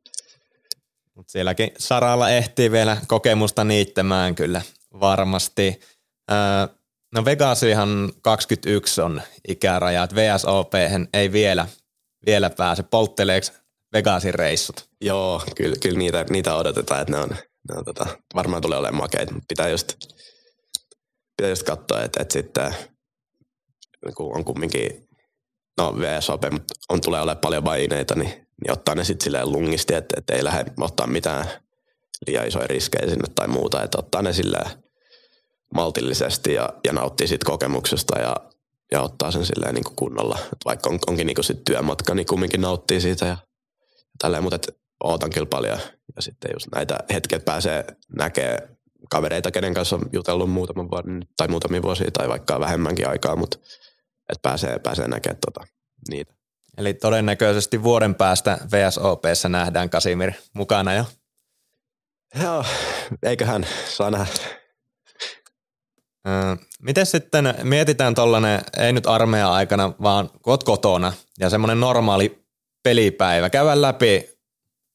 mutta 1.14 1.32
sielläkin 1.32 1.70
saralla 1.78 2.30
ehtii 2.30 2.70
vielä 2.70 2.96
kokemusta 3.06 3.64
niittämään 3.64 4.34
kyllä 4.34 4.62
varmasti. 5.00 5.80
Öö, 6.30 6.76
no 7.14 7.24
Vegasihan 7.24 8.12
21 8.22 9.00
on 9.00 9.22
ikäraja, 9.48 10.02
että 10.02 10.16
VSOP 10.16 10.72
ei 11.12 11.32
vielä, 11.32 11.66
vielä 12.26 12.50
pääse. 12.50 12.82
Poltteleeko 12.82 13.46
Vegasin 13.94 14.34
reissut? 14.34 14.88
Joo, 15.00 15.42
kyllä, 15.56 15.76
kyllä 15.82 15.98
niitä, 15.98 16.26
niitä 16.30 16.56
odotetaan, 16.56 17.00
että 17.00 17.12
ne 17.12 17.18
on, 17.18 17.28
ne 17.68 17.76
on 17.76 17.84
tota, 17.84 18.06
varmaan 18.34 18.62
tulee 18.62 18.78
olemaan 18.78 19.02
makeita, 19.02 19.32
mutta 19.32 19.46
pitää 19.48 19.68
just 19.68 19.92
pitäisi 21.36 21.64
katsoa, 21.64 22.02
että, 22.02 22.22
että 22.22 22.32
sitten 22.32 22.74
kun 24.14 24.36
on 24.36 24.44
kumminkin, 24.44 25.08
no 25.78 25.94
VSOP, 25.98 26.42
mutta 26.50 26.74
on 26.88 27.00
tulee 27.00 27.20
olemaan 27.20 27.40
paljon 27.40 27.64
vaineita, 27.64 28.14
niin, 28.14 28.30
niin 28.30 28.72
ottaa 28.72 28.94
ne 28.94 29.04
sitten 29.04 29.24
silleen 29.24 29.52
lungisti, 29.52 29.94
että, 29.94 30.14
että 30.18 30.34
ei 30.34 30.44
lähde 30.44 30.72
ottaa 30.80 31.06
mitään 31.06 31.46
liian 32.26 32.48
isoja 32.48 32.66
riskejä 32.66 33.08
sinne 33.08 33.28
tai 33.34 33.48
muuta, 33.48 33.82
että 33.82 33.98
ottaa 33.98 34.22
ne 34.22 34.32
silleen 34.32 34.70
maltillisesti 35.74 36.54
ja, 36.54 36.68
ja 36.84 36.92
nauttii 36.92 37.28
siitä 37.28 37.46
kokemuksesta 37.46 38.18
ja, 38.18 38.36
ja 38.92 39.00
ottaa 39.00 39.30
sen 39.30 39.46
silleen 39.46 39.74
niin 39.74 39.84
kuin 39.84 39.96
kunnolla. 39.96 40.38
Et 40.52 40.58
vaikka 40.64 40.90
on, 40.90 40.98
onkin 41.06 41.26
niin 41.26 41.34
kuin 41.34 41.44
sit 41.44 41.64
työmatka, 41.64 42.14
niin 42.14 42.26
kumminkin 42.26 42.60
nauttii 42.60 43.00
siitä 43.00 43.26
ja 43.26 43.36
tälleen, 44.18 44.42
mutta 44.42 44.56
et 44.56 44.78
ootan 45.04 45.30
kyllä 45.30 45.46
paljon. 45.46 45.78
Ja 46.16 46.22
sitten 46.22 46.50
just 46.54 46.66
näitä 46.74 46.98
hetket 47.12 47.44
pääsee 47.44 47.84
näkee 48.18 48.68
kavereita, 49.10 49.50
kenen 49.50 49.74
kanssa 49.74 49.96
on 49.96 50.02
jutellut 50.12 50.50
muutaman 50.50 50.90
vuoden 50.90 51.26
tai 51.36 51.48
muutamia 51.48 51.82
vuosia 51.82 52.10
tai 52.10 52.28
vaikka 52.28 52.60
vähemmänkin 52.60 53.08
aikaa, 53.08 53.36
mutta 53.36 53.58
et 54.32 54.42
pääsee, 54.42 54.78
pääsee 54.78 55.08
näkemään 55.08 55.40
tota, 55.46 55.66
niitä. 56.08 56.34
Eli 56.78 56.94
todennäköisesti 56.94 57.82
vuoden 57.82 58.14
päästä 58.14 58.58
VSOPssä 58.72 59.48
nähdään 59.48 59.90
Kasimir 59.90 60.32
mukana 60.54 60.94
jo. 60.94 61.04
Joo, 62.42 62.64
eiköhän 63.22 63.66
saa 63.88 64.10
nähdä. 64.10 64.32
Miten 66.82 67.06
sitten 67.06 67.54
mietitään 67.62 68.14
tollanen, 68.14 68.60
ei 68.78 68.92
nyt 68.92 69.06
armeijan 69.06 69.52
aikana, 69.52 69.92
vaan 70.02 70.30
kot 70.42 70.64
kotona 70.64 71.12
ja 71.38 71.50
semmoinen 71.50 71.80
normaali 71.80 72.43
pelipäivä. 72.84 73.50
Käydään 73.50 73.82
läpi, 73.82 74.30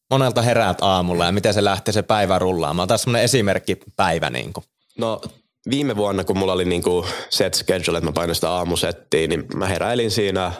monelta 0.09 0.41
heräät 0.41 0.77
aamulla 0.81 1.25
ja 1.25 1.31
miten 1.31 1.53
se 1.53 1.63
lähtee 1.63 1.91
se 1.91 2.01
päivä 2.01 2.39
rullaamaan. 2.39 2.91
On 2.91 2.99
semmoinen 2.99 3.23
esimerkkipäivä. 3.23 4.29
Niin 4.29 4.53
kuin. 4.53 4.63
No 4.97 5.21
viime 5.69 5.95
vuonna, 5.95 6.23
kun 6.23 6.37
mulla 6.37 6.53
oli 6.53 6.65
niin 6.65 6.83
kuin 6.83 7.07
set 7.29 7.53
schedule, 7.53 7.97
että 7.97 8.09
mä 8.09 8.11
painoin 8.11 8.35
sitä 8.35 8.51
aamusettiä, 8.51 9.27
niin 9.27 9.45
mä 9.55 9.67
heräilin 9.67 10.11
siinä 10.11 10.51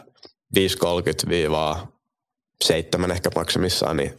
5.30-7 0.58 3.12
ehkä 3.12 3.30
maksimissaan, 3.36 3.98
niin 3.98 4.14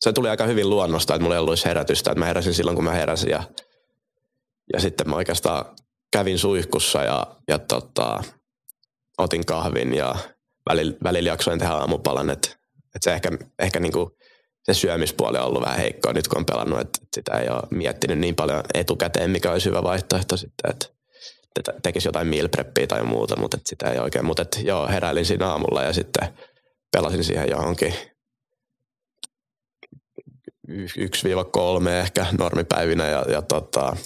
se 0.00 0.12
tuli 0.12 0.28
aika 0.28 0.46
hyvin 0.46 0.70
luonnosta, 0.70 1.14
että 1.14 1.22
mulla 1.22 1.34
ei 1.34 1.40
ollut 1.40 1.64
herätystä, 1.64 2.10
että 2.10 2.18
mä 2.18 2.26
heräsin 2.26 2.54
silloin, 2.54 2.74
kun 2.74 2.84
mä 2.84 2.92
heräsin 2.92 3.30
ja, 3.30 3.42
ja 4.72 4.80
sitten 4.80 5.10
mä 5.10 5.16
oikeastaan 5.16 5.64
kävin 6.12 6.38
suihkussa 6.38 7.02
ja, 7.02 7.26
ja 7.48 7.58
tota, 7.58 8.24
otin 9.18 9.46
kahvin 9.46 9.94
ja 9.94 10.14
välillä, 10.68 10.96
välillä 11.04 11.28
jaksoin 11.28 11.58
tehdä 11.58 11.72
aamupalan, 11.72 12.30
että, 12.30 12.48
että 12.94 13.04
se 13.04 13.12
ehkä, 13.12 13.30
ehkä 13.58 13.80
niin 13.80 13.92
kuin 13.92 14.10
se 14.62 14.74
syömispuoli 14.74 15.38
on 15.38 15.44
ollut 15.44 15.62
vähän 15.62 15.78
heikkoa 15.78 16.12
nyt, 16.12 16.28
kun 16.28 16.38
on 16.38 16.46
pelannut, 16.46 16.80
että 16.80 16.98
sitä 17.14 17.38
ei 17.38 17.48
ole 17.48 17.62
miettinyt 17.70 18.18
niin 18.18 18.34
paljon 18.34 18.62
etukäteen, 18.74 19.30
mikä 19.30 19.52
olisi 19.52 19.68
hyvä 19.68 19.82
vaihtoehto 19.82 20.36
sitten, 20.36 20.70
että 20.70 20.86
tekisi 21.82 22.08
jotain 22.08 22.28
meal 22.28 22.48
preppia 22.48 22.86
tai 22.86 23.04
muuta, 23.04 23.36
mutta 23.36 23.56
että 23.56 23.68
sitä 23.68 23.90
ei 23.90 23.98
oikein. 23.98 24.24
Mutta 24.24 24.42
että 24.42 24.60
joo, 24.60 24.88
heräilin 24.88 25.26
siinä 25.26 25.46
aamulla 25.46 25.82
ja 25.82 25.92
sitten 25.92 26.28
pelasin 26.92 27.24
siihen 27.24 27.50
johonkin 27.50 27.94
1-3 30.70 31.88
ehkä 31.88 32.26
normipäivinä 32.38 33.06
ja, 33.06 33.24
ja 33.28 33.42
tota, 33.42 33.96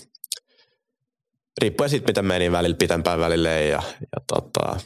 riippuen 1.60 1.90
siitä, 1.90 2.06
miten 2.06 2.26
meni 2.26 2.52
välillä 2.52 2.76
pitempään 2.76 3.20
välille 3.20 3.66
ja, 3.66 3.82
ja 4.00 4.20
tota, 4.26 4.80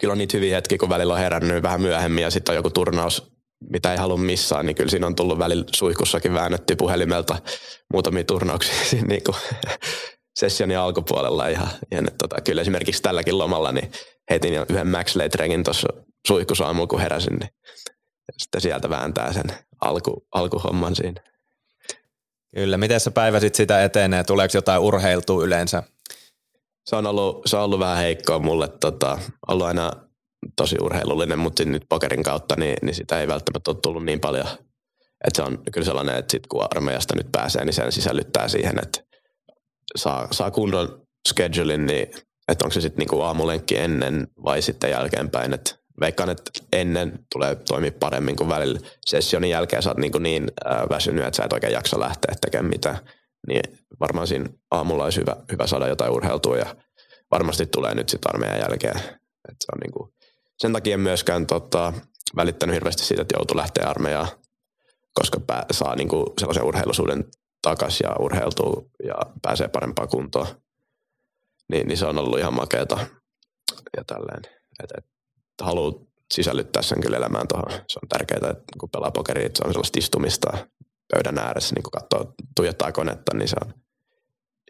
kyllä 0.00 0.12
on 0.12 0.18
niitä 0.18 0.36
hyviä 0.36 0.54
hetkiä, 0.54 0.78
kun 0.78 0.88
välillä 0.88 1.12
on 1.12 1.18
herännyt 1.20 1.62
vähän 1.62 1.80
myöhemmin 1.80 2.22
ja 2.22 2.30
sitten 2.30 2.52
on 2.52 2.56
joku 2.56 2.70
turnaus, 2.70 3.32
mitä 3.70 3.92
ei 3.92 3.98
halua 3.98 4.16
missään, 4.16 4.66
niin 4.66 4.76
kyllä 4.76 4.90
siinä 4.90 5.06
on 5.06 5.14
tullut 5.14 5.38
välillä 5.38 5.64
suihkussakin 5.76 6.34
väännetty 6.34 6.76
puhelimelta 6.76 7.38
muutamia 7.92 8.24
turnauksia 8.24 8.74
niin 9.08 9.22
kuin 9.24 9.36
sessionin 10.38 10.78
alkupuolella. 10.78 11.50
Ja, 11.50 11.66
ja 11.90 12.02
ne, 12.02 12.08
tota, 12.18 12.40
kyllä 12.40 12.62
esimerkiksi 12.62 13.02
tälläkin 13.02 13.38
lomalla 13.38 13.72
niin 13.72 13.92
heitin 14.30 14.54
yhden 14.70 14.88
Max 14.88 15.16
Late 15.16 15.62
tuossa 15.64 15.88
suihkusaamulla, 16.26 16.86
kun 16.86 17.00
heräsin, 17.00 17.36
niin 17.36 17.50
sitten 18.38 18.60
sieltä 18.60 18.90
vääntää 18.90 19.32
sen 19.32 19.44
alku, 19.80 20.26
alkuhomman 20.32 20.96
siinä. 20.96 21.20
Kyllä. 22.54 22.78
Miten 22.78 23.00
se 23.00 23.10
päivä 23.10 23.40
sitten 23.40 23.56
sitä 23.56 23.84
etenee? 23.84 24.24
Tuleeko 24.24 24.56
jotain 24.56 24.80
urheiltua 24.80 25.44
yleensä? 25.44 25.82
Se 26.86 26.96
on 26.96 27.06
ollut, 27.06 27.42
se 27.46 27.56
on 27.56 27.62
ollut 27.62 27.80
vähän 27.80 27.96
heikkoa 27.96 28.38
mulle. 28.38 28.68
Tota, 28.68 29.18
ollut 29.48 29.66
aina 29.66 29.90
tosi 30.56 30.76
urheilullinen, 30.82 31.38
mutta 31.38 31.64
nyt 31.64 31.84
pokerin 31.88 32.22
kautta 32.22 32.54
niin, 32.58 32.76
niin 32.82 32.94
sitä 32.94 33.20
ei 33.20 33.28
välttämättä 33.28 33.70
ole 33.70 33.78
tullut 33.82 34.04
niin 34.04 34.20
paljon. 34.20 34.46
Että 35.24 35.36
se 35.36 35.42
on 35.42 35.58
kyllä 35.72 35.84
sellainen, 35.84 36.16
että 36.16 36.32
sit 36.32 36.46
kun 36.46 36.66
armeijasta 36.70 37.16
nyt 37.16 37.32
pääsee, 37.32 37.64
niin 37.64 37.72
sen 37.72 37.92
sisällyttää 37.92 38.48
siihen, 38.48 38.78
että 38.82 39.00
saa, 39.96 40.28
saa 40.30 40.50
kunnon 40.50 41.02
schedulein, 41.28 41.86
niin 41.86 42.02
että 42.48 42.64
onko 42.64 42.74
se 42.74 42.80
sitten 42.80 42.98
niinku 42.98 43.20
aamulenkki 43.20 43.78
ennen 43.78 44.28
vai 44.44 44.62
sitten 44.62 44.90
jälkeenpäin. 44.90 45.54
Että 45.54 45.74
veikkaan, 46.00 46.30
että 46.30 46.50
ennen 46.72 47.18
tulee 47.32 47.54
toimia 47.54 47.92
paremmin 48.00 48.36
kuin 48.36 48.48
välillä 48.48 48.80
sessionin 49.06 49.50
jälkeen 49.50 49.82
sä 49.82 49.90
oot 49.90 49.98
niin, 49.98 50.12
niin 50.20 50.50
äh, 50.66 50.88
väsynyt, 50.90 51.24
että 51.24 51.36
sä 51.36 51.44
et 51.44 51.52
oikein 51.52 51.72
jaksa 51.72 52.00
lähteä 52.00 52.34
tekemään 52.40 52.70
mitään. 52.70 52.98
Niin 53.46 53.78
varmaan 54.00 54.26
siinä 54.26 54.48
aamulla 54.70 55.04
olisi 55.04 55.20
hyvä, 55.20 55.36
hyvä 55.52 55.66
saada 55.66 55.88
jotain 55.88 56.12
urheiltua 56.12 56.56
ja 56.56 56.76
varmasti 57.30 57.66
tulee 57.66 57.94
nyt 57.94 58.08
sitten 58.08 58.34
armeijan 58.34 58.60
jälkeen. 58.60 58.98
Et 59.48 59.56
se 59.60 59.72
on 59.74 59.80
niin 59.82 59.92
kuin, 59.92 60.14
sen 60.58 60.72
takia 60.72 60.94
en 60.94 61.00
myöskään 61.00 61.46
tota, 61.46 61.92
välittänyt 62.36 62.74
hirveästi 62.74 63.04
siitä, 63.04 63.22
että 63.22 63.36
joutuu 63.38 63.56
lähteä 63.56 63.88
armeijaan, 63.88 64.28
koska 65.14 65.40
pää, 65.40 65.66
saa 65.70 65.96
niin 65.96 66.08
kuin 66.08 66.26
sellaisen 66.38 66.64
urheilusuuden 66.64 67.24
takas 67.62 68.00
ja 68.00 68.16
urheiltuu 68.20 68.90
ja 69.04 69.14
pääsee 69.42 69.68
parempaan 69.68 70.08
kuntoon. 70.08 70.46
Niin, 71.72 71.88
niin 71.88 71.98
se 71.98 72.06
on 72.06 72.18
ollut 72.18 72.38
ihan 72.38 72.54
makeeta 72.54 73.06
ja 73.96 74.04
tälleen. 74.06 74.42
Et, 74.82 74.90
et, 74.98 75.04
haluaa 75.62 75.92
sisällyttää 76.34 76.82
sen 76.82 77.00
kyllä 77.00 77.16
elämään 77.16 77.48
tuohon. 77.48 77.70
Se 77.70 77.98
on 78.02 78.08
tärkeää, 78.08 78.50
että 78.50 78.64
kun 78.80 78.90
pelaa 78.90 79.10
pokeria, 79.10 79.46
että 79.46 79.58
se 79.58 79.66
on 79.66 79.72
sellaista 79.72 79.98
istumista 79.98 80.68
pöydän 81.14 81.38
ääressä, 81.38 81.74
niin 81.74 81.82
kun 81.82 81.90
katsoo, 81.90 82.34
tuijottaa 82.56 82.92
konetta, 82.92 83.36
niin 83.36 83.48
se 83.48 83.56
on, 83.64 83.74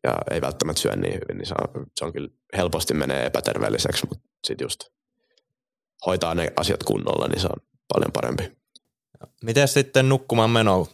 ja 0.04 0.18
ei 0.30 0.40
välttämättä 0.40 0.82
syö 0.82 0.96
niin 0.96 1.14
hyvin, 1.14 1.38
niin 1.38 1.46
se 1.46 1.54
on, 1.60 1.86
se 1.96 2.04
on 2.04 2.12
kyllä 2.12 2.28
helposti 2.56 2.94
menee 2.94 3.26
epäterveelliseksi, 3.26 4.06
mutta 4.08 4.28
sitten 4.46 4.64
just 4.64 4.80
hoitaa 6.06 6.34
ne 6.34 6.52
asiat 6.56 6.82
kunnolla, 6.82 7.28
niin 7.28 7.40
se 7.40 7.46
on 7.46 7.66
paljon 7.92 8.12
parempi. 8.12 8.56
Miten 9.42 9.68
sitten 9.68 10.08
nukkumaan 10.08 10.50
meno? 10.50 10.88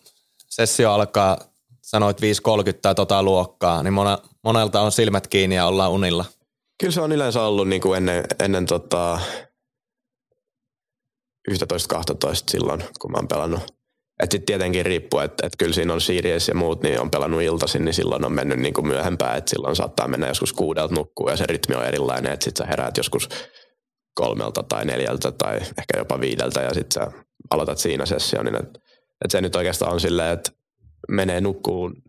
Sessio 0.48 0.92
alkaa, 0.92 1.38
sanoit 1.82 2.20
5.30 2.20 2.24
tai 2.82 2.94
tota 2.94 3.22
luokkaa, 3.22 3.82
niin 3.82 3.94
monelta 4.42 4.80
on 4.80 4.92
silmät 4.92 5.26
kiinni 5.26 5.56
ja 5.56 5.66
ollaan 5.66 5.90
unilla. 5.90 6.24
Kyllä 6.80 6.92
se 6.92 7.00
on 7.00 7.12
yleensä 7.12 7.42
ollut 7.42 7.68
niin 7.68 7.82
kuin 7.82 7.96
ennen, 7.96 8.24
ennen 8.40 8.66
tota 8.66 9.20
11-12 11.50 11.54
silloin, 12.50 12.84
kun 13.00 13.10
mä 13.10 13.16
oon 13.16 13.28
pelannut. 13.28 13.81
Että 14.22 14.34
sitten 14.34 14.46
tietenkin 14.46 14.86
riippuu, 14.86 15.20
että 15.20 15.46
et 15.46 15.52
kyllä 15.58 15.72
siinä 15.72 15.92
on 15.92 16.00
Sirius 16.00 16.48
ja 16.48 16.54
muut, 16.54 16.82
niin 16.82 17.00
on 17.00 17.10
pelannut 17.10 17.42
iltaisin, 17.42 17.84
niin 17.84 17.94
silloin 17.94 18.24
on 18.24 18.32
mennyt 18.32 18.58
niin 18.58 18.74
kuin 18.74 18.86
myöhempään, 18.86 19.38
että 19.38 19.50
silloin 19.50 19.76
saattaa 19.76 20.08
mennä 20.08 20.28
joskus 20.28 20.52
kuudelta 20.52 20.94
nukkuu 20.94 21.28
ja 21.28 21.36
se 21.36 21.44
rytmi 21.46 21.74
on 21.74 21.84
erilainen, 21.84 22.32
että 22.32 22.44
sitten 22.44 22.66
sä 22.66 22.70
heräät 22.70 22.96
joskus 22.96 23.28
kolmelta 24.14 24.62
tai 24.62 24.84
neljältä 24.84 25.32
tai 25.32 25.56
ehkä 25.56 25.98
jopa 25.98 26.20
viideltä 26.20 26.60
ja 26.60 26.74
sitten 26.74 27.02
sä 27.02 27.12
aloitat 27.50 27.78
siinä 27.78 28.06
sessionin. 28.06 28.54
Että 28.54 28.80
et 29.24 29.30
se 29.30 29.40
nyt 29.40 29.56
oikeastaan 29.56 29.92
on 29.92 30.00
silleen, 30.00 30.32
että 30.32 30.52
menee 31.08 31.40
nukkuun, 31.40 32.02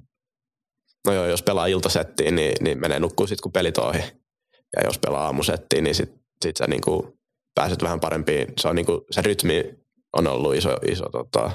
no 1.08 1.14
joo, 1.14 1.26
jos 1.26 1.44
pelaa 1.44 1.66
iltasettiin, 1.66 2.36
niin, 2.36 2.54
niin 2.62 2.80
menee 2.80 3.00
nukkuun 3.00 3.28
sitten 3.28 3.44
kun 3.44 3.52
pelit 3.52 3.78
ohi. 3.78 4.04
Ja 4.76 4.84
jos 4.84 5.00
pelaa 5.00 5.26
aamusettiin, 5.26 5.84
niin 5.84 5.96
sitten 5.96 6.20
sit 6.42 6.58
sä 6.58 6.68
niinku 6.68 7.18
pääset 7.56 7.84
vähän 7.84 8.00
parempiin. 8.00 8.48
Se, 8.60 8.68
on 8.68 8.76
niinku, 8.76 9.06
se 9.12 9.22
rytmi 9.22 9.64
on 10.14 10.28
ollut 10.28 10.56
iso, 10.56 10.78
iso 10.92 11.10
tota, 11.10 11.52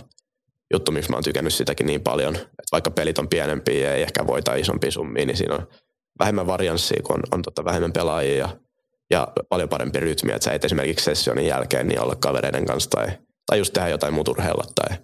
juttu, 0.73 0.93
miksi 0.93 1.11
mä 1.11 1.16
oon 1.16 1.25
tykännyt 1.25 1.55
sitäkin 1.55 1.87
niin 1.87 2.01
paljon. 2.01 2.37
Että 2.37 2.73
vaikka 2.73 2.91
pelit 2.91 3.19
on 3.19 3.29
pienempiä 3.29 3.89
ja 3.89 3.95
ei 3.95 4.03
ehkä 4.03 4.27
voita 4.27 4.55
isompia 4.55 4.91
summia, 4.91 5.27
niin 5.27 5.37
siinä 5.37 5.55
on 5.55 5.69
vähemmän 6.19 6.47
varianssia, 6.47 7.03
kun 7.03 7.16
on, 7.16 7.23
on 7.33 7.43
tota 7.43 7.64
vähemmän 7.64 7.93
pelaajia 7.93 8.39
ja, 8.39 8.49
ja 9.11 9.29
paljon 9.49 9.69
parempi 9.69 10.01
rytmi. 10.01 10.33
Että 10.33 10.45
sä 10.45 10.53
et 10.53 10.64
esimerkiksi 10.64 11.05
sessionin 11.05 11.47
jälkeen 11.47 11.89
niin 11.89 12.01
olla 12.01 12.14
kavereiden 12.14 12.66
kanssa 12.66 12.91
tai, 12.91 13.07
tai 13.47 13.59
just 13.59 13.73
tehdä 13.73 13.89
jotain 13.89 14.14
muuta 14.14 14.31
urheilla 14.31 14.64
tai 14.75 14.99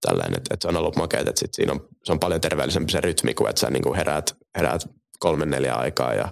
tällainen. 0.00 0.36
Että 0.36 0.54
et 0.54 0.62
se 0.62 0.68
on 0.68 0.76
ollut 0.76 0.96
makeet, 0.96 1.28
että 1.28 1.38
sit 1.40 1.54
siinä 1.54 1.72
on, 1.72 1.88
se 2.04 2.12
on 2.12 2.20
paljon 2.20 2.40
terveellisempi 2.40 2.92
se 2.92 3.00
rytmi 3.00 3.34
kuin 3.34 3.50
että 3.50 3.60
sä 3.60 3.70
niinku 3.70 3.94
heräät, 3.94 4.36
heräät 4.56 4.82
kolme 5.18 5.46
neljä 5.46 5.74
aikaa 5.74 6.14
ja 6.14 6.28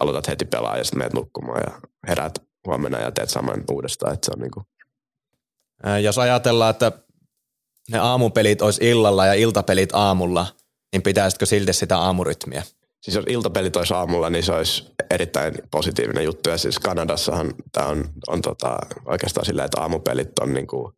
aloitat 0.00 0.28
heti 0.28 0.44
pelaa 0.44 0.76
ja 0.76 0.84
sitten 0.84 0.98
menet 0.98 1.12
nukkumaan 1.12 1.62
ja 1.66 1.80
heräät 2.08 2.42
huomenna 2.66 3.00
ja 3.00 3.10
teet 3.10 3.30
saman 3.30 3.64
uudestaan. 3.70 4.14
Että 4.14 4.26
se 4.26 4.32
on 4.34 4.40
niinku. 4.40 4.62
Jos 6.02 6.18
ajatellaan, 6.18 6.70
että 6.70 6.92
ne 7.90 7.98
aamupelit 7.98 8.62
olisi 8.62 8.90
illalla 8.90 9.26
ja 9.26 9.34
iltapelit 9.34 9.90
aamulla, 9.92 10.46
niin 10.92 11.02
pitäisikö 11.02 11.46
silti 11.46 11.72
sitä 11.72 11.98
aamurytmiä? 11.98 12.62
Siis 13.02 13.14
jos 13.14 13.24
iltapelit 13.28 13.76
olisi 13.76 13.94
aamulla, 13.94 14.30
niin 14.30 14.42
se 14.44 14.52
olisi 14.52 14.84
erittäin 15.10 15.54
positiivinen 15.70 16.24
juttu. 16.24 16.50
Ja 16.50 16.58
siis 16.58 16.78
Kanadassahan 16.78 17.54
tämä 17.72 17.86
on, 17.86 18.04
on 18.28 18.42
tota, 18.42 18.78
oikeastaan 19.04 19.46
silleen, 19.46 19.66
että 19.66 19.80
aamupelit 19.80 20.38
on 20.38 20.54
niinku 20.54 20.92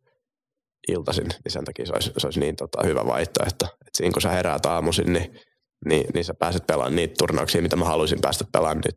iltaisin, 0.87 1.27
niin 1.27 1.51
sen 1.51 1.65
takia 1.65 1.85
se 1.85 1.93
olisi, 1.93 2.11
se 2.17 2.27
olisi 2.27 2.39
niin 2.39 2.55
tota, 2.55 2.83
hyvä 2.83 3.05
vaihtoehto. 3.05 3.65
Et 3.65 3.95
siinä 3.95 4.13
kun 4.13 4.21
sä 4.21 4.29
heräät 4.29 4.65
aamuisin, 4.65 5.13
niin 5.13 5.39
niin, 5.85 6.05
niin 6.13 6.25
sä 6.25 6.33
pääset 6.33 6.67
pelaamaan 6.67 6.95
niitä 6.95 7.13
turnauksia, 7.17 7.61
mitä 7.61 7.75
mä 7.75 7.85
haluaisin 7.85 8.21
päästä 8.21 8.45
pelaamaan 8.51 8.81
nyt. 8.85 8.95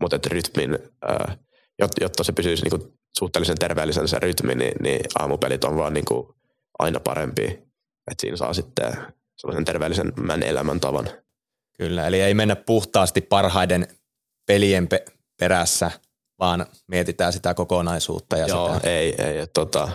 Mutta 0.00 0.18
rytmin, 0.30 0.78
ää, 1.02 1.36
jotta 2.00 2.24
se 2.24 2.32
pysyisi 2.32 2.62
niinku 2.62 2.92
suhteellisen 3.18 3.58
terveellisen 3.58 4.08
se 4.08 4.18
rytmi, 4.18 4.54
niin, 4.54 4.72
niin 4.82 5.00
aamupelit 5.18 5.64
on 5.64 5.76
vaan 5.76 5.94
niinku 5.94 6.34
aina 6.80 7.00
parempi. 7.00 7.44
Että 8.10 8.20
siinä 8.20 8.36
saa 8.36 8.54
sitten 8.54 8.92
sellaisen 9.36 9.64
terveellisemmän 9.64 10.42
elämäntavan. 10.42 11.08
Kyllä, 11.78 12.06
eli 12.06 12.20
ei 12.20 12.34
mennä 12.34 12.56
puhtaasti 12.56 13.20
parhaiden 13.20 13.88
pelien 14.46 14.88
pe- 14.88 15.04
perässä, 15.40 15.90
vaan 16.38 16.66
mietitään 16.86 17.32
sitä 17.32 17.54
kokonaisuutta. 17.54 18.36
Ja 18.36 18.46
Joo, 18.46 18.74
sitä. 18.74 18.90
ei, 18.90 19.14
ei. 19.22 19.38
Et, 19.38 19.52
tota, 19.52 19.88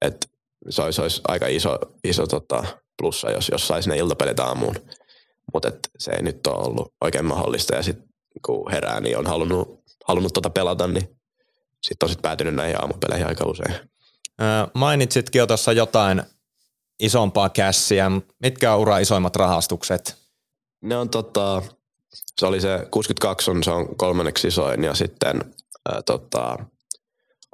et, 0.00 0.30
se, 0.70 0.82
olisi, 0.82 1.02
olisi 1.02 1.20
aika 1.28 1.46
iso, 1.46 1.78
iso 2.04 2.26
tota, 2.26 2.64
plussa, 2.98 3.30
jos, 3.30 3.48
jos 3.48 3.68
saisi 3.68 3.88
ne 3.88 3.96
iltapelit 3.96 4.40
aamuun. 4.40 4.74
Mutta 5.54 5.72
se 5.98 6.10
ei 6.10 6.22
nyt 6.22 6.46
ole 6.46 6.66
ollut 6.66 6.94
oikein 7.00 7.24
mahdollista 7.24 7.74
ja 7.76 7.82
sitten 7.82 8.08
kun 8.46 8.70
herää, 8.70 9.00
niin 9.00 9.18
on 9.18 9.26
halunnut, 9.26 9.80
halunnut 10.04 10.32
tota 10.32 10.50
pelata, 10.50 10.86
niin 10.86 11.18
sitten 11.82 12.06
on 12.06 12.10
sit 12.10 12.22
päätynyt 12.22 12.54
näihin 12.54 12.80
aamupeleihin 12.80 13.26
aika 13.26 13.46
usein. 13.46 13.74
Mainitsitkin 14.74 15.38
jo 15.38 15.46
tuossa 15.46 15.72
jotain 15.72 16.22
isompaa 17.00 17.48
kässiä. 17.48 18.10
Mitkä 18.42 18.74
on 18.74 18.80
ura 18.80 18.98
isoimmat 18.98 19.36
rahastukset? 19.36 20.16
Ne 20.82 20.96
on 20.96 21.10
tota, 21.10 21.62
se 22.40 22.46
oli 22.46 22.60
se 22.60 22.86
62 22.90 23.50
on, 23.50 23.64
se 23.64 23.70
on 23.70 23.96
kolmanneksi 23.96 24.48
isoin 24.48 24.84
ja 24.84 24.94
sitten 24.94 25.54
ää, 25.88 26.02
tota, 26.02 26.58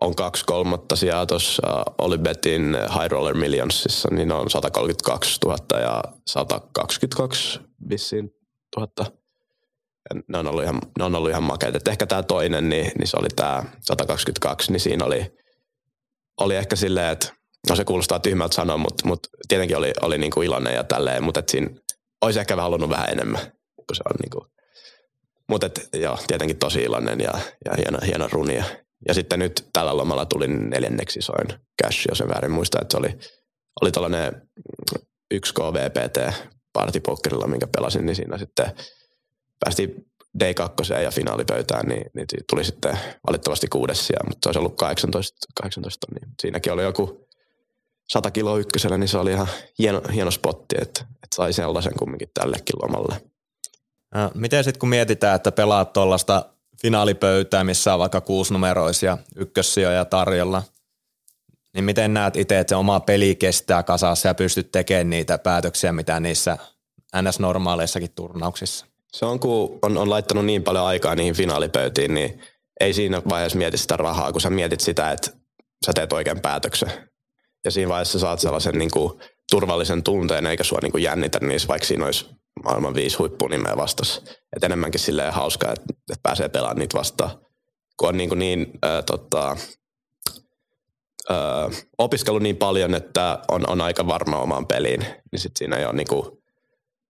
on 0.01 0.15
kaksi 0.15 0.45
kolmatta 0.45 0.97
sijaa 0.97 1.27
tuossa 1.27 1.63
Olibetin 1.99 2.77
High 2.95 3.11
Roller 3.11 3.35
Millionsissa, 3.35 4.09
niin 4.13 4.33
on 4.33 4.51
132 4.51 5.39
000 5.45 5.81
ja 5.81 6.03
122 6.27 7.61
vissiin 7.89 8.31
tuhatta. 8.75 9.05
Ja 10.11 10.21
ne 10.29 10.39
on 10.39 10.47
ollut 10.47 10.63
ihan, 10.63 10.81
ne 10.99 11.05
on 11.05 11.15
ollut 11.15 11.31
ihan 11.31 11.43
makeita. 11.43 11.79
Et 11.79 11.89
ehkä 11.89 12.07
tämä 12.07 12.23
toinen, 12.23 12.69
niin, 12.69 12.93
niin 12.99 13.09
se 13.09 13.17
oli 13.21 13.29
tämä 13.37 13.63
122, 13.81 14.73
niin 14.73 14.81
siinä 14.81 15.05
oli, 15.05 15.33
oli 16.41 16.57
ehkä 16.57 16.77
silleen, 16.77 17.13
että 17.13 17.33
no 17.69 17.77
se 17.77 17.85
kuulostaa 17.85 18.19
tyhmältä 18.19 18.55
sanoa, 18.55 18.77
mutta, 18.77 19.09
mutta 19.09 19.29
tietenkin 19.49 19.77
oli, 19.77 19.93
oli 20.03 20.19
niinku 20.19 20.43
iloinen 20.43 20.75
ja 20.75 20.85
tälleen, 20.85 21.23
mutta 21.23 21.41
et 21.41 21.49
siinä 21.49 21.71
olisi 22.21 22.41
ehkä 22.41 22.57
halunnut 22.57 22.91
vähän 22.91 23.11
enemmän, 23.11 23.41
kun 23.77 23.97
se 23.97 24.03
on 24.11 24.17
niinku, 24.23 24.47
mutta 25.49 25.67
et, 25.67 25.89
joo, 25.93 26.19
tietenkin 26.27 26.59
tosi 26.59 26.83
iloinen 26.83 27.21
ja, 27.21 27.33
ja 27.65 27.73
hieno, 27.77 27.99
hieno 28.07 28.29
runi. 28.33 28.59
Ja 29.09 29.15
sitten 29.15 29.39
nyt 29.39 29.69
tällä 29.73 29.97
lomalla 29.97 30.27
tuli 30.27 30.49
neljänneksi 30.49 31.19
isoin 31.19 31.47
cash, 31.83 32.07
jos 32.09 32.21
en 32.21 32.29
väärin 32.29 32.51
muista, 32.51 32.79
että 32.83 32.93
se 32.93 32.99
oli, 32.99 33.19
oli 33.83 33.93
tällainen 33.93 34.49
1 35.31 35.55
KVPT 35.55 36.47
partipokerilla, 36.73 37.47
minkä 37.47 37.67
pelasin, 37.67 38.07
niin 38.07 38.17
siinä 38.17 38.39
sitten 38.39 38.67
päästiin 39.65 40.07
D2 40.39 41.03
ja 41.03 41.11
finaalipöytään, 41.11 41.87
niin, 41.87 42.11
niin 42.15 42.27
tuli 42.51 42.65
sitten 42.65 42.99
valitettavasti 43.27 43.67
kuudes 43.67 44.07
sija, 44.07 44.19
mutta 44.29 44.39
se 44.43 44.49
olisi 44.49 44.59
ollut 44.59 44.77
18, 44.77 45.47
18 45.55 46.07
niin 46.15 46.35
siinäkin 46.43 46.73
oli 46.73 46.83
joku 46.83 47.29
100 48.13 48.31
kiloa 48.31 48.59
ykkösellä, 48.59 48.99
niin 48.99 49.09
se 49.09 49.19
oli 49.19 49.33
ihan 49.33 49.49
hieno, 49.79 50.03
hieno 50.15 50.31
spotti, 50.31 50.77
että, 50.81 51.01
että 51.01 51.37
sai 51.37 51.53
sellaisen 51.53 51.95
kumminkin 51.99 52.31
tällekin 52.35 52.77
lomalle. 52.83 53.23
Miten 54.35 54.65
sitten 54.65 54.81
kun 54.81 54.89
mietitään, 54.89 55.37
että 55.37 55.53
pelaat 55.53 55.93
tuollaista 55.93 56.45
finaalipöytää, 56.83 57.65
missä 57.65 57.95
on 57.95 58.01
vaikka 58.01 58.21
kuusinumeroisia 58.21 59.19
ykkössijoja 59.37 60.05
tarjolla, 60.05 60.63
niin 61.75 61.85
miten 61.85 62.15
näet 62.15 62.37
itse, 62.37 62.59
että 62.59 62.69
se 62.69 62.77
oma 62.77 63.01
peli 63.01 63.35
kestää 63.35 63.83
kasassa 63.83 64.29
ja 64.29 64.35
pystyt 64.35 64.73
tekemään 64.73 65.11
niitä 65.11 65.39
päätöksiä, 65.39 65.93
mitä 65.93 66.21
niissä 66.21 66.59
NS-normaaleissakin 67.17 68.15
turnauksissa? 68.15 68.87
Se 69.15 69.27
on, 69.27 69.41
kun 69.41 69.79
on, 69.83 69.99
on 69.99 70.11
laittanut 70.11 70.45
niin 70.45 70.63
paljon 70.63 70.85
aikaa 70.85 71.15
niihin 71.15 71.35
finaalipöytiin, 71.35 72.15
niin 72.15 72.41
ei 72.81 72.93
siinä 72.93 73.23
vaiheessa 73.29 73.59
mieti 73.59 73.79
sitä 73.79 73.97
rahaa, 73.97 74.33
kun 74.33 74.41
sä 74.41 74.51
mietit 74.51 74.81
sitä, 74.81 75.11
että 75.11 75.31
sä 75.87 75.93
teet 75.95 76.13
oikean 76.13 76.41
päätöksen. 76.41 76.91
Ja 77.65 77.71
siinä 77.71 77.89
vaiheessa 77.89 78.19
saat 78.19 78.41
sellaisen 78.41 78.79
niin 78.79 78.91
kuin, 78.91 79.21
turvallisen 79.51 80.03
tunteen, 80.03 80.47
eikä 80.47 80.65
sua 80.65 80.79
niin 80.83 80.93
kuin 80.93 81.03
jännitä 81.03 81.39
niissä, 81.43 81.69
vaikka 81.69 81.87
siinä 81.87 82.05
olisi 82.05 82.27
maailman 82.65 82.95
viisi 82.95 83.17
huippunimeä 83.17 83.77
vastas. 83.77 84.23
Et 84.57 84.65
enemmänkin 84.65 85.01
silleen 85.01 85.33
hauskaa, 85.33 85.73
että, 85.73 85.85
että 85.91 86.23
pääsee 86.23 86.49
pelaamaan 86.49 86.79
niitä 86.79 86.99
vastaan. 86.99 87.31
Kun 87.97 88.09
on 88.09 88.17
niin, 88.17 88.29
kuin 88.29 88.39
niin 88.39 88.71
äh, 88.85 89.05
tota, 89.07 89.57
äh, 91.31 91.85
opiskellut 91.99 92.43
niin 92.43 92.57
paljon, 92.57 92.95
että 92.95 93.39
on, 93.49 93.71
on 93.71 93.81
aika 93.81 94.07
varma 94.07 94.39
omaan 94.39 94.67
peliin, 94.67 95.07
niin 95.33 95.41
sit 95.41 95.57
siinä 95.57 95.77
ei 95.77 95.85
ole 95.85 95.95
niin 95.95 96.09
kuin, 96.09 96.44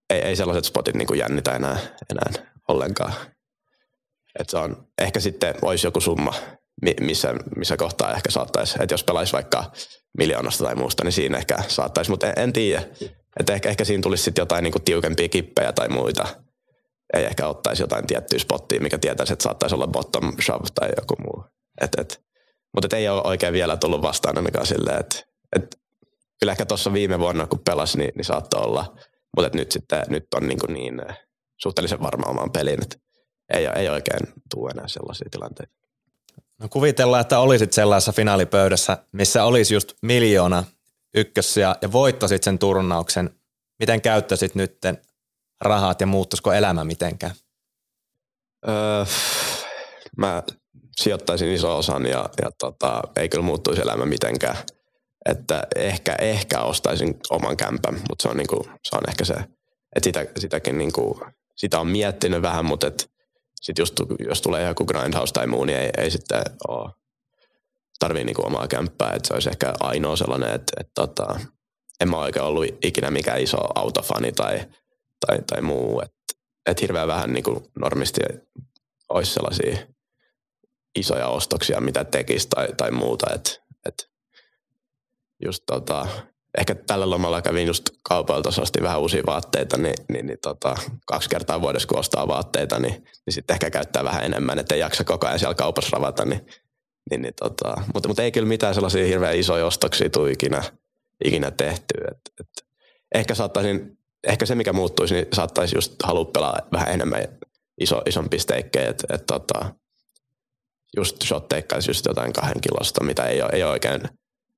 ei, 0.09 0.21
ei 0.21 0.35
sellaiset 0.35 0.65
spotit 0.65 0.95
niin 0.95 1.07
kuin 1.07 1.19
jännitä 1.19 1.51
enää, 1.51 1.77
enää 2.09 2.51
ollenkaan. 2.67 3.13
Et 4.39 4.49
se 4.49 4.57
on, 4.57 4.87
ehkä 5.01 5.19
sitten 5.19 5.55
olisi 5.61 5.87
joku 5.87 6.01
summa, 6.01 6.33
missä, 7.01 7.33
missä 7.55 7.77
kohtaa 7.77 8.13
ehkä 8.13 8.31
saattaisi, 8.31 8.75
että 8.79 8.93
jos 8.93 9.03
pelaisi 9.03 9.33
vaikka 9.33 9.71
miljoonasta 10.17 10.63
tai 10.63 10.75
muusta, 10.75 11.03
niin 11.03 11.11
siinä 11.11 11.37
ehkä 11.37 11.57
saattaisi, 11.67 12.11
mutta 12.11 12.27
en, 12.27 12.33
en 12.37 12.53
tiedä. 12.53 12.83
Että 13.39 13.53
ehkä, 13.53 13.69
ehkä 13.69 13.85
siinä 13.85 14.01
tulisi 14.01 14.23
sitten 14.23 14.41
jotain 14.41 14.63
niinku 14.63 14.79
tiukempia 14.79 15.29
kippejä 15.29 15.73
tai 15.73 15.89
muita. 15.89 16.27
Ei 17.13 17.25
ehkä 17.25 17.47
ottaisi 17.47 17.83
jotain 17.83 18.07
tiettyä 18.07 18.39
spottia, 18.39 18.81
mikä 18.81 18.97
tietäisi, 18.97 19.33
että 19.33 19.43
saattaisi 19.43 19.75
olla 19.75 19.87
bottom 19.87 20.33
shove 20.41 20.67
tai 20.75 20.89
joku 20.97 21.15
muu. 21.23 21.45
Et, 21.81 21.91
et. 21.97 22.21
Mutta 22.73 22.97
ei 22.97 23.09
ole 23.09 23.21
oikein 23.23 23.53
vielä 23.53 23.77
tullut 23.77 24.01
vastaan 24.01 24.37
ainakaan 24.37 24.65
silleen, 24.65 24.99
että 24.99 25.23
et, 25.55 25.75
kyllä 26.39 26.51
ehkä 26.51 26.65
tuossa 26.65 26.93
viime 26.93 27.19
vuonna, 27.19 27.47
kun 27.47 27.59
pelasi, 27.59 27.97
niin, 27.97 28.11
niin 28.15 28.25
saattoi 28.25 28.61
olla. 28.61 28.95
Mutta 29.35 29.49
nyt 29.53 29.71
sitten 29.71 30.03
nyt 30.09 30.33
on 30.33 30.47
niin, 30.47 30.59
niin 30.67 31.01
suhteellisen 31.57 32.01
varma 32.01 32.29
omaan 32.29 32.51
peliin, 32.51 32.83
että 32.83 32.97
ei, 33.53 33.65
ei 33.65 33.89
oikein 33.89 34.33
tule 34.53 34.71
enää 34.71 34.87
sellaisia 34.87 35.29
tilanteita. 35.31 35.73
No 36.59 36.67
kuvitellaan, 36.69 37.21
että 37.21 37.39
olisit 37.39 37.73
sellaisessa 37.73 38.11
finaalipöydässä, 38.11 38.97
missä 39.11 39.43
olisi 39.43 39.73
just 39.73 39.93
miljoona 40.01 40.63
ykkössiä 41.15 41.75
ja 41.81 41.91
voittasit 41.91 42.43
sen 42.43 42.59
turnauksen. 42.59 43.29
Miten 43.79 44.01
käyttäisit 44.01 44.55
nytten 44.55 44.97
rahat 45.61 46.01
ja 46.01 46.07
muuttuisiko 46.07 46.53
elämä 46.53 46.83
mitenkään? 46.83 47.35
Öö, 48.67 49.05
mä 50.17 50.43
sijoittaisin 50.95 51.49
iso 51.51 51.77
osan 51.77 52.05
ja, 52.05 52.29
ja 52.41 52.51
tota, 52.59 53.01
ei 53.15 53.29
kyllä 53.29 53.43
muuttuisi 53.43 53.81
elämä 53.81 54.05
mitenkään. 54.05 54.57
Että 55.29 55.67
ehkä, 55.75 56.15
ehkä 56.21 56.61
ostaisin 56.61 57.19
oman 57.29 57.57
kämpän, 57.57 57.93
mutta 57.93 58.23
se 58.23 58.29
on, 58.29 58.37
niinku, 58.37 58.69
se 58.83 58.95
on 58.95 59.09
ehkä 59.09 59.25
se, 59.25 59.33
että 59.95 60.03
sitä, 60.03 60.25
sitäkin 60.37 60.77
niinku, 60.77 61.21
sitä 61.55 61.79
on 61.79 61.87
miettinyt 61.87 62.41
vähän, 62.41 62.65
mutta 62.65 62.87
et 62.87 63.09
sitten 63.61 63.81
just, 63.81 63.93
jos 64.19 64.41
tulee 64.41 64.67
joku 64.67 64.85
grindhouse 64.85 65.33
tai 65.33 65.47
muu, 65.47 65.65
niin 65.65 65.77
ei, 65.77 65.89
ei 65.97 66.11
sitten 66.11 66.41
ole 66.67 66.91
tarvii 67.99 68.23
niinku 68.23 68.45
omaa 68.45 68.67
kämppää, 68.67 69.13
että 69.13 69.27
se 69.27 69.33
olisi 69.33 69.49
ehkä 69.49 69.73
ainoa 69.79 70.15
sellainen, 70.15 70.49
että, 70.49 70.73
että 70.79 70.91
tota, 70.95 71.39
en 72.01 72.09
mä 72.09 72.17
oikein 72.17 72.45
ollut 72.45 72.65
ikinä 72.83 73.11
mikään 73.11 73.41
iso 73.41 73.57
autofani 73.75 74.31
tai, 74.31 74.59
tai, 75.25 75.39
tai 75.47 75.61
muu, 75.61 76.01
että 76.01 76.15
et 76.65 76.81
hirveän 76.81 77.07
vähän 77.07 77.33
niinku 77.33 77.71
normisti 77.79 78.21
olisi 79.09 79.33
sellaisia 79.33 79.77
isoja 80.95 81.27
ostoksia, 81.27 81.81
mitä 81.81 82.03
tekisi 82.03 82.47
tai, 82.49 82.67
tai 82.77 82.91
muuta, 82.91 83.33
että 83.33 83.51
et 83.85 84.09
just 85.43 85.63
tota, 85.65 86.07
ehkä 86.57 86.75
tällä 86.75 87.09
lomalla 87.09 87.41
kävin 87.41 87.67
just 87.67 87.83
kaupalta, 88.03 88.61
ostin 88.61 88.83
vähän 88.83 88.99
uusia 88.99 89.23
vaatteita, 89.27 89.77
niin, 89.77 89.95
niin, 90.09 90.25
niin 90.25 90.39
tota, 90.41 90.75
kaksi 91.05 91.29
kertaa 91.29 91.61
vuodessa 91.61 91.87
kun 91.87 91.99
ostaa 91.99 92.27
vaatteita, 92.27 92.79
niin, 92.79 92.93
niin 92.93 93.33
sitten 93.33 93.53
ehkä 93.53 93.69
käyttää 93.69 94.03
vähän 94.03 94.23
enemmän, 94.23 94.59
ettei 94.59 94.79
jaksa 94.79 95.03
koko 95.03 95.27
ajan 95.27 95.39
siellä 95.39 95.55
kaupassa 95.55 95.89
ravata, 95.93 96.25
niin, 96.25 96.45
niin, 97.09 97.21
niin 97.21 97.33
tota, 97.39 97.75
mutta, 97.93 98.09
mutta 98.09 98.23
ei 98.23 98.31
kyllä 98.31 98.47
mitään 98.47 98.73
sellaisia 98.73 99.05
hirveän 99.05 99.35
isoja 99.35 99.65
ostoksia 99.65 100.09
tule 100.09 100.31
ikinä, 100.31 100.63
ikinä 101.25 101.51
tehty. 101.51 101.93
Et, 102.11 102.19
et, 102.39 102.65
ehkä, 103.15 103.35
saattaisin, 103.35 103.97
ehkä 104.27 104.45
se, 104.45 104.55
mikä 104.55 104.73
muuttuisi, 104.73 105.13
niin 105.13 105.27
saattaisi 105.33 105.77
just 105.77 105.95
halua 106.03 106.25
pelaa 106.25 106.59
vähän 106.71 106.89
enemmän 106.89 107.27
iso, 107.81 108.01
isompi 108.05 108.39
steikkejä, 108.39 108.89
että 108.89 109.15
et, 109.15 109.25
tota, 109.25 109.75
just 110.97 111.21
shotteikkaisi 111.23 111.89
just 111.89 112.05
jotain 112.05 112.33
kahden 112.33 112.61
kilosta, 112.61 113.03
mitä 113.03 113.23
ei 113.23 113.41
ole, 113.41 113.49
ei 113.53 113.63
ole 113.63 113.71
oikein 113.71 114.01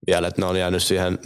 vielä, 0.08 0.28
että 0.28 0.41
ne 0.41 0.48
on 0.48 0.60
jäänyt 0.60 0.84
siihen 0.84 1.20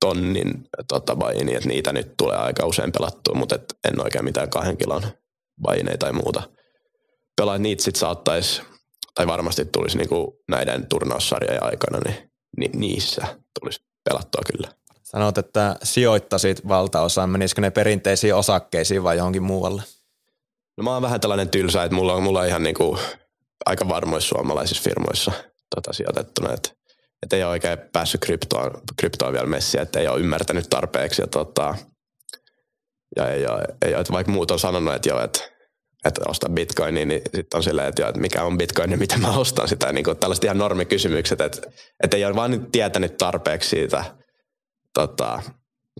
tonnin 0.00 0.68
tota, 0.88 1.16
baini, 1.16 1.54
että 1.54 1.68
niitä 1.68 1.92
nyt 1.92 2.16
tulee 2.16 2.36
aika 2.36 2.66
usein 2.66 2.92
pelattua, 2.92 3.34
mutta 3.34 3.54
et 3.54 3.74
en 3.88 4.02
oikein 4.02 4.24
mitään 4.24 4.50
kahden 4.50 4.76
kilon 4.76 5.02
baineja 5.62 5.98
tai 5.98 6.12
muuta. 6.12 6.42
Pelaa 7.36 7.58
niitä 7.58 7.82
sitten 7.82 8.00
saattaisi, 8.00 8.62
tai 9.14 9.26
varmasti 9.26 9.64
tulisi 9.64 9.98
niinku 9.98 10.40
näiden 10.48 10.86
turnaussarjojen 10.86 11.62
aikana, 11.62 11.98
niin 11.98 12.30
ni, 12.56 12.70
niissä 12.74 13.26
tulisi 13.60 13.80
pelattua 14.04 14.42
kyllä. 14.52 14.68
Sanoit, 15.02 15.38
että 15.38 15.76
sijoittasit 15.82 16.68
valtaosaan. 16.68 17.30
Menisikö 17.30 17.60
ne 17.60 17.70
perinteisiin 17.70 18.34
osakkeisiin 18.34 19.02
vai 19.02 19.16
johonkin 19.16 19.42
muualle? 19.42 19.82
No 20.76 20.84
mä 20.84 20.92
oon 20.92 21.02
vähän 21.02 21.20
tällainen 21.20 21.48
tylsä, 21.48 21.84
että 21.84 21.94
mulla 21.94 22.14
on, 22.14 22.22
mulla 22.22 22.40
on 22.40 22.46
ihan 22.46 22.62
niinku 22.62 22.98
aika 23.66 23.88
varmoissa 23.88 24.28
suomalaisissa 24.28 24.82
firmoissa 24.82 25.32
tota 25.74 25.92
sijoitettuna, 25.92 26.54
että 26.54 26.70
että 27.22 27.36
ei 27.36 27.42
ole 27.42 27.50
oikein 27.50 27.78
päässyt 27.92 28.20
kryptoon, 28.20 28.70
kryptoon 28.96 29.32
vielä 29.32 29.46
messiä, 29.46 29.82
että 29.82 30.00
ei 30.00 30.08
ole 30.08 30.20
ymmärtänyt 30.20 30.66
tarpeeksi. 30.70 31.22
Ja 31.22 31.26
tota, 31.26 31.74
ja 33.16 33.30
ei 33.30 33.46
ole, 33.46 33.64
ei 33.86 33.92
ole, 33.92 34.00
että 34.00 34.12
vaikka 34.12 34.32
muut 34.32 34.50
on 34.50 34.58
sanonut, 34.58 34.94
että 34.94 35.08
joo, 35.08 35.24
että, 35.24 35.40
että 36.04 36.20
osta 36.28 36.48
bitcoinia, 36.48 37.06
niin 37.06 37.22
sitten 37.34 37.58
on 37.58 37.62
silleen, 37.62 37.88
että, 37.88 38.02
joo, 38.02 38.08
että 38.08 38.20
mikä 38.20 38.42
on 38.42 38.58
bitcoin 38.58 38.90
ja 38.90 38.96
miten 38.96 39.20
mä 39.20 39.38
ostan 39.38 39.68
sitä. 39.68 39.92
Niin 39.92 40.04
kuin 40.04 40.16
tällaiset 40.16 40.44
ihan 40.44 40.58
normikysymykset, 40.58 41.40
että, 41.40 41.70
että 42.04 42.16
ei 42.16 42.24
ole 42.24 42.34
vaan 42.34 42.70
tietänyt 42.72 43.16
tarpeeksi 43.16 43.68
siitä. 43.68 44.04
Tota, 44.94 45.42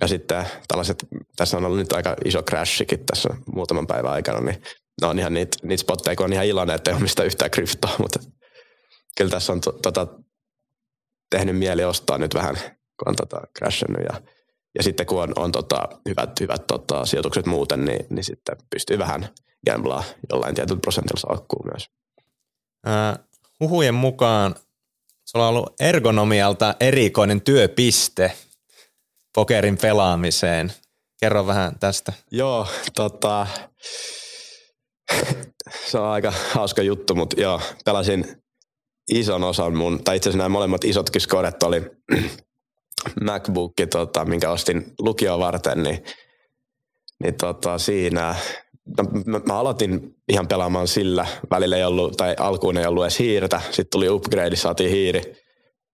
ja 0.01 0.09
sitten 0.09 0.47
tällaiset, 0.69 1.07
tässä 1.37 1.57
on 1.57 1.65
ollut 1.65 1.79
nyt 1.79 1.93
aika 1.93 2.17
iso 2.25 2.43
crashikin 2.43 3.07
tässä 3.07 3.29
muutaman 3.55 3.87
päivän 3.87 4.13
aikana, 4.13 4.41
niin 4.41 4.63
ne 5.01 5.07
on 5.07 5.19
ihan 5.19 5.35
niitä, 5.35 5.57
niitä 5.63 5.81
spotteja, 5.81 6.17
kun 6.17 6.25
on 6.25 6.33
ihan 6.33 6.47
iloinen, 6.47 6.77
että 6.77 6.91
ei 6.91 6.95
ole 6.95 7.03
mistään 7.03 7.27
yhtään 7.27 7.51
kryptoa, 7.51 7.91
mutta 7.99 8.21
kyllä 9.17 9.31
tässä 9.31 9.53
on 9.53 9.61
to, 9.61 9.73
tota, 9.73 10.07
tehnyt 11.31 11.59
mieli 11.59 11.85
ostaa 11.85 12.19
nyt 12.19 12.35
vähän, 12.35 12.57
kun 12.99 13.09
on 13.09 13.17
tota, 13.17 13.41
crashannut 13.59 14.05
ja 14.13 14.21
ja 14.75 14.83
sitten 14.83 15.07
kun 15.07 15.23
on, 15.23 15.33
on 15.37 15.53
tota, 15.53 15.89
hyvät, 16.09 16.41
hyvät 16.41 16.67
tota, 16.67 17.07
sijoitukset 17.07 17.47
muuten, 17.47 17.85
niin, 17.85 18.07
niin 18.11 18.25
sitten 18.25 18.57
pystyy 18.71 18.99
vähän 18.99 19.29
gamblaa 19.71 20.05
jollain 20.33 20.55
tietyllä 20.55 20.81
prosentilla 20.81 21.21
salkkuun 21.21 21.71
myös. 21.73 21.91
Äh, 22.87 23.19
huhujen 23.61 23.95
mukaan 23.95 24.55
sulla 25.25 25.49
on 25.49 25.55
ollut 25.55 25.75
ergonomialta 25.81 26.75
erikoinen 26.81 27.41
työpiste 27.41 28.33
pokerin 29.35 29.79
pelaamiseen. 29.79 30.73
Kerro 31.21 31.47
vähän 31.47 31.79
tästä. 31.79 32.13
Joo, 32.31 32.67
tota, 32.95 33.47
se 35.91 35.99
on 35.99 36.07
aika 36.07 36.33
hauska 36.53 36.83
juttu, 36.83 37.15
mutta 37.15 37.41
joo, 37.41 37.61
pelasin 37.85 38.43
ison 39.09 39.45
osan 39.45 39.77
mun, 39.77 40.05
tai 40.05 40.17
itse 40.17 40.29
asiassa 40.29 40.39
nämä 40.39 40.49
molemmat 40.49 40.85
isotkin 40.85 41.21
skodet 41.21 41.63
oli 41.63 41.83
MacBook, 43.27 43.73
tota, 43.91 44.25
minkä 44.25 44.51
ostin 44.51 44.93
lukioa 44.99 45.39
varten, 45.39 45.83
niin, 45.83 46.05
niin 47.23 47.35
tota, 47.35 47.79
siinä 47.79 48.35
no, 48.97 49.05
mä, 49.27 49.41
mä, 49.47 49.59
aloitin 49.59 50.15
ihan 50.29 50.49
pelaamaan 50.49 50.89
sillä. 50.89 51.27
Välillä 51.51 51.77
ei 51.77 51.85
ollut, 51.85 52.17
tai 52.17 52.37
alkuun 52.39 52.79
ei 52.79 52.87
ollut 52.87 53.05
edes 53.05 53.19
hiirtä. 53.19 53.61
Sitten 53.65 53.91
tuli 53.91 54.09
upgrade, 54.09 54.57
saatiin 54.57 54.91
hiiri. 54.91 55.21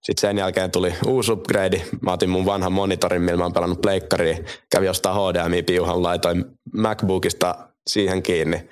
Sitten 0.02 0.20
sen 0.20 0.38
jälkeen 0.38 0.70
tuli 0.70 0.94
uusi 1.06 1.32
upgrade. 1.32 1.82
Mä 2.00 2.12
otin 2.12 2.30
mun 2.30 2.46
vanhan 2.46 2.72
monitorin, 2.72 3.22
millä 3.22 3.38
mä 3.38 3.44
oon 3.44 3.52
pelannut 3.52 3.80
pleikkariin. 3.80 4.44
Kävin 4.70 4.86
jostain 4.86 5.16
HDMI-piuhan, 5.16 6.02
laitoin 6.02 6.44
MacBookista 6.72 7.54
siihen 7.86 8.22
kiinni. 8.22 8.68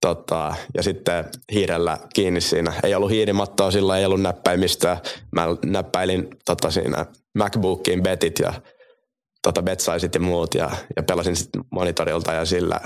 Tota, 0.00 0.54
ja 0.76 0.82
sitten 0.82 1.24
hiirellä 1.52 1.98
kiinni 2.14 2.40
siinä. 2.40 2.72
Ei 2.82 2.94
ollut 2.94 3.10
hiirimattoa, 3.10 3.70
sillä 3.70 3.98
ei 3.98 4.04
ollut 4.04 4.22
näppäimistä. 4.22 4.96
Mä 5.32 5.46
näppäilin 5.64 6.28
tota, 6.44 6.70
siinä 6.70 7.06
MacBookiin 7.38 8.02
betit 8.02 8.38
ja 8.38 8.52
tota, 9.42 9.62
betsaisit 9.62 10.14
ja 10.14 10.20
muut 10.20 10.54
ja, 10.54 10.70
ja 10.96 11.02
pelasin 11.02 11.36
sitten 11.36 11.64
monitorilta 11.72 12.32
ja 12.32 12.44
sillä, 12.44 12.80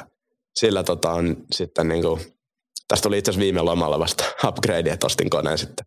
sillä 0.55 0.83
tota 0.83 1.11
on 1.11 1.37
sitten 1.53 1.89
niinku, 1.89 2.19
tästä 2.89 3.03
tuli 3.03 3.19
itse 3.19 3.31
asiassa 3.31 3.45
viime 3.45 3.63
lomalla 3.63 3.99
vasta 3.99 4.25
upgrade, 4.49 4.91
että 4.91 5.07
ostin 5.07 5.31
koneen 5.31 5.59
sitten. 5.59 5.87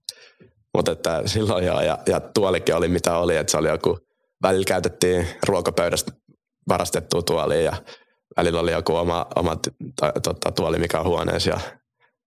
Mutta 0.74 0.92
että 0.92 1.22
silloin 1.26 1.66
joo, 1.66 1.82
ja, 1.82 1.98
ja 2.06 2.20
tuolikin 2.20 2.76
oli 2.76 2.88
mitä 2.88 3.18
oli, 3.18 3.38
että 3.38 3.52
se 3.52 3.58
oli 3.58 3.68
joku, 3.68 4.00
välillä 4.44 4.66
käytettiin 4.66 5.28
ruokapöydästä 5.48 6.12
varastettua 6.68 7.22
tuolia 7.22 7.62
ja 7.62 7.74
välillä 8.38 8.60
oli 8.60 8.72
joku 8.72 8.96
oma, 8.96 9.28
oma 9.36 9.58
tota, 10.24 10.52
tuoli, 10.52 10.80
mikä 10.80 11.00
on 11.00 11.06
huoneessa 11.06 11.50
ja 11.50 11.60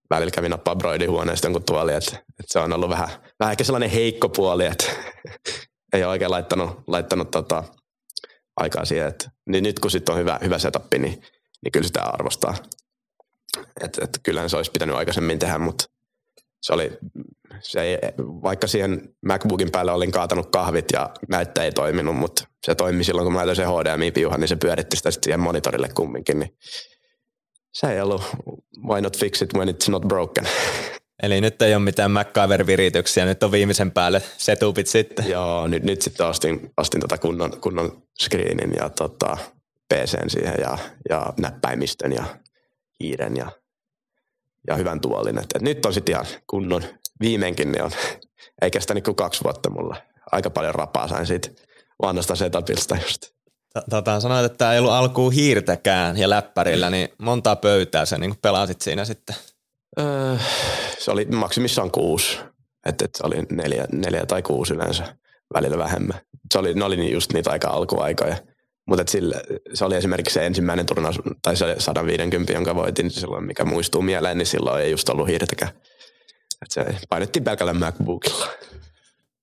välillä 0.09 0.31
kävin 0.31 0.51
nappaa 0.51 0.75
broidin 0.75 1.11
huoneesta 1.11 1.47
jonkun 1.47 1.63
tuoli, 1.63 1.93
että, 1.93 2.17
että 2.17 2.45
se 2.47 2.59
on 2.59 2.73
ollut 2.73 2.89
vähän, 2.89 3.09
vähän 3.39 3.51
ehkä 3.51 3.63
sellainen 3.63 3.89
heikko 3.89 4.29
puoli, 4.29 4.65
että 4.65 4.85
ei 5.93 6.03
ole 6.03 6.11
oikein 6.11 6.31
laittanut, 6.31 6.83
laittanut 6.87 7.31
tota, 7.31 7.63
aikaa 8.57 8.85
siihen. 8.85 9.07
Et, 9.07 9.29
niin 9.49 9.63
nyt 9.63 9.79
kun 9.79 9.91
sitten 9.91 10.13
on 10.13 10.19
hyvä, 10.19 10.39
hyvä 10.43 10.57
setup, 10.59 10.85
niin, 10.91 11.21
niin 11.63 11.71
kyllä 11.71 11.87
sitä 11.87 12.03
arvostaa. 12.03 12.55
Et, 13.81 13.97
et 14.01 14.19
kyllähän 14.23 14.49
se 14.49 14.57
olisi 14.57 14.71
pitänyt 14.71 14.95
aikaisemmin 14.95 15.39
tehdä, 15.39 15.57
mutta 15.57 15.85
se 16.61 16.73
oli, 16.73 16.97
se 17.61 17.81
ei, 17.81 17.97
vaikka 18.17 18.67
siihen 18.67 19.15
MacBookin 19.25 19.71
päälle 19.71 19.91
olin 19.91 20.11
kaatanut 20.11 20.49
kahvit 20.51 20.85
ja 20.93 21.09
näyttö 21.29 21.63
ei 21.63 21.71
toiminut, 21.71 22.15
mutta 22.15 22.47
se 22.65 22.75
toimi 22.75 23.03
silloin, 23.03 23.25
kun 23.25 23.33
mä 23.33 23.37
laitoin 23.37 23.55
sen 23.55 23.67
HDMI-piuhan, 23.67 24.39
niin 24.39 24.47
se 24.47 24.55
pyöritti 24.55 24.97
sitä 24.97 25.11
sitten 25.11 25.23
siihen 25.27 25.39
monitorille 25.39 25.89
kumminkin. 25.95 26.39
Niin 26.39 26.57
se 27.73 27.87
ei 27.87 28.01
ollut 28.01 28.21
why 28.87 29.01
not 29.01 29.17
fix 29.17 29.41
it 29.41 29.53
when 29.53 29.69
it's 29.69 29.91
not 29.91 30.03
broken. 30.07 30.45
Eli 31.23 31.41
nyt 31.41 31.61
ei 31.61 31.75
ole 31.75 31.83
mitään 31.83 32.11
MacGyver-virityksiä, 32.11 33.25
nyt 33.25 33.43
on 33.43 33.51
viimeisen 33.51 33.91
päälle 33.91 34.21
setupit 34.37 34.87
sitten. 34.87 35.29
Joo, 35.29 35.67
nyt, 35.67 35.83
nyt 35.83 36.01
sitten 36.01 36.25
ostin, 36.25 36.71
ostin 36.77 37.01
tota 37.01 37.17
kunnon, 37.17 37.61
kunnon 37.61 38.03
screenin 38.23 38.73
ja 38.79 38.89
tota, 38.89 39.37
PCn 39.93 40.29
siihen 40.29 40.55
ja, 40.61 40.77
ja 41.09 41.33
näppäimistön 41.39 42.11
ja 42.11 42.23
hiiren 42.99 43.37
ja, 43.37 43.51
ja 44.67 44.75
hyvän 44.75 45.01
tuolin. 45.01 45.37
Et, 45.37 45.45
et 45.55 45.61
nyt 45.61 45.85
on 45.85 45.93
sitten 45.93 46.13
ihan 46.13 46.25
kunnon, 46.47 46.83
viimeinkin 47.19 47.71
niin 47.71 47.83
on, 47.83 47.91
ei 48.61 48.71
kestänyt 48.71 49.03
kuin 49.03 49.15
kaksi 49.15 49.43
vuotta 49.43 49.69
mulla. 49.69 49.95
Aika 50.31 50.49
paljon 50.49 50.75
rapaa 50.75 51.07
sain 51.07 51.27
siitä 51.27 51.49
vanhasta 52.01 52.35
setupista 52.35 52.97
just. 53.01 53.21
Tota, 53.89 54.19
sanoit, 54.19 54.45
että 54.45 54.57
tämä 54.57 54.73
ei 54.73 54.79
ollut 54.79 54.91
alkuun 54.91 55.33
hiirtäkään 55.33 56.17
ja 56.17 56.29
läppärillä, 56.29 56.89
niin 56.89 57.09
montaa 57.17 57.55
pöytää 57.55 58.05
sä 58.05 58.17
niin 58.17 58.35
pelasit 58.41 58.81
siinä 58.81 59.05
sitten? 59.05 59.35
Öö, 59.99 60.35
se 60.99 61.11
oli 61.11 61.25
maksimissaan 61.25 61.91
kuusi. 61.91 62.39
Että 62.85 63.05
et 63.05 63.15
se 63.15 63.23
oli 63.25 63.35
neljä, 63.51 63.85
neljä 63.91 64.25
tai 64.25 64.41
kuusi 64.41 64.73
yleensä, 64.73 65.15
välillä 65.53 65.77
vähemmän. 65.77 66.19
Se 66.53 66.59
oli, 66.59 66.73
ne 66.73 66.83
oli 66.83 67.11
just 67.11 67.33
niitä 67.33 67.51
aika 67.51 67.67
alkuaikoja. 67.67 68.35
Mutta 68.89 69.03
se 69.73 69.85
oli 69.85 69.95
esimerkiksi 69.95 70.33
se 70.33 70.45
ensimmäinen 70.45 70.85
turnaus, 70.85 71.19
tai 71.41 71.55
se 71.55 71.75
150, 71.77 72.53
jonka 72.53 72.75
voitin 72.75 73.11
silloin, 73.11 73.43
mikä 73.43 73.65
muistuu 73.65 74.01
mieleen, 74.01 74.37
niin 74.37 74.45
silloin 74.45 74.83
ei 74.83 74.91
just 74.91 75.09
ollut 75.09 75.27
hiirtäkään. 75.27 75.71
Et 76.61 76.71
se 76.71 76.85
painettiin 77.09 77.43
pelkällä 77.43 77.73
MacBookilla. 77.73 78.47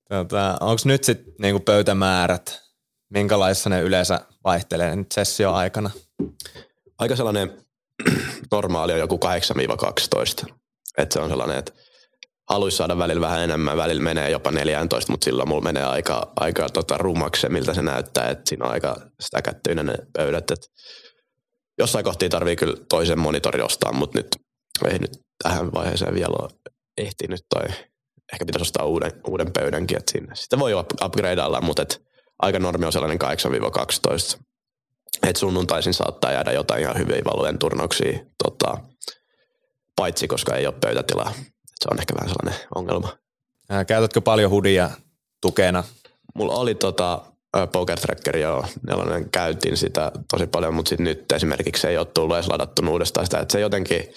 Tota, 0.08 0.56
Onko 0.60 0.82
nyt 0.84 1.04
sitten 1.04 1.34
niinku 1.38 1.60
pöytämäärät, 1.60 2.60
minkälaissa 3.10 3.70
ne 3.70 3.80
yleensä 3.80 4.20
vaihtelee 4.44 4.96
nyt 4.96 5.12
sessio 5.12 5.52
aikana? 5.52 5.90
Aika 6.98 7.16
sellainen 7.16 7.50
normaali 8.52 8.92
on 8.92 8.98
joku 8.98 9.20
8-12. 10.46 10.52
Että 10.98 11.12
se 11.12 11.20
on 11.20 11.28
sellainen, 11.28 11.58
että 11.58 11.72
haluaisi 12.48 12.76
saada 12.76 12.98
välillä 12.98 13.20
vähän 13.20 13.40
enemmän, 13.40 13.76
välillä 13.76 14.02
menee 14.02 14.30
jopa 14.30 14.50
14, 14.50 15.12
mutta 15.12 15.24
silloin 15.24 15.48
mulla 15.48 15.62
menee 15.62 15.84
aika, 15.84 16.32
aika 16.36 16.68
tota 16.68 16.98
rumaksi 16.98 17.48
miltä 17.48 17.74
se 17.74 17.82
näyttää, 17.82 18.28
että 18.28 18.42
siinä 18.48 18.64
on 18.64 18.70
aika 18.70 18.96
sitä 19.20 19.42
kättyynä 19.42 19.82
ne 19.82 19.94
pöydät. 20.12 20.50
Et 20.50 20.60
jossain 21.78 22.04
kohtia 22.04 22.28
tarvii 22.28 22.56
kyllä 22.56 22.76
toisen 22.88 23.18
monitorin 23.18 23.64
ostaa, 23.64 23.92
mutta 23.92 24.18
nyt 24.18 24.28
ei 24.92 24.98
nyt 24.98 25.10
tähän 25.42 25.72
vaiheeseen 25.72 26.14
vielä 26.14 26.36
ole 26.40 26.50
ehtinyt 26.98 27.40
toi. 27.54 27.64
Ehkä 28.32 28.46
pitäisi 28.46 28.62
ostaa 28.62 28.86
uuden, 28.86 29.12
uuden 29.26 29.52
pöydänkin, 29.52 29.96
että 29.98 30.12
sinne. 30.12 30.34
Sitten 30.34 30.58
voi 30.58 30.72
upgradealla, 31.04 31.60
mutta 31.60 31.82
et 31.82 32.02
aika 32.38 32.58
normi 32.58 32.86
on 32.86 32.92
sellainen 32.92 33.18
8-12. 34.38 34.38
Et 35.26 35.36
sunnuntaisin 35.36 35.94
saattaa 35.94 36.32
jäädä 36.32 36.52
jotain 36.52 36.80
ihan 36.80 36.98
hyviä 36.98 37.22
valujen 37.24 37.58
turnauksia 37.58 38.18
tota, 38.44 38.78
paitsi 39.96 40.28
koska 40.28 40.56
ei 40.56 40.66
ole 40.66 40.74
pöytätilaa. 40.80 41.32
Se 41.80 41.88
on 41.90 41.98
ehkä 41.98 42.14
vähän 42.14 42.28
sellainen 42.28 42.66
ongelma. 42.74 43.16
Käytätkö 43.86 44.20
paljon 44.20 44.50
hudia 44.50 44.90
tukena? 45.40 45.84
Mulla 46.34 46.54
oli 46.54 46.74
tota, 46.74 47.22
Poker 47.72 48.00
Tracker, 48.00 48.36
joo, 48.36 48.64
nelonen 48.86 49.30
käytin 49.30 49.76
sitä 49.76 50.12
tosi 50.30 50.46
paljon, 50.46 50.74
mutta 50.74 50.88
sit 50.88 51.00
nyt 51.00 51.32
esimerkiksi 51.32 51.86
ei 51.86 51.98
ole 51.98 52.06
tullut 52.06 52.36
edes 52.36 52.48
ladattu 52.48 52.82
uudestaan 52.90 53.26
sitä, 53.26 53.40
että 53.40 53.52
se 53.52 53.60
jotenkin, 53.60 54.14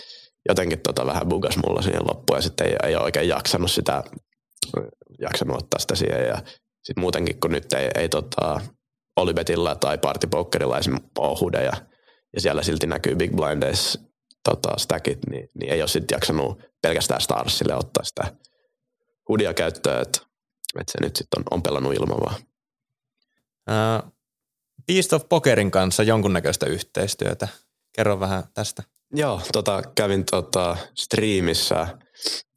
jotenkin 0.50 0.80
tota 0.80 1.06
vähän 1.06 1.30
bugas 1.30 1.58
mulla 1.58 1.82
siihen 1.82 2.08
loppuun 2.08 2.38
ja 2.38 2.42
sitten 2.42 2.68
ei, 2.68 2.76
ei 2.84 2.96
ole 2.96 3.04
oikein 3.04 3.28
jaksanut 3.28 3.72
sitä, 3.72 4.04
jaksanut 5.22 5.58
ottaa 5.58 5.80
sitä 5.80 5.96
siihen 5.96 6.28
ja 6.28 6.38
sitten 6.84 7.02
muutenkin 7.02 7.40
kun 7.40 7.52
nyt 7.52 7.74
ei, 7.74 7.90
ei 7.96 8.10
tota, 8.10 8.62
Olibetilla 9.16 9.76
tai 9.76 9.98
Pokerilla 10.30 10.78
esimerkiksi 10.78 11.12
ole 11.18 11.38
hudeja 11.40 11.74
ja 12.34 12.42
siellä 12.42 12.64
silti 12.64 12.88
näkyy 12.88 13.16
Big 13.16 13.36
Blindeissa 13.36 14.00
tota, 14.50 14.78
stackit, 14.78 15.20
niin, 15.30 15.50
niin 15.60 15.74
ei 15.74 15.82
ole 15.82 15.88
sitten 15.88 16.16
jaksanut 16.16 16.62
pelkästään 16.82 17.22
Starsille 17.22 17.76
ottaa 17.76 18.04
sitä 18.04 18.36
hudia 19.30 19.54
käyttöön, 19.54 20.02
että, 20.02 20.22
että 20.80 20.92
se 20.92 20.98
nyt 21.02 21.16
sitten 21.16 21.40
on, 21.40 21.44
on 21.52 21.64
pelannut 21.64 21.94
ilman 21.94 22.20
vaan. 22.20 22.36
Uh, 23.70 24.14
Beast 24.88 25.14
of 25.14 25.30
Pokerin 25.30 25.72
kanssa 25.72 26.04
jonkunnäköistä 26.04 26.66
yhteistyötä. 26.66 27.48
Kerro 27.96 28.20
vähän 28.20 28.44
tästä. 28.54 28.84
Joo, 29.14 29.42
tota, 29.54 29.82
kävin 29.96 30.26
tota, 30.26 30.78
striimissä, 30.96 31.88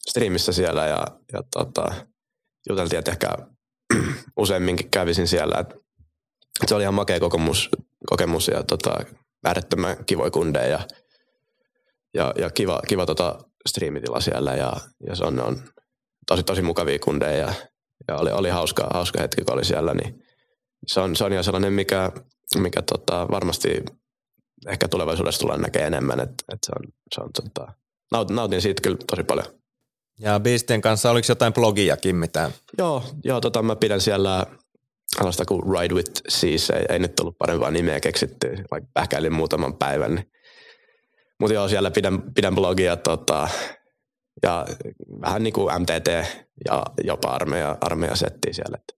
striimissä 0.09 0.53
siellä 0.53 0.87
ja, 0.87 1.07
ja 1.33 1.43
tota, 1.53 1.95
juteltiin, 2.69 2.99
että 2.99 3.11
ehkä 3.11 3.29
useamminkin 4.37 4.91
kävisin 4.91 5.29
siellä. 5.29 5.61
Et, 5.61 5.71
et 6.63 6.69
se 6.69 6.75
oli 6.75 6.83
ihan 6.83 6.95
makea 6.95 7.21
kokemus, 7.21 7.71
kokemus 8.07 8.49
ja 8.49 8.63
tota, 8.63 9.05
äärettömän 9.45 10.05
kivoja 10.05 10.31
kundeja 10.31 10.69
ja 10.69 10.81
ja, 12.15 12.33
ja 12.39 12.51
kiva, 12.51 12.81
kiva 12.89 13.07
tota 13.07 13.39
striimitila 13.69 14.21
siellä 14.21 14.55
ja, 14.55 14.73
ja 15.07 15.17
se 15.17 15.25
on, 15.25 15.41
on 15.41 15.63
tosi, 16.27 16.43
tosi 16.43 16.63
mukavia 16.63 16.99
kundeja 16.99 17.37
ja, 17.37 17.55
ja 18.09 18.17
oli, 18.17 18.31
oli 18.31 18.51
hauska, 18.51 18.89
hauska 18.95 19.21
hetki, 19.21 19.45
kun 19.45 19.55
oli 19.55 19.65
siellä, 19.65 19.95
niin 19.95 20.23
se 20.87 21.01
on, 21.01 21.17
se 21.17 21.25
on 21.25 21.33
ihan 21.33 21.45
sellainen, 21.45 21.73
mikä, 21.73 22.13
mikä 22.59 22.83
tota, 22.83 23.27
varmasti 23.31 23.83
ehkä 24.69 24.89
tulevaisuudessa 24.89 25.41
tullaan 25.41 25.61
näkemään 25.61 25.95
enemmän, 25.95 26.21
että, 26.21 26.45
että 26.53 26.67
se 26.67 26.73
on, 26.79 26.93
se 27.15 27.21
on 27.21 27.31
tota, 27.33 27.73
nautin, 28.13 28.37
nautin 28.37 28.63
siitä 28.63 28.83
kyllä 28.83 28.97
tosi 29.11 29.25
paljon. 29.25 29.47
Ja 30.21 30.41
Beastien 30.41 30.81
kanssa 30.81 31.11
oliko 31.11 31.27
jotain 31.29 31.53
blogiakin 31.53 32.17
mitään? 32.17 32.51
Joo, 32.79 33.05
joo 33.25 33.41
tota, 33.41 33.63
mä 33.63 33.77
pidän 33.77 34.01
siellä 34.01 34.47
alasta 35.21 35.45
kuin 35.45 35.63
Ride 35.63 35.95
with 35.95 36.11
Seas, 36.29 36.71
ei, 36.71 36.85
ei 36.89 36.99
nyt 36.99 37.15
tullut 37.15 37.39
parempaa 37.39 37.71
nimeä 37.71 38.01
keksitty, 38.01 38.65
vaikka 38.71 38.91
pähkäilin 38.95 39.33
muutaman 39.33 39.77
päivän. 39.77 40.15
Niin. 40.15 40.31
Mutta 41.43 41.55
joo, 41.55 41.69
siellä 41.69 41.91
pidän, 41.91 42.23
pidän 42.35 42.55
blogia 42.55 42.97
tota, 42.97 43.49
ja 44.43 44.67
vähän 45.21 45.43
niin 45.43 45.53
kuin 45.53 45.81
MTT 45.81 46.09
ja 46.65 46.83
jopa 47.05 47.29
armeija, 47.29 47.77
armeija 47.81 48.17
settiä 48.17 48.53
siellä, 48.53 48.79
että 48.81 48.95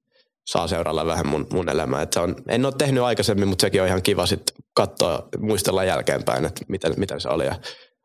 saa 0.47 0.69
seuralla 0.69 1.07
vähän 1.07 1.27
mun, 1.27 1.47
mun 1.53 1.69
elämää. 1.69 2.03
Että 2.03 2.23
on, 2.23 2.37
en 2.49 2.65
ole 2.65 2.75
tehnyt 2.79 3.03
aikaisemmin, 3.03 3.49
mutta 3.49 3.63
sekin 3.63 3.83
on 3.83 3.89
ihan 3.89 4.03
kiva 4.03 4.27
sitten 4.27 4.57
katsoa, 4.75 5.29
muistella 5.39 5.85
jälkeenpäin, 5.85 6.45
että 6.45 6.61
miten, 6.69 6.95
miten 6.97 7.21
se 7.21 7.29
oli. 7.29 7.45
Ja 7.45 7.55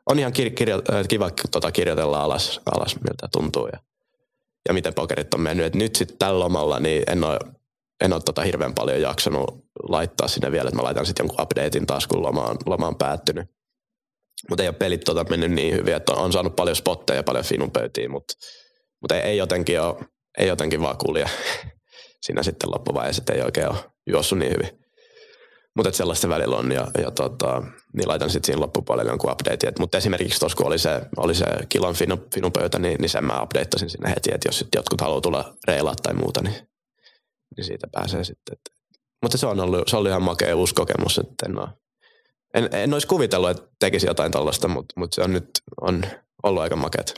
on 0.05 0.19
ihan 0.19 0.33
kir- 0.39 0.53
kirjo, 0.53 0.81
äh, 0.93 1.07
kiva 1.07 1.29
tota, 1.51 1.71
kirjoitella 1.71 2.23
alas, 2.23 2.61
alas, 2.75 2.95
miltä 2.95 3.27
tuntuu 3.31 3.67
ja, 3.67 3.79
ja 4.67 4.73
miten 4.73 4.93
pokerit 4.93 5.33
on 5.33 5.41
mennyt. 5.41 5.65
Et 5.65 5.75
nyt 5.75 5.95
sitten 5.95 6.17
tällä 6.17 6.39
lomalla 6.39 6.79
niin 6.79 7.03
en 7.07 7.23
ole, 7.23 7.39
en 8.01 8.13
ole 8.13 8.21
tota 8.25 8.41
hirveän 8.41 8.73
paljon 8.73 9.01
jaksanut 9.01 9.65
laittaa 9.89 10.27
sinne 10.27 10.51
vielä, 10.51 10.67
että 10.67 10.75
mä 10.75 10.83
laitan 10.83 11.05
sitten 11.05 11.23
jonkun 11.23 11.41
updatein 11.43 11.85
taas, 11.87 12.07
kun 12.07 12.23
loma 12.23 12.43
on, 12.43 12.57
loma 12.65 12.87
on 12.87 12.95
päättynyt. 12.95 13.59
Mutta 14.49 14.63
ei 14.63 14.69
ole 14.69 14.75
pelit 14.75 15.01
tota 15.01 15.25
mennyt 15.29 15.51
niin 15.51 15.75
hyvin, 15.75 15.95
että 15.95 16.13
on, 16.13 16.33
saanut 16.33 16.55
paljon 16.55 16.75
spotteja 16.75 17.19
ja 17.19 17.23
paljon 17.23 17.45
finun 17.45 17.71
pöytiin, 17.71 18.11
mutta 18.11 18.33
mut 19.01 19.11
ei, 19.11 19.21
ei, 19.21 19.37
jotenkin 19.37 19.81
ole, 19.81 19.95
ei 20.37 20.47
jotenkin 20.47 20.81
vaan 20.81 20.97
kulje 20.97 21.25
siinä 22.25 22.43
sitten 22.43 22.71
loppuvaiheessa, 22.71 23.21
että 23.21 23.33
ei 23.33 23.41
oikein 23.41 23.69
ole 23.69 23.85
juossut 24.07 24.39
niin 24.39 24.51
hyvin. 24.51 24.79
Mutta 25.75 25.91
sellaista 25.91 26.29
välillä 26.29 26.57
on 26.57 26.71
ja, 26.71 26.87
ja 27.01 27.11
tota, 27.11 27.63
niin 27.93 28.07
laitan 28.07 28.29
sitten 28.29 28.45
siinä 28.45 28.61
loppupuolelle 28.61 29.11
jonkun 29.11 29.31
update. 29.31 29.73
Mutta 29.79 29.97
esimerkiksi 29.97 30.39
tuossa 30.39 30.55
kun 30.55 30.67
oli 30.67 30.79
se, 30.79 31.01
oli 31.17 31.35
se 31.35 31.45
kilon 31.69 31.95
finu, 31.95 32.17
finun 32.33 32.51
pöytä, 32.51 32.79
niin, 32.79 32.97
niin 33.01 33.09
sen 33.09 33.25
mä 33.25 33.41
updateasin 33.41 33.89
sinne 33.89 34.09
heti, 34.09 34.29
että 34.33 34.47
jos 34.47 34.65
jotkut 34.75 35.01
haluaa 35.01 35.21
tulla 35.21 35.53
reilaa 35.67 35.95
tai 36.03 36.13
muuta, 36.13 36.41
niin, 36.41 36.55
niin 37.57 37.65
siitä 37.65 37.87
pääsee 37.91 38.23
sitten. 38.23 38.57
Mutta 39.21 39.37
se 39.37 39.47
on 39.47 39.59
ollut, 39.59 39.87
se 39.87 39.97
oli 39.97 40.09
ihan 40.09 40.23
makea 40.23 40.55
uusi 40.55 40.75
kokemus, 40.75 41.17
että 41.17 41.45
en, 41.45 41.59
ole, 41.59 41.69
en, 42.53 42.69
en 42.71 42.93
olisi 42.93 43.07
kuvitellut, 43.07 43.49
että 43.49 43.63
tekisi 43.79 44.07
jotain 44.07 44.31
tällaista, 44.31 44.67
mutta, 44.67 44.93
mutta 44.97 45.15
se 45.15 45.21
on 45.21 45.33
nyt 45.33 45.49
on 45.81 46.05
ollut 46.43 46.61
aika 46.61 46.75
makeat. 46.75 47.13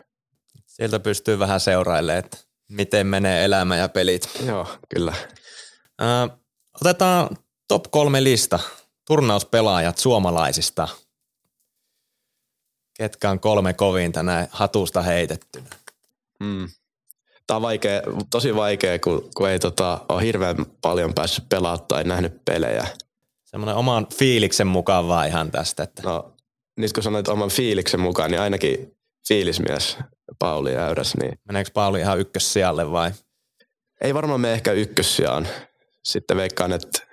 Sieltä 0.67 0.99
pystyy 0.99 1.39
vähän 1.39 1.59
seurailemaan, 1.59 2.19
että 2.19 2.37
miten 2.69 3.07
menee 3.07 3.45
elämä 3.45 3.77
ja 3.77 3.89
pelit. 3.89 4.29
Joo, 4.45 4.67
kyllä. 4.95 5.13
Ö, 6.01 6.05
otetaan 6.81 7.37
top 7.67 7.83
kolme 7.91 8.23
lista 8.23 8.59
turnauspelaajat 9.07 9.97
suomalaisista. 9.97 10.87
Ketkä 12.97 13.29
on 13.29 13.39
kolme 13.39 13.73
kovinta 13.73 14.23
näin 14.23 14.47
hatusta 14.51 15.01
heitettynä? 15.01 15.69
Hmm. 16.43 16.69
Tämä 17.47 17.55
on 17.55 17.61
vaikea, 17.61 18.01
tosi 18.29 18.55
vaikea, 18.55 18.99
kun, 18.99 19.29
kun 19.35 19.49
ei 19.49 19.59
tota, 19.59 20.05
ole 20.09 20.23
hirveän 20.23 20.55
paljon 20.81 21.13
päässyt 21.13 21.49
pelaamaan 21.49 21.87
tai 21.87 22.03
nähnyt 22.03 22.45
pelejä. 22.45 22.87
Semmoinen 23.51 23.75
oman 23.75 24.07
fiiliksen 24.13 24.67
mukaan 24.67 25.07
vaan 25.07 25.27
ihan 25.27 25.51
tästä. 25.51 25.83
Että... 25.83 26.01
No, 26.05 26.35
nyt 26.77 26.93
kun 26.93 27.03
sanoit 27.03 27.27
oman 27.27 27.49
fiiliksen 27.49 27.99
mukaan, 27.99 28.31
niin 28.31 28.41
ainakin 28.41 28.97
fiilismies 29.27 29.97
Pauli 30.39 30.77
Äyräs. 30.77 31.17
Niin... 31.17 31.39
Meneekö 31.47 31.69
Pauli 31.73 31.99
ihan 31.99 32.19
ykkössijalle 32.19 32.91
vai? 32.91 33.11
Ei 34.01 34.13
varmaan 34.13 34.41
me 34.41 34.53
ehkä 34.53 34.71
ykkössijaan. 34.71 35.47
Sitten 36.03 36.37
veikkaan, 36.37 36.73
että 36.73 37.07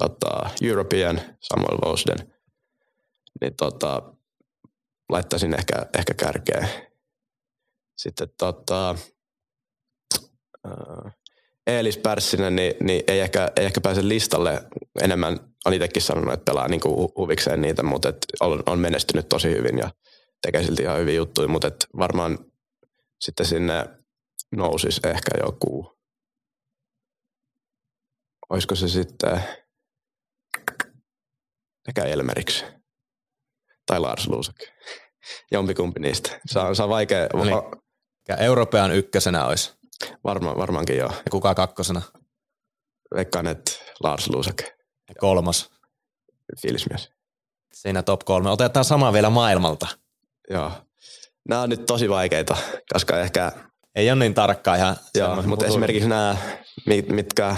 tota, 0.00 0.50
European 0.62 1.20
Samuel 1.40 1.78
Vosden, 1.84 2.32
niin 3.40 3.56
tota, 3.56 4.02
laittaisin 5.08 5.54
ehkä, 5.54 5.86
ehkä 5.98 6.14
kärkeen. 6.14 6.68
Sitten 7.98 8.28
tota, 8.38 8.94
uh, 10.66 11.10
Eelis 11.66 11.98
Pärssinen, 11.98 12.56
niin, 12.56 12.74
niin 12.80 13.02
ei, 13.06 13.20
ehkä, 13.20 13.50
ei 13.56 13.64
ehkä 13.64 13.80
pääse 13.80 14.08
listalle 14.08 14.62
enemmän. 15.02 15.38
On 15.64 15.74
itsekin 15.74 16.02
sanonut, 16.02 16.34
että 16.34 16.44
pelaa 16.44 16.68
niin 16.68 16.80
kuin 16.80 17.12
huvikseen 17.16 17.60
niitä, 17.60 17.82
mutta 17.82 18.08
et 18.08 18.26
on, 18.40 18.62
on 18.66 18.78
menestynyt 18.78 19.28
tosi 19.28 19.50
hyvin 19.50 19.78
ja 19.78 19.90
tekee 20.42 20.62
silti 20.62 20.82
ihan 20.82 20.98
hyviä 20.98 21.14
juttuja, 21.14 21.48
mutta 21.48 21.68
et 21.68 21.86
varmaan 21.96 22.38
sitten 23.20 23.46
sinne 23.46 23.86
nousisi 24.56 25.00
ehkä 25.04 25.30
joku, 25.46 25.98
olisiko 28.50 28.74
se 28.74 28.88
sitten 28.88 29.42
Ehkä 31.88 32.04
Elmeriksi. 32.04 32.64
Tai 33.86 34.00
Lars 34.00 34.28
Lusak. 34.28 34.56
Jompikumpi 35.52 36.00
niistä. 36.00 36.40
Se 36.46 36.58
on, 36.58 36.76
se 36.76 36.82
on 36.82 36.88
vaikea. 36.88 37.26
Eli 37.34 37.50
Euroopan 38.38 38.92
ykkösenä 38.92 39.46
olisi. 39.46 39.72
Varma, 40.24 40.56
varmaankin 40.56 40.96
joo. 40.96 41.10
Ja 41.10 41.30
kuka 41.30 41.54
kakkosena? 41.54 42.02
Veikkaan, 43.14 43.46
että 43.46 43.72
Lars 44.02 44.28
Lusak. 44.28 44.62
Ja 45.08 45.14
kolmas? 45.18 45.70
Fiilismies. 46.62 47.10
Siinä 47.74 48.02
top 48.02 48.20
kolme. 48.24 48.50
Otetaan 48.50 48.84
sama 48.84 49.12
vielä 49.12 49.30
maailmalta. 49.30 49.86
Joo. 50.50 50.72
Nämä 51.48 51.62
on 51.62 51.68
nyt 51.68 51.86
tosi 51.86 52.08
vaikeita, 52.08 52.56
koska 52.92 53.20
ehkä... 53.20 53.52
Ei 53.94 54.10
ole 54.10 54.18
niin 54.18 54.34
tarkkaa 54.34 54.76
ihan. 54.76 54.96
Joo, 55.14 55.42
mutta 55.42 55.66
esimerkiksi 55.66 56.08
nämä, 56.08 56.36
mitkä 57.08 57.56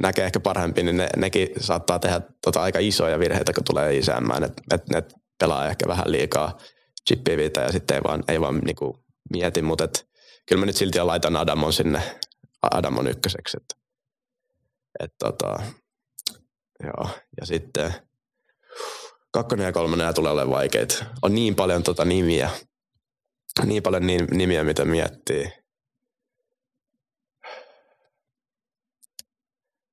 näkee 0.00 0.24
ehkä 0.24 0.40
paremmin, 0.40 0.86
niin 0.86 0.96
ne, 0.96 1.08
nekin 1.16 1.48
saattaa 1.60 1.98
tehdä 1.98 2.20
tota 2.44 2.62
aika 2.62 2.78
isoja 2.78 3.18
virheitä, 3.18 3.52
kun 3.52 3.64
tulee 3.64 3.96
isäämään, 3.96 4.44
että 4.44 4.62
et, 4.72 4.88
ne 4.88 5.02
pelaa 5.40 5.68
ehkä 5.68 5.88
vähän 5.88 6.12
liikaa 6.12 6.58
chippiviitä 7.08 7.60
ja 7.60 7.72
sitten 7.72 7.94
ei 7.94 8.02
vaan, 8.02 8.24
ei 8.28 8.40
vaan 8.40 8.58
niinku 8.58 9.04
mieti, 9.32 9.62
mutta 9.62 9.84
et, 9.84 10.06
kyllä 10.46 10.60
mä 10.60 10.66
nyt 10.66 10.76
silti 10.76 11.00
laitan 11.00 11.36
Adamon 11.36 11.72
sinne 11.72 12.18
Adamon 12.62 13.06
ykköseksi. 13.06 13.56
Et, 13.56 13.78
et 15.00 15.14
tota, 15.18 15.62
joo. 16.82 17.08
Ja 17.40 17.46
sitten 17.46 17.94
kakkonen 19.32 19.64
ja 19.64 19.72
kolmonen 19.72 20.14
tulee 20.14 20.32
olemaan 20.32 20.58
vaikeita. 20.58 21.04
On 21.22 21.34
niin 21.34 21.54
paljon 21.54 21.82
tota 21.82 22.04
nimiä, 22.04 22.50
niin 23.64 23.82
paljon 23.82 24.06
nimiä, 24.30 24.64
mitä 24.64 24.84
miettii. 24.84 25.64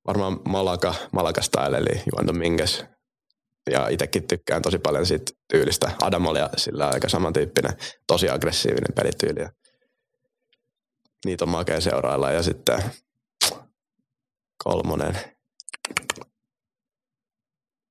varmaan 0.08 0.40
Malaka, 0.48 0.96
Malaka 1.12 1.42
style, 1.42 1.78
eli 1.78 2.02
Juan 2.12 2.28
Dominguez. 2.28 2.84
Ja 3.72 3.88
itsekin 3.88 4.28
tykkään 4.28 4.62
tosi 4.62 4.80
paljon 4.80 5.06
siitä 5.06 5.32
tyylistä. 5.52 5.92
Adam 6.02 6.26
oli 6.26 6.40
sillä 6.58 6.88
aika 6.88 7.10
samantyyppinen, 7.10 7.74
tosi 8.08 8.30
aggressiivinen 8.30 8.96
pelityyli. 8.96 9.48
Niitä 11.26 11.46
on 11.46 11.50
makea 11.50 11.82
seurailla. 11.82 12.32
Ja 12.32 12.44
sitten 12.44 12.84
kolmonen. 14.64 15.16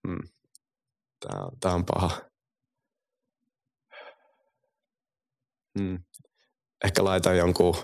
Hmm. 0.08 0.28
Tää, 1.20 1.40
on, 1.40 1.52
tää 1.60 1.74
on 1.74 1.84
paha. 1.84 2.10
Hmm. 5.78 5.98
Ehkä 6.84 7.04
laitan 7.04 7.36
jonkun 7.36 7.74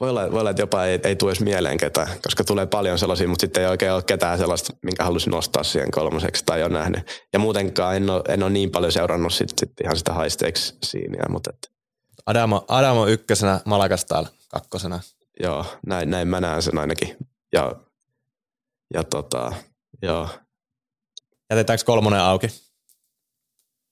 voi 0.00 0.10
olla, 0.10 0.32
voi 0.32 0.40
olla, 0.40 0.50
että 0.50 0.62
jopa 0.62 0.84
ei, 0.84 1.00
ei 1.04 1.16
tule 1.16 1.30
edes 1.30 1.40
mieleen 1.40 1.78
ketään, 1.78 2.08
koska 2.22 2.44
tulee 2.44 2.66
paljon 2.66 2.98
sellaisia, 2.98 3.28
mutta 3.28 3.40
sitten 3.40 3.62
ei 3.62 3.68
oikein 3.68 3.92
ole 3.92 4.02
ketään 4.02 4.38
sellaista, 4.38 4.72
minkä 4.82 5.04
haluaisin 5.04 5.30
nostaa 5.30 5.62
siihen 5.62 5.90
kolmoseksi 5.90 6.44
tai 6.46 6.62
on 6.62 6.72
nähnyt. 6.72 7.26
Ja 7.32 7.38
muutenkaan 7.38 7.96
en 7.96 8.10
ole, 8.10 8.22
en 8.28 8.42
ole 8.42 8.50
niin 8.50 8.70
paljon 8.70 8.92
seurannut 8.92 9.32
sit, 9.32 9.50
sit 9.58 9.72
ihan 9.84 9.96
sitä 9.96 10.14
high 10.14 10.28
stakes 10.28 10.78
siinä, 10.84 11.24
mutta 11.28 11.50
et. 11.54 11.79
Adamo, 12.26 12.64
Adamo 12.68 13.06
ykkösenä, 13.06 13.60
Malakastal 13.64 14.26
kakkosena. 14.48 15.00
Joo, 15.40 15.66
näin, 15.86 16.10
näin 16.10 16.28
mä 16.28 16.40
näen 16.40 16.62
sen 16.62 16.78
ainakin. 16.78 17.16
Ja, 17.52 17.76
ja 18.94 19.04
tota, 19.04 19.52
joo. 20.02 20.28
Jätetäänkö 21.50 21.84
kolmonen 21.84 22.20
auki? 22.20 22.46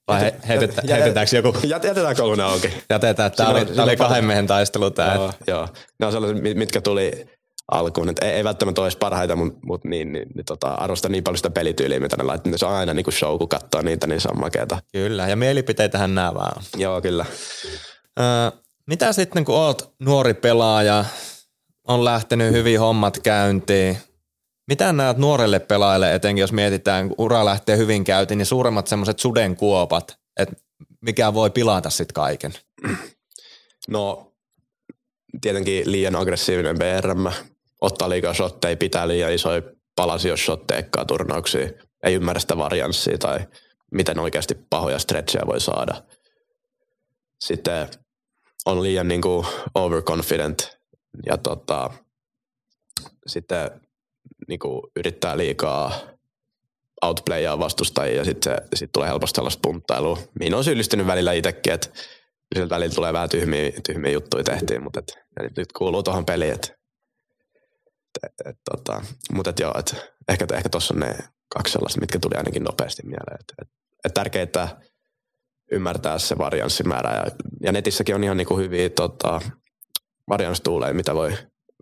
Vai 0.09 0.21
he, 0.21 0.35
heitettä, 0.49 0.83
heitetäänkö 0.89 1.37
joku? 1.37 1.55
Jätetään 1.67 2.17
kolmonen 2.17 2.47
auki. 2.47 2.73
Jätetään. 2.91 3.33
Tämä 3.33 3.49
oli, 3.49 3.67
oli 3.83 3.97
kahden 3.97 4.25
miehen 4.25 4.47
taistelu 4.47 4.91
tämä. 4.91 5.15
Joo, 5.15 5.33
joo. 5.47 5.69
Ne 6.01 6.07
on 6.07 6.13
sellaiset, 6.13 6.43
mitkä 6.43 6.81
tuli 6.81 7.27
alkuun. 7.73 8.09
Että 8.09 8.27
ei, 8.27 8.33
ei 8.33 8.45
välttämättä 8.45 8.81
ole 8.81 8.91
parhaita, 9.01 9.37
mutta 9.37 9.59
mut 9.63 9.85
niin, 9.85 10.13
niin, 10.13 10.29
niin 10.35 10.45
tota, 10.45 10.69
arvostan 10.69 11.13
niin 11.13 11.25
paljon 11.25 11.37
sitä 11.37 11.51
pelityyliä, 11.51 12.01
mitä 12.01 12.17
ne 12.17 12.23
laittaa. 12.23 12.59
Se 12.59 12.67
on 12.67 12.73
aina 12.73 12.95
niin 12.95 13.05
kuin 13.05 13.15
show, 13.15 13.39
kun 13.39 13.49
katsoo 13.49 13.83
niitä, 13.83 14.07
niin 14.07 14.21
se 14.21 14.29
on 14.29 14.41
makeata. 14.41 14.79
Kyllä, 14.93 15.29
ja 15.29 15.37
mielipiteitähän 15.37 16.15
nämä 16.15 16.35
vaan 16.35 16.63
Joo, 16.77 17.01
kyllä. 17.01 17.27
Mitä 18.87 19.13
sitten, 19.13 19.45
kun 19.45 19.55
oot 19.55 19.95
nuori 19.99 20.35
pelaaja, 20.35 21.05
on 21.89 22.05
lähtenyt 22.05 22.53
hyvin 22.53 22.81
hommat 22.81 23.19
käyntiin, 23.19 23.99
mitä 24.69 24.93
näet 24.93 25.17
nuorelle 25.17 25.59
pelaajalle, 25.59 26.15
etenkin 26.15 26.41
jos 26.41 26.53
mietitään, 26.53 27.09
kun 27.09 27.15
ura 27.19 27.45
lähtee 27.45 27.77
hyvin 27.77 28.05
käyntiin, 28.05 28.39
niin 28.39 28.47
suuremmat 28.47 28.87
semmoiset 28.87 29.19
sudenkuopat, 29.19 30.19
että 30.37 30.55
mikä 31.01 31.35
voi 31.35 31.51
pilata 31.51 31.91
sitten 31.91 32.15
kaiken? 32.15 32.53
No, 33.89 34.33
tietenkin 35.41 35.93
liian 35.93 36.17
aggressiivinen 36.17 36.79
BRM, 36.79 37.27
ottaa 37.81 38.09
liikaa 38.09 38.35
shotteja, 38.35 38.77
pitää 38.77 39.09
liian 39.09 39.33
isoja 39.33 39.63
palasia, 39.97 40.31
jos 40.31 40.45
shotteja 40.45 40.83
turnauksia. 41.07 41.69
ei 42.03 42.15
ymmärrä 42.15 42.41
sitä 42.41 42.57
varianssia 42.57 43.19
tai 43.19 43.39
miten 43.93 44.19
oikeasti 44.19 44.55
pahoja 44.71 44.99
stretchejä 44.99 45.47
voi 45.47 45.61
saada. 45.61 46.03
Sitten 47.45 47.89
on 48.69 48.83
liian 48.83 49.09
niin 49.09 49.23
kuin 49.23 49.47
overconfident 49.75 50.79
ja 51.27 51.39
tota, 51.39 51.91
sitten 53.27 53.71
niin 54.49 54.59
kuin 54.59 54.83
yrittää 54.97 55.37
liikaa 55.37 55.93
outplayaa 57.03 57.59
vastustajia 57.59 58.17
ja 58.17 58.25
sitten 58.25 58.57
sit 58.75 58.93
tulee 58.93 59.09
helposti 59.09 59.37
sellaista 59.37 59.61
punttailua, 59.63 60.19
mihin 60.39 60.55
on 60.55 60.65
syyllistynyt 60.65 61.07
välillä 61.07 61.33
itsekin, 61.33 61.73
että 61.73 61.89
sieltä 62.55 62.75
välillä 62.75 62.95
tulee 62.95 63.13
vähän 63.13 63.29
tyhmiä, 63.29 63.73
tyhmiä 63.87 64.13
juttuja 64.13 64.45
tehtiin, 64.45 64.83
mutta 64.83 65.01
et, 65.01 65.57
nyt 65.57 65.73
kuuluu 65.73 66.03
tuohon 66.03 66.27
peliin, 66.27 66.55
että 66.55 66.69
et, 68.23 68.33
et, 68.47 68.57
tota, 68.71 69.03
mutta 69.33 69.51
et 69.51 69.61
joo, 69.61 69.75
et, 69.79 69.97
ehkä, 70.29 70.47
ehkä 70.55 70.69
tuossa 70.69 70.95
on 70.95 71.01
ne 71.01 71.17
kaksi 71.49 71.73
sellaista, 71.73 72.01
mitkä 72.01 72.19
tuli 72.19 72.35
ainakin 72.37 72.65
nopeasti 72.65 73.03
mieleen. 73.03 73.39
Et, 73.41 73.55
et, 73.63 73.69
et 74.05 74.15
tärkeää, 74.15 74.43
että 74.43 74.69
ymmärtää 75.73 76.19
se 76.19 76.39
varianssimäärä 76.39 77.15
ja, 77.15 77.27
ja 77.63 77.73
netissäkin 77.73 78.15
on 78.15 78.25
ihan 78.25 78.37
niinku 78.37 78.57
hyviä 78.57 78.89
tota, 78.89 79.41
varianssituuleja, 80.29 80.95
mitä 80.95 81.15
voi, 81.15 81.33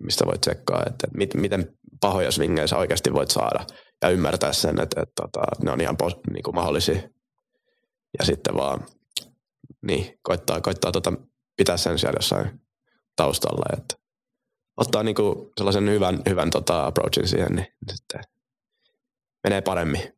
mistä 0.00 0.26
voit 0.26 0.40
tsekkaa, 0.40 0.82
että 0.86 1.06
mit, 1.16 1.34
miten 1.34 1.76
pahoja 2.00 2.32
swingejä 2.32 2.66
sä 2.66 2.76
oikeasti 2.76 3.12
voit 3.12 3.30
saada 3.30 3.66
ja 4.02 4.08
ymmärtää 4.08 4.52
sen, 4.52 4.80
että, 4.80 5.02
että, 5.02 5.22
että 5.24 5.64
ne 5.64 5.70
on 5.70 5.80
ihan 5.80 5.96
niin 6.32 6.42
kuin 6.42 6.54
mahdollisia. 6.54 7.02
Ja 8.18 8.24
sitten 8.24 8.54
vaan 8.54 8.86
niin, 9.86 10.18
koittaa, 10.22 10.60
koittaa 10.60 10.92
tota, 10.92 11.12
pitää 11.56 11.76
sen 11.76 11.98
siellä 11.98 12.16
jossain 12.18 12.60
taustalla, 13.16 13.76
että 13.78 13.94
ottaa 14.76 15.02
niin 15.02 15.14
kuin 15.14 15.50
sellaisen 15.56 15.90
hyvän, 15.90 16.22
hyvän 16.28 16.50
tota 16.50 16.86
approachin 16.86 17.28
siihen, 17.28 17.54
niin 17.54 17.66
sitten 17.92 18.20
menee 19.44 19.60
paremmin. 19.60 20.15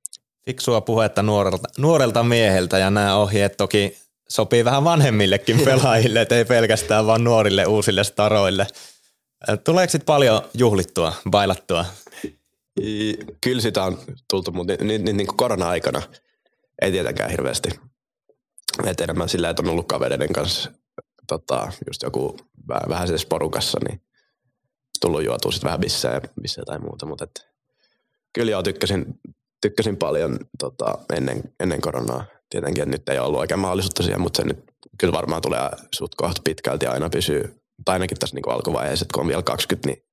Fiksua 0.49 0.81
puhetta 0.81 1.23
nuorelta, 1.23 1.69
nuorelta 1.79 2.23
mieheltä 2.23 2.79
ja 2.79 2.91
nämä 2.91 3.17
ohjeet 3.17 3.57
toki 3.57 3.99
sopii 4.29 4.65
vähän 4.65 4.85
vanhemmillekin 4.85 5.61
pelaajille, 5.65 6.27
ei 6.31 6.45
pelkästään 6.45 7.07
vain 7.07 7.25
nuorille 7.25 7.67
uusille 7.67 8.05
staroille. 8.05 8.67
Tuleeko 9.65 9.91
sitten 9.91 10.07
paljon 10.07 10.43
juhlittua, 10.55 11.13
bailattua? 11.31 11.85
Kyllä 13.41 13.61
sitä 13.61 13.85
on 13.85 13.99
tultu, 14.31 14.53
mutta 14.53 14.73
niin, 14.85 15.05
niin, 15.05 15.17
niin 15.17 15.27
kuin 15.27 15.37
korona-aikana 15.37 16.03
ei 16.83 16.93
tietenkään 16.93 17.31
hirveästi. 17.31 17.69
Et 18.87 19.01
enemmän 19.01 19.29
sillä, 19.29 19.51
että 19.51 19.63
on 19.63 19.69
ollut 19.69 19.89
kavereiden 19.89 20.33
kanssa 20.33 20.73
tota, 21.27 21.73
just 21.87 22.03
joku 22.03 22.37
vähän, 22.69 22.89
vähän 22.89 23.09
porukassa, 23.29 23.79
niin 23.89 24.03
tullut 25.01 25.25
juotua 25.25 25.53
sitten 25.53 25.69
vähän 25.69 25.81
bissejä, 25.81 26.21
bissejä 26.43 26.65
tai 26.65 26.79
muuta. 26.79 27.07
Mutta 27.07 27.25
et, 27.25 27.49
kyllä 28.33 28.51
joo, 28.51 28.63
tykkäsin, 28.63 29.07
tykkäsin 29.61 29.97
paljon 29.97 30.39
tota, 30.59 30.99
ennen, 31.17 31.43
ennen 31.61 31.81
koronaa. 31.81 32.25
Tietenkin, 32.51 32.83
että 32.83 32.97
nyt 32.97 33.09
ei 33.09 33.19
ollut 33.19 33.41
oikein 33.41 33.61
mahdollisuutta 33.61 34.03
siihen, 34.03 34.21
mutta 34.21 34.43
se 34.43 34.49
nyt 34.49 34.65
kyllä 34.99 35.13
varmaan 35.13 35.43
tulee 35.43 35.71
suht 35.95 36.15
kohta 36.15 36.41
pitkälti 36.45 36.87
aina 36.87 37.11
pysyy, 37.11 37.55
tai 37.85 37.93
ainakin 37.93 38.19
tässä 38.19 38.37
niin 38.37 38.49
alkuvaiheessa, 38.49 39.05
että 39.05 39.15
kun 39.15 39.23
on 39.23 39.29
vielä 39.29 39.43
20, 39.43 39.89
niin 39.89 40.05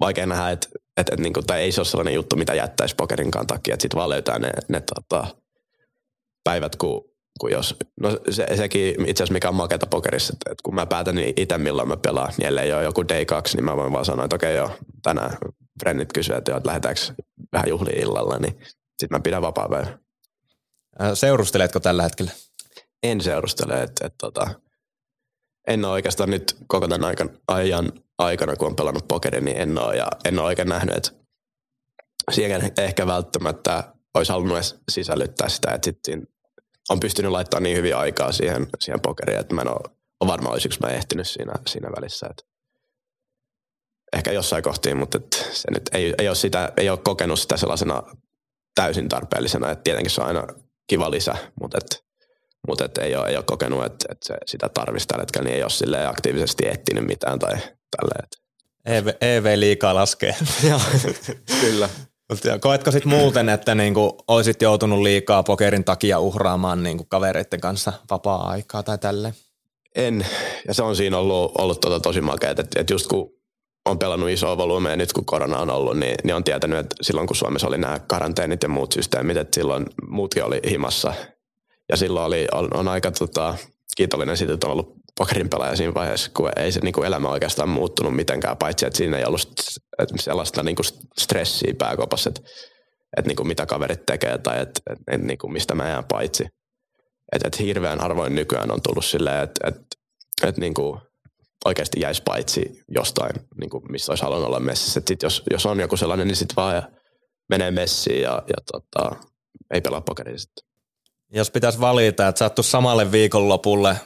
vaikea 0.00 0.26
nähdä, 0.26 0.50
että, 0.50 0.68
että, 0.96 1.14
että 1.14 1.22
niin 1.22 1.32
kuin, 1.32 1.46
tai 1.46 1.60
ei 1.60 1.72
se 1.72 1.80
ole 1.80 1.86
sellainen 1.86 2.14
juttu, 2.14 2.36
mitä 2.36 2.54
jättäisi 2.54 2.94
pokerinkaan 2.94 3.46
takia, 3.46 3.74
että 3.74 3.82
sitten 3.82 3.98
vaan 3.98 4.10
löytää 4.10 4.38
ne, 4.38 4.50
ne 4.68 4.82
tota, 4.94 5.26
päivät, 6.44 6.76
kun, 6.76 7.04
kun 7.40 7.50
jos, 7.50 7.76
no 8.00 8.18
se, 8.30 8.46
sekin 8.56 8.88
itse 9.06 9.22
asiassa 9.22 9.32
mikä 9.32 9.48
on 9.48 9.54
makeata 9.54 9.86
pokerissa, 9.86 10.32
että, 10.32 10.50
että 10.52 10.62
kun 10.62 10.74
mä 10.74 10.86
päätän 10.86 11.14
niin 11.14 11.32
itse 11.36 11.58
milloin 11.58 11.88
mä 11.88 11.96
pelaan, 11.96 12.32
niin 12.38 12.46
ellei 12.46 12.72
ole 12.72 12.84
joku 12.84 13.08
day 13.08 13.24
kaksi, 13.24 13.56
niin 13.56 13.64
mä 13.64 13.76
voin 13.76 13.92
vaan 13.92 14.04
sanoa, 14.04 14.24
että 14.24 14.36
okei 14.36 14.60
okay, 14.60 14.68
joo, 14.68 14.78
tänään 15.02 15.36
frendit 15.80 16.12
kysyy, 16.12 16.36
että, 16.36 16.56
että 16.56 16.68
lähdetäänkö 16.68 17.00
vähän 17.52 17.68
juhliin 17.68 18.02
illalla, 18.02 18.38
niin 18.38 18.58
sitten 18.98 19.18
mä 19.18 19.20
pidän 19.20 19.42
vapaa 19.42 19.68
päivä. 19.68 19.98
Seurusteletko 21.14 21.80
tällä 21.80 22.02
hetkellä? 22.02 22.30
En 23.02 23.20
seurustele, 23.20 23.82
että, 23.82 24.06
että, 24.06 24.16
tota, 24.18 24.50
en 25.68 25.84
ole 25.84 25.92
oikeastaan 25.92 26.30
nyt 26.30 26.56
koko 26.66 26.88
tämän 26.88 27.04
ajan, 27.04 27.30
ajan 27.48 27.92
aikana, 28.18 28.56
kun 28.56 28.68
on 28.68 28.76
pelannut 28.76 29.08
pokerin, 29.08 29.44
niin 29.44 29.56
en 29.56 29.78
ole, 29.78 29.96
ja 29.96 30.08
en 30.24 30.38
ole 30.38 30.46
oikein 30.46 30.68
nähnyt, 30.68 30.96
että 30.96 31.10
siihen 32.30 32.72
ehkä 32.78 33.06
välttämättä 33.06 33.84
olisi 34.14 34.32
halunnut 34.32 34.56
edes 34.56 34.76
sisällyttää 34.90 35.48
sitä, 35.48 35.72
että 35.74 35.84
sitten 35.84 36.28
on 36.88 37.00
pystynyt 37.00 37.30
laittamaan 37.30 37.62
niin 37.62 37.76
hyvin 37.76 37.96
aikaa 37.96 38.32
siihen, 38.32 38.66
siihen 38.80 39.00
pokeriin, 39.00 39.38
että 39.38 39.54
mä 39.54 39.60
en 39.60 39.68
ole 39.68 39.90
varmaan 40.26 40.52
olisiko 40.52 40.74
mä 40.82 40.88
ehtinyt 40.88 41.28
siinä, 41.28 41.52
siinä 41.66 41.90
välissä. 41.96 42.26
Että 42.30 42.44
ehkä 44.16 44.32
jossain 44.32 44.62
kohtiin, 44.62 44.96
mutta 44.96 45.18
että 45.18 45.36
se 45.36 45.70
nyt 45.70 45.90
ei, 45.92 46.14
ei, 46.18 46.28
ole 46.28 46.36
sitä, 46.36 46.72
ei 46.76 46.90
ole 46.90 46.98
kokenut 46.98 47.40
sitä 47.40 47.56
sellaisena 47.56 48.02
täysin 48.74 49.08
tarpeellisena, 49.08 49.70
että 49.70 49.82
tietenkin 49.82 50.10
se 50.10 50.20
on 50.20 50.26
aina 50.26 50.46
kiva 50.86 51.10
lisä, 51.10 51.34
mutta 51.60 51.78
että 51.78 52.08
mutta 52.68 52.84
et 52.84 52.98
ei, 52.98 53.16
ole, 53.16 53.28
ei 53.28 53.36
ole 53.36 53.44
kokenut, 53.44 53.84
että, 53.84 54.06
että 54.10 54.26
se, 54.26 54.34
sitä 54.46 54.68
tarvitsisi 54.68 55.08
tällä 55.08 55.22
hetkellä, 55.22 55.44
niin 55.44 55.56
ei 55.56 55.62
ole 55.62 56.06
aktiivisesti 56.06 56.68
etsinyt 56.68 57.06
mitään 57.06 57.38
tai 57.38 57.52
tälleen. 57.96 58.28
EV, 58.86 59.08
EV 59.20 59.60
liikaa 59.60 59.94
laskee. 59.94 60.36
Joo, 60.70 60.80
kyllä. 61.60 61.88
Koetko 62.60 62.90
sitten 62.90 63.08
muuten, 63.08 63.48
että 63.48 63.74
niinku 63.74 64.18
olisit 64.28 64.62
joutunut 64.62 65.02
liikaa 65.02 65.42
pokerin 65.42 65.84
takia 65.84 66.18
uhraamaan 66.18 66.82
niinku 66.82 67.04
kavereiden 67.04 67.60
kanssa 67.60 67.92
vapaa-aikaa 68.10 68.82
tai 68.82 68.98
tälleen? 68.98 69.34
En, 69.96 70.26
ja 70.68 70.74
se 70.74 70.82
on 70.82 70.96
siinä 70.96 71.18
ollut, 71.18 71.52
ollut 71.58 71.80
tota 71.80 72.00
tosi 72.00 72.20
makea, 72.20 72.50
että, 72.50 72.64
että 72.76 72.92
just 72.94 73.06
kun 73.06 73.37
on 73.90 73.98
pelannut 73.98 74.30
isoa 74.30 74.58
volyymea 74.58 74.96
nyt 74.96 75.12
kun 75.12 75.24
korona 75.24 75.58
on 75.58 75.70
ollut, 75.70 75.98
niin, 75.98 76.14
niin 76.24 76.34
on 76.34 76.44
tietänyt, 76.44 76.78
että 76.78 76.96
silloin 77.02 77.26
kun 77.26 77.36
Suomessa 77.36 77.66
oli 77.66 77.78
nämä 77.78 77.98
karanteenit 77.98 78.62
ja 78.62 78.68
muut 78.68 78.92
systeemit, 78.92 79.36
että 79.36 79.54
silloin 79.54 79.86
muutkin 80.08 80.44
oli 80.44 80.60
himassa 80.70 81.14
ja 81.88 81.96
silloin 81.96 82.26
oli, 82.26 82.46
on, 82.52 82.68
on 82.74 82.88
aika 82.88 83.10
tota, 83.10 83.54
kiitollinen 83.96 84.36
siitä, 84.36 84.52
että 84.52 84.66
on 84.66 84.72
ollut 84.72 84.94
pokerin 85.18 85.50
pelaaja 85.50 85.76
siinä 85.76 85.94
vaiheessa, 85.94 86.30
kun 86.36 86.50
ei 86.56 86.72
se 86.72 86.80
niin 86.80 87.04
elämä 87.04 87.28
oikeastaan 87.28 87.68
muuttunut 87.68 88.16
mitenkään, 88.16 88.56
paitsi 88.56 88.86
että 88.86 88.96
siinä 88.96 89.18
ei 89.18 89.24
ollut 89.24 89.48
sellaista 90.20 90.62
niin 90.62 90.76
kuin 90.76 90.86
stressiä 91.18 91.74
pääkopassa, 91.78 92.30
että, 92.30 92.40
että 93.16 93.28
niin 93.28 93.36
kuin 93.36 93.46
mitä 93.46 93.66
kaverit 93.66 94.06
tekee 94.06 94.38
tai 94.38 94.60
että, 94.60 94.80
että, 94.90 95.04
että 95.14 95.26
niin 95.26 95.38
kuin 95.38 95.52
mistä 95.52 95.74
mä 95.74 95.88
jään 95.88 96.04
paitsi. 96.04 96.46
Että, 97.32 97.48
että 97.48 97.62
hirveän 97.62 98.00
harvoin 98.00 98.34
nykyään 98.34 98.70
on 98.70 98.82
tullut 98.82 99.04
silleen, 99.04 99.42
että, 99.42 99.68
että, 99.68 99.82
että 100.42 100.60
niin 100.60 100.74
kuin 100.74 101.00
oikeasti 101.64 102.00
jäisi 102.00 102.22
paitsi 102.22 102.82
jostain, 102.88 103.32
niin 103.60 103.70
kuin 103.70 103.92
missä 103.92 104.12
olisi 104.12 104.24
halunnut 104.24 104.46
olla 104.46 104.60
messissä. 104.60 104.98
Että 104.98 105.10
sit 105.10 105.22
jos, 105.22 105.42
jos 105.50 105.66
on 105.66 105.80
joku 105.80 105.96
sellainen, 105.96 106.26
niin 106.26 106.36
sitten 106.36 106.56
vaan 106.56 106.82
menee 107.48 107.70
messiin 107.70 108.22
ja, 108.22 108.42
ja 108.48 108.54
tota, 108.72 109.16
ei 109.74 109.80
pelaa 109.80 110.00
pokeria 110.00 110.38
sitten. 110.38 110.68
Jos 111.32 111.50
pitäisi 111.50 111.80
valita, 111.80 112.28
että 112.28 112.38
sattu 112.38 112.62
samalle 112.62 113.12
viikonlopulle 113.12 113.96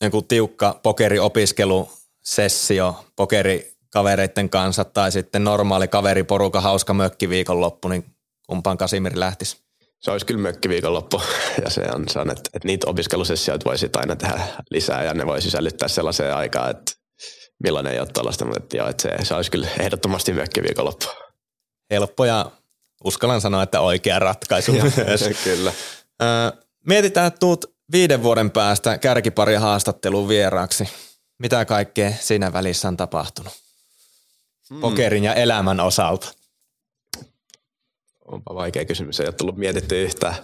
joku 0.00 0.22
tiukka 0.22 0.80
pokeriopiskelusessio 0.82 3.04
pokerikavereiden 3.16 4.50
kanssa 4.50 4.84
tai 4.84 5.12
sitten 5.12 5.44
normaali 5.44 5.88
kaveriporuka 5.88 6.60
hauska 6.60 6.94
mökkiviikonloppu, 6.94 7.88
niin 7.88 8.04
kumpaan 8.46 8.78
Kasimiri 8.78 9.20
lähtisi? 9.20 9.62
Se 10.00 10.10
olisi 10.10 10.26
kyllä 10.26 10.40
mökkiviikonloppu 10.40 11.22
ja 11.64 11.70
se 11.70 11.82
on, 11.94 12.08
se 12.08 12.18
on 12.18 12.30
että, 12.30 12.50
että 12.54 12.68
niitä 12.68 12.90
opiskelusessioita 12.90 13.64
voisi 13.64 13.90
aina 13.96 14.16
tehdä 14.16 14.40
lisää 14.70 15.04
ja 15.04 15.14
ne 15.14 15.26
voi 15.26 15.42
sisällyttää 15.42 15.88
sellaiseen 15.88 16.36
aikaan, 16.36 16.70
että 16.70 16.92
milloin 17.62 17.86
ei 17.86 18.00
ole 18.00 18.08
tällaista, 18.12 18.44
mutta 18.44 18.76
joo, 18.76 18.88
että 18.88 19.02
se, 19.02 19.24
se 19.24 19.34
olisi 19.34 19.50
kyllä 19.50 19.68
ehdottomasti 19.80 20.32
mökkiviikonloppu. 20.32 21.06
Helppo 21.90 22.24
ja 22.24 22.50
uskallan 23.04 23.40
sanoa, 23.40 23.62
että 23.62 23.80
oikea 23.80 24.18
ratkaisu 24.18 24.72
myös. 24.72 25.24
kyllä. 25.44 25.72
Mietitään, 26.86 27.26
että 27.26 27.38
tuut 27.38 27.64
viiden 27.92 28.22
vuoden 28.22 28.50
päästä 28.50 28.98
kärkipari 28.98 29.54
haastatteluun 29.54 30.28
vieraaksi. 30.28 30.88
Mitä 31.38 31.64
kaikkea 31.64 32.12
siinä 32.20 32.52
välissä 32.52 32.88
on 32.88 32.96
tapahtunut? 32.96 33.52
Hmm. 34.70 34.80
Pokerin 34.80 35.24
ja 35.24 35.34
elämän 35.34 35.80
osalta. 35.80 36.32
Onpa 38.24 38.54
vaikea 38.54 38.84
kysymys, 38.84 39.20
ei 39.20 39.26
ole 39.26 39.32
tullut 39.32 39.56
mietitty 39.56 40.02
yhtään. 40.02 40.34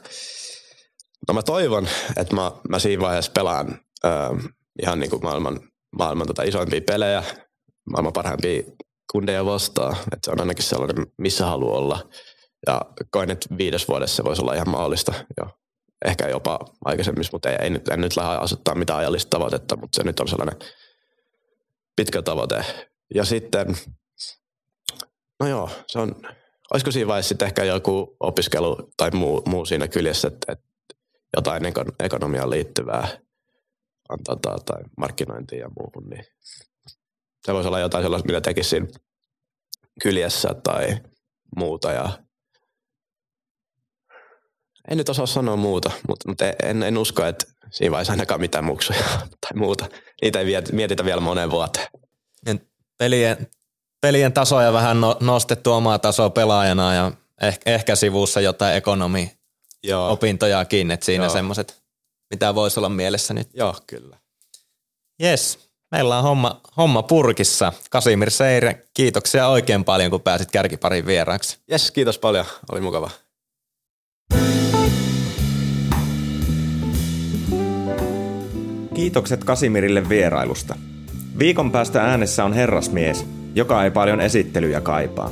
No 1.28 1.34
mä 1.34 1.42
toivon, 1.42 1.88
että 2.16 2.34
mä, 2.34 2.52
mä 2.68 2.78
siinä 2.78 3.02
vaiheessa 3.02 3.32
pelaan 3.32 3.80
äh, 4.04 4.52
ihan 4.82 5.00
niin 5.00 5.10
kuin 5.10 5.22
maailman, 5.22 5.60
maailman 5.98 6.26
tota 6.26 6.42
isoimpia 6.42 6.80
pelejä, 6.86 7.22
maailman 7.90 8.12
parhaimpia 8.12 8.62
kundeja 9.12 9.44
vastaan. 9.44 9.92
Että 9.92 10.18
se 10.24 10.30
on 10.30 10.40
ainakin 10.40 10.64
sellainen, 10.64 11.06
missä 11.18 11.46
haluaa 11.46 11.78
olla. 11.78 12.08
Ja 12.66 12.80
koen, 13.10 13.30
että 13.30 13.56
viides 13.58 13.88
vuodessa 13.88 14.16
se 14.16 14.24
voisi 14.24 14.42
olla 14.42 14.54
ihan 14.54 14.70
mahdollista 14.70 15.12
jo 15.40 15.58
ehkä 16.04 16.28
jopa 16.28 16.58
aikaisemmissa, 16.84 17.30
mutta 17.32 17.50
ei, 17.50 17.56
ei 17.60 17.70
nyt, 17.70 17.88
en 17.88 18.00
nyt 18.00 18.16
lähde 18.16 18.36
asuttaa 18.36 18.74
mitään 18.74 18.98
ajallista 18.98 19.30
tavoitetta, 19.30 19.76
mutta 19.76 19.96
se 19.96 20.04
nyt 20.04 20.20
on 20.20 20.28
sellainen 20.28 20.56
pitkä 21.96 22.22
tavoite. 22.22 22.64
Ja 23.14 23.24
sitten, 23.24 23.76
no 25.40 25.48
joo, 25.48 25.70
se 25.86 25.98
on, 25.98 26.14
olisiko 26.72 26.90
siinä 26.90 27.08
vaiheessa 27.08 27.28
sitten 27.28 27.46
ehkä 27.46 27.64
joku 27.64 28.16
opiskelu 28.20 28.90
tai 28.96 29.10
muu, 29.10 29.42
muu 29.46 29.64
siinä 29.64 29.88
kyljessä, 29.88 30.28
että, 30.28 30.52
että 30.52 30.64
jotain 31.36 31.62
ekonomiaan 32.00 32.50
liittyvää 32.50 33.08
tota, 34.26 34.56
tai 34.64 34.82
markkinointiin 34.96 35.60
ja 35.60 35.68
muuhun, 35.78 36.10
niin 36.10 36.24
se 37.46 37.54
voisi 37.54 37.68
olla 37.68 37.80
jotain 37.80 38.04
sellaista, 38.04 38.26
mitä 38.26 38.40
tekisin 38.40 38.88
kyljessä 40.02 40.48
tai 40.64 41.00
muuta 41.56 41.92
ja 41.92 42.18
en 44.90 44.98
nyt 44.98 45.08
osaa 45.08 45.26
sanoa 45.26 45.56
muuta, 45.56 45.90
mutta, 46.08 46.28
mutta 46.28 46.44
en, 46.62 46.82
en 46.82 46.98
usko, 46.98 47.24
että 47.24 47.46
siinä 47.70 47.90
vaiheessa 47.90 48.12
ainakaan 48.12 48.40
mitään 48.40 48.64
muksuja 48.64 49.04
tai 49.40 49.52
muuta. 49.54 49.86
Niitä 50.22 50.40
ei 50.40 50.46
mietitä 50.72 51.04
vielä 51.04 51.20
moneen 51.20 51.50
vuoteen. 51.50 51.86
Pelien, 52.98 53.46
pelien 54.00 54.32
tasoja 54.32 54.72
vähän 54.72 55.00
no, 55.00 55.16
nostettu 55.20 55.72
omaa 55.72 55.98
tasoa 55.98 56.30
pelaajana 56.30 56.94
ja 56.94 57.12
ehkä, 57.42 57.70
ehkä 57.70 57.96
sivussa 57.96 58.40
jotain 58.40 58.76
ekonomi 58.76 59.32
opintojakin, 60.08 60.90
että 60.90 61.06
siinä 61.06 61.28
semmoiset, 61.28 61.82
mitä 62.30 62.54
voisi 62.54 62.80
olla 62.80 62.88
mielessä 62.88 63.34
nyt. 63.34 63.48
Joo, 63.54 63.74
kyllä. 63.86 64.18
Yes, 65.22 65.70
meillä 65.90 66.18
on 66.18 66.22
homma, 66.22 66.60
homma 66.76 67.02
purkissa. 67.02 67.72
Kasimir 67.90 68.30
Seire, 68.30 68.86
kiitoksia 68.94 69.48
oikein 69.48 69.84
paljon, 69.84 70.10
kun 70.10 70.20
pääsit 70.20 70.50
kärkiparin 70.50 71.06
vieraaksi. 71.06 71.58
Yes, 71.72 71.90
kiitos 71.90 72.18
paljon. 72.18 72.46
Oli 72.72 72.80
mukava. 72.80 73.10
Kiitokset 78.94 79.44
Kasimirille 79.44 80.08
vierailusta. 80.08 80.76
Viikon 81.38 81.72
päästä 81.72 82.02
äänessä 82.02 82.44
on 82.44 82.52
herrasmies, 82.52 83.26
joka 83.54 83.84
ei 83.84 83.90
paljon 83.90 84.20
esittelyjä 84.20 84.80
kaipaa. 84.80 85.30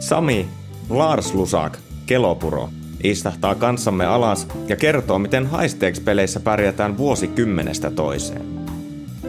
Sami 0.00 0.48
Lars 0.90 1.34
Lusak, 1.34 1.78
Kelopuro, 2.06 2.70
istahtaa 3.04 3.54
kanssamme 3.54 4.06
alas 4.06 4.48
ja 4.68 4.76
kertoo, 4.76 5.18
miten 5.18 5.46
haisteeksi 5.46 6.02
peleissä 6.02 6.40
pärjätään 6.40 6.98
vuosikymmenestä 6.98 7.90
toiseen. 7.90 8.42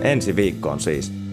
Ensi 0.01 0.35
viikkoon 0.35 0.79
siis. 0.79 1.28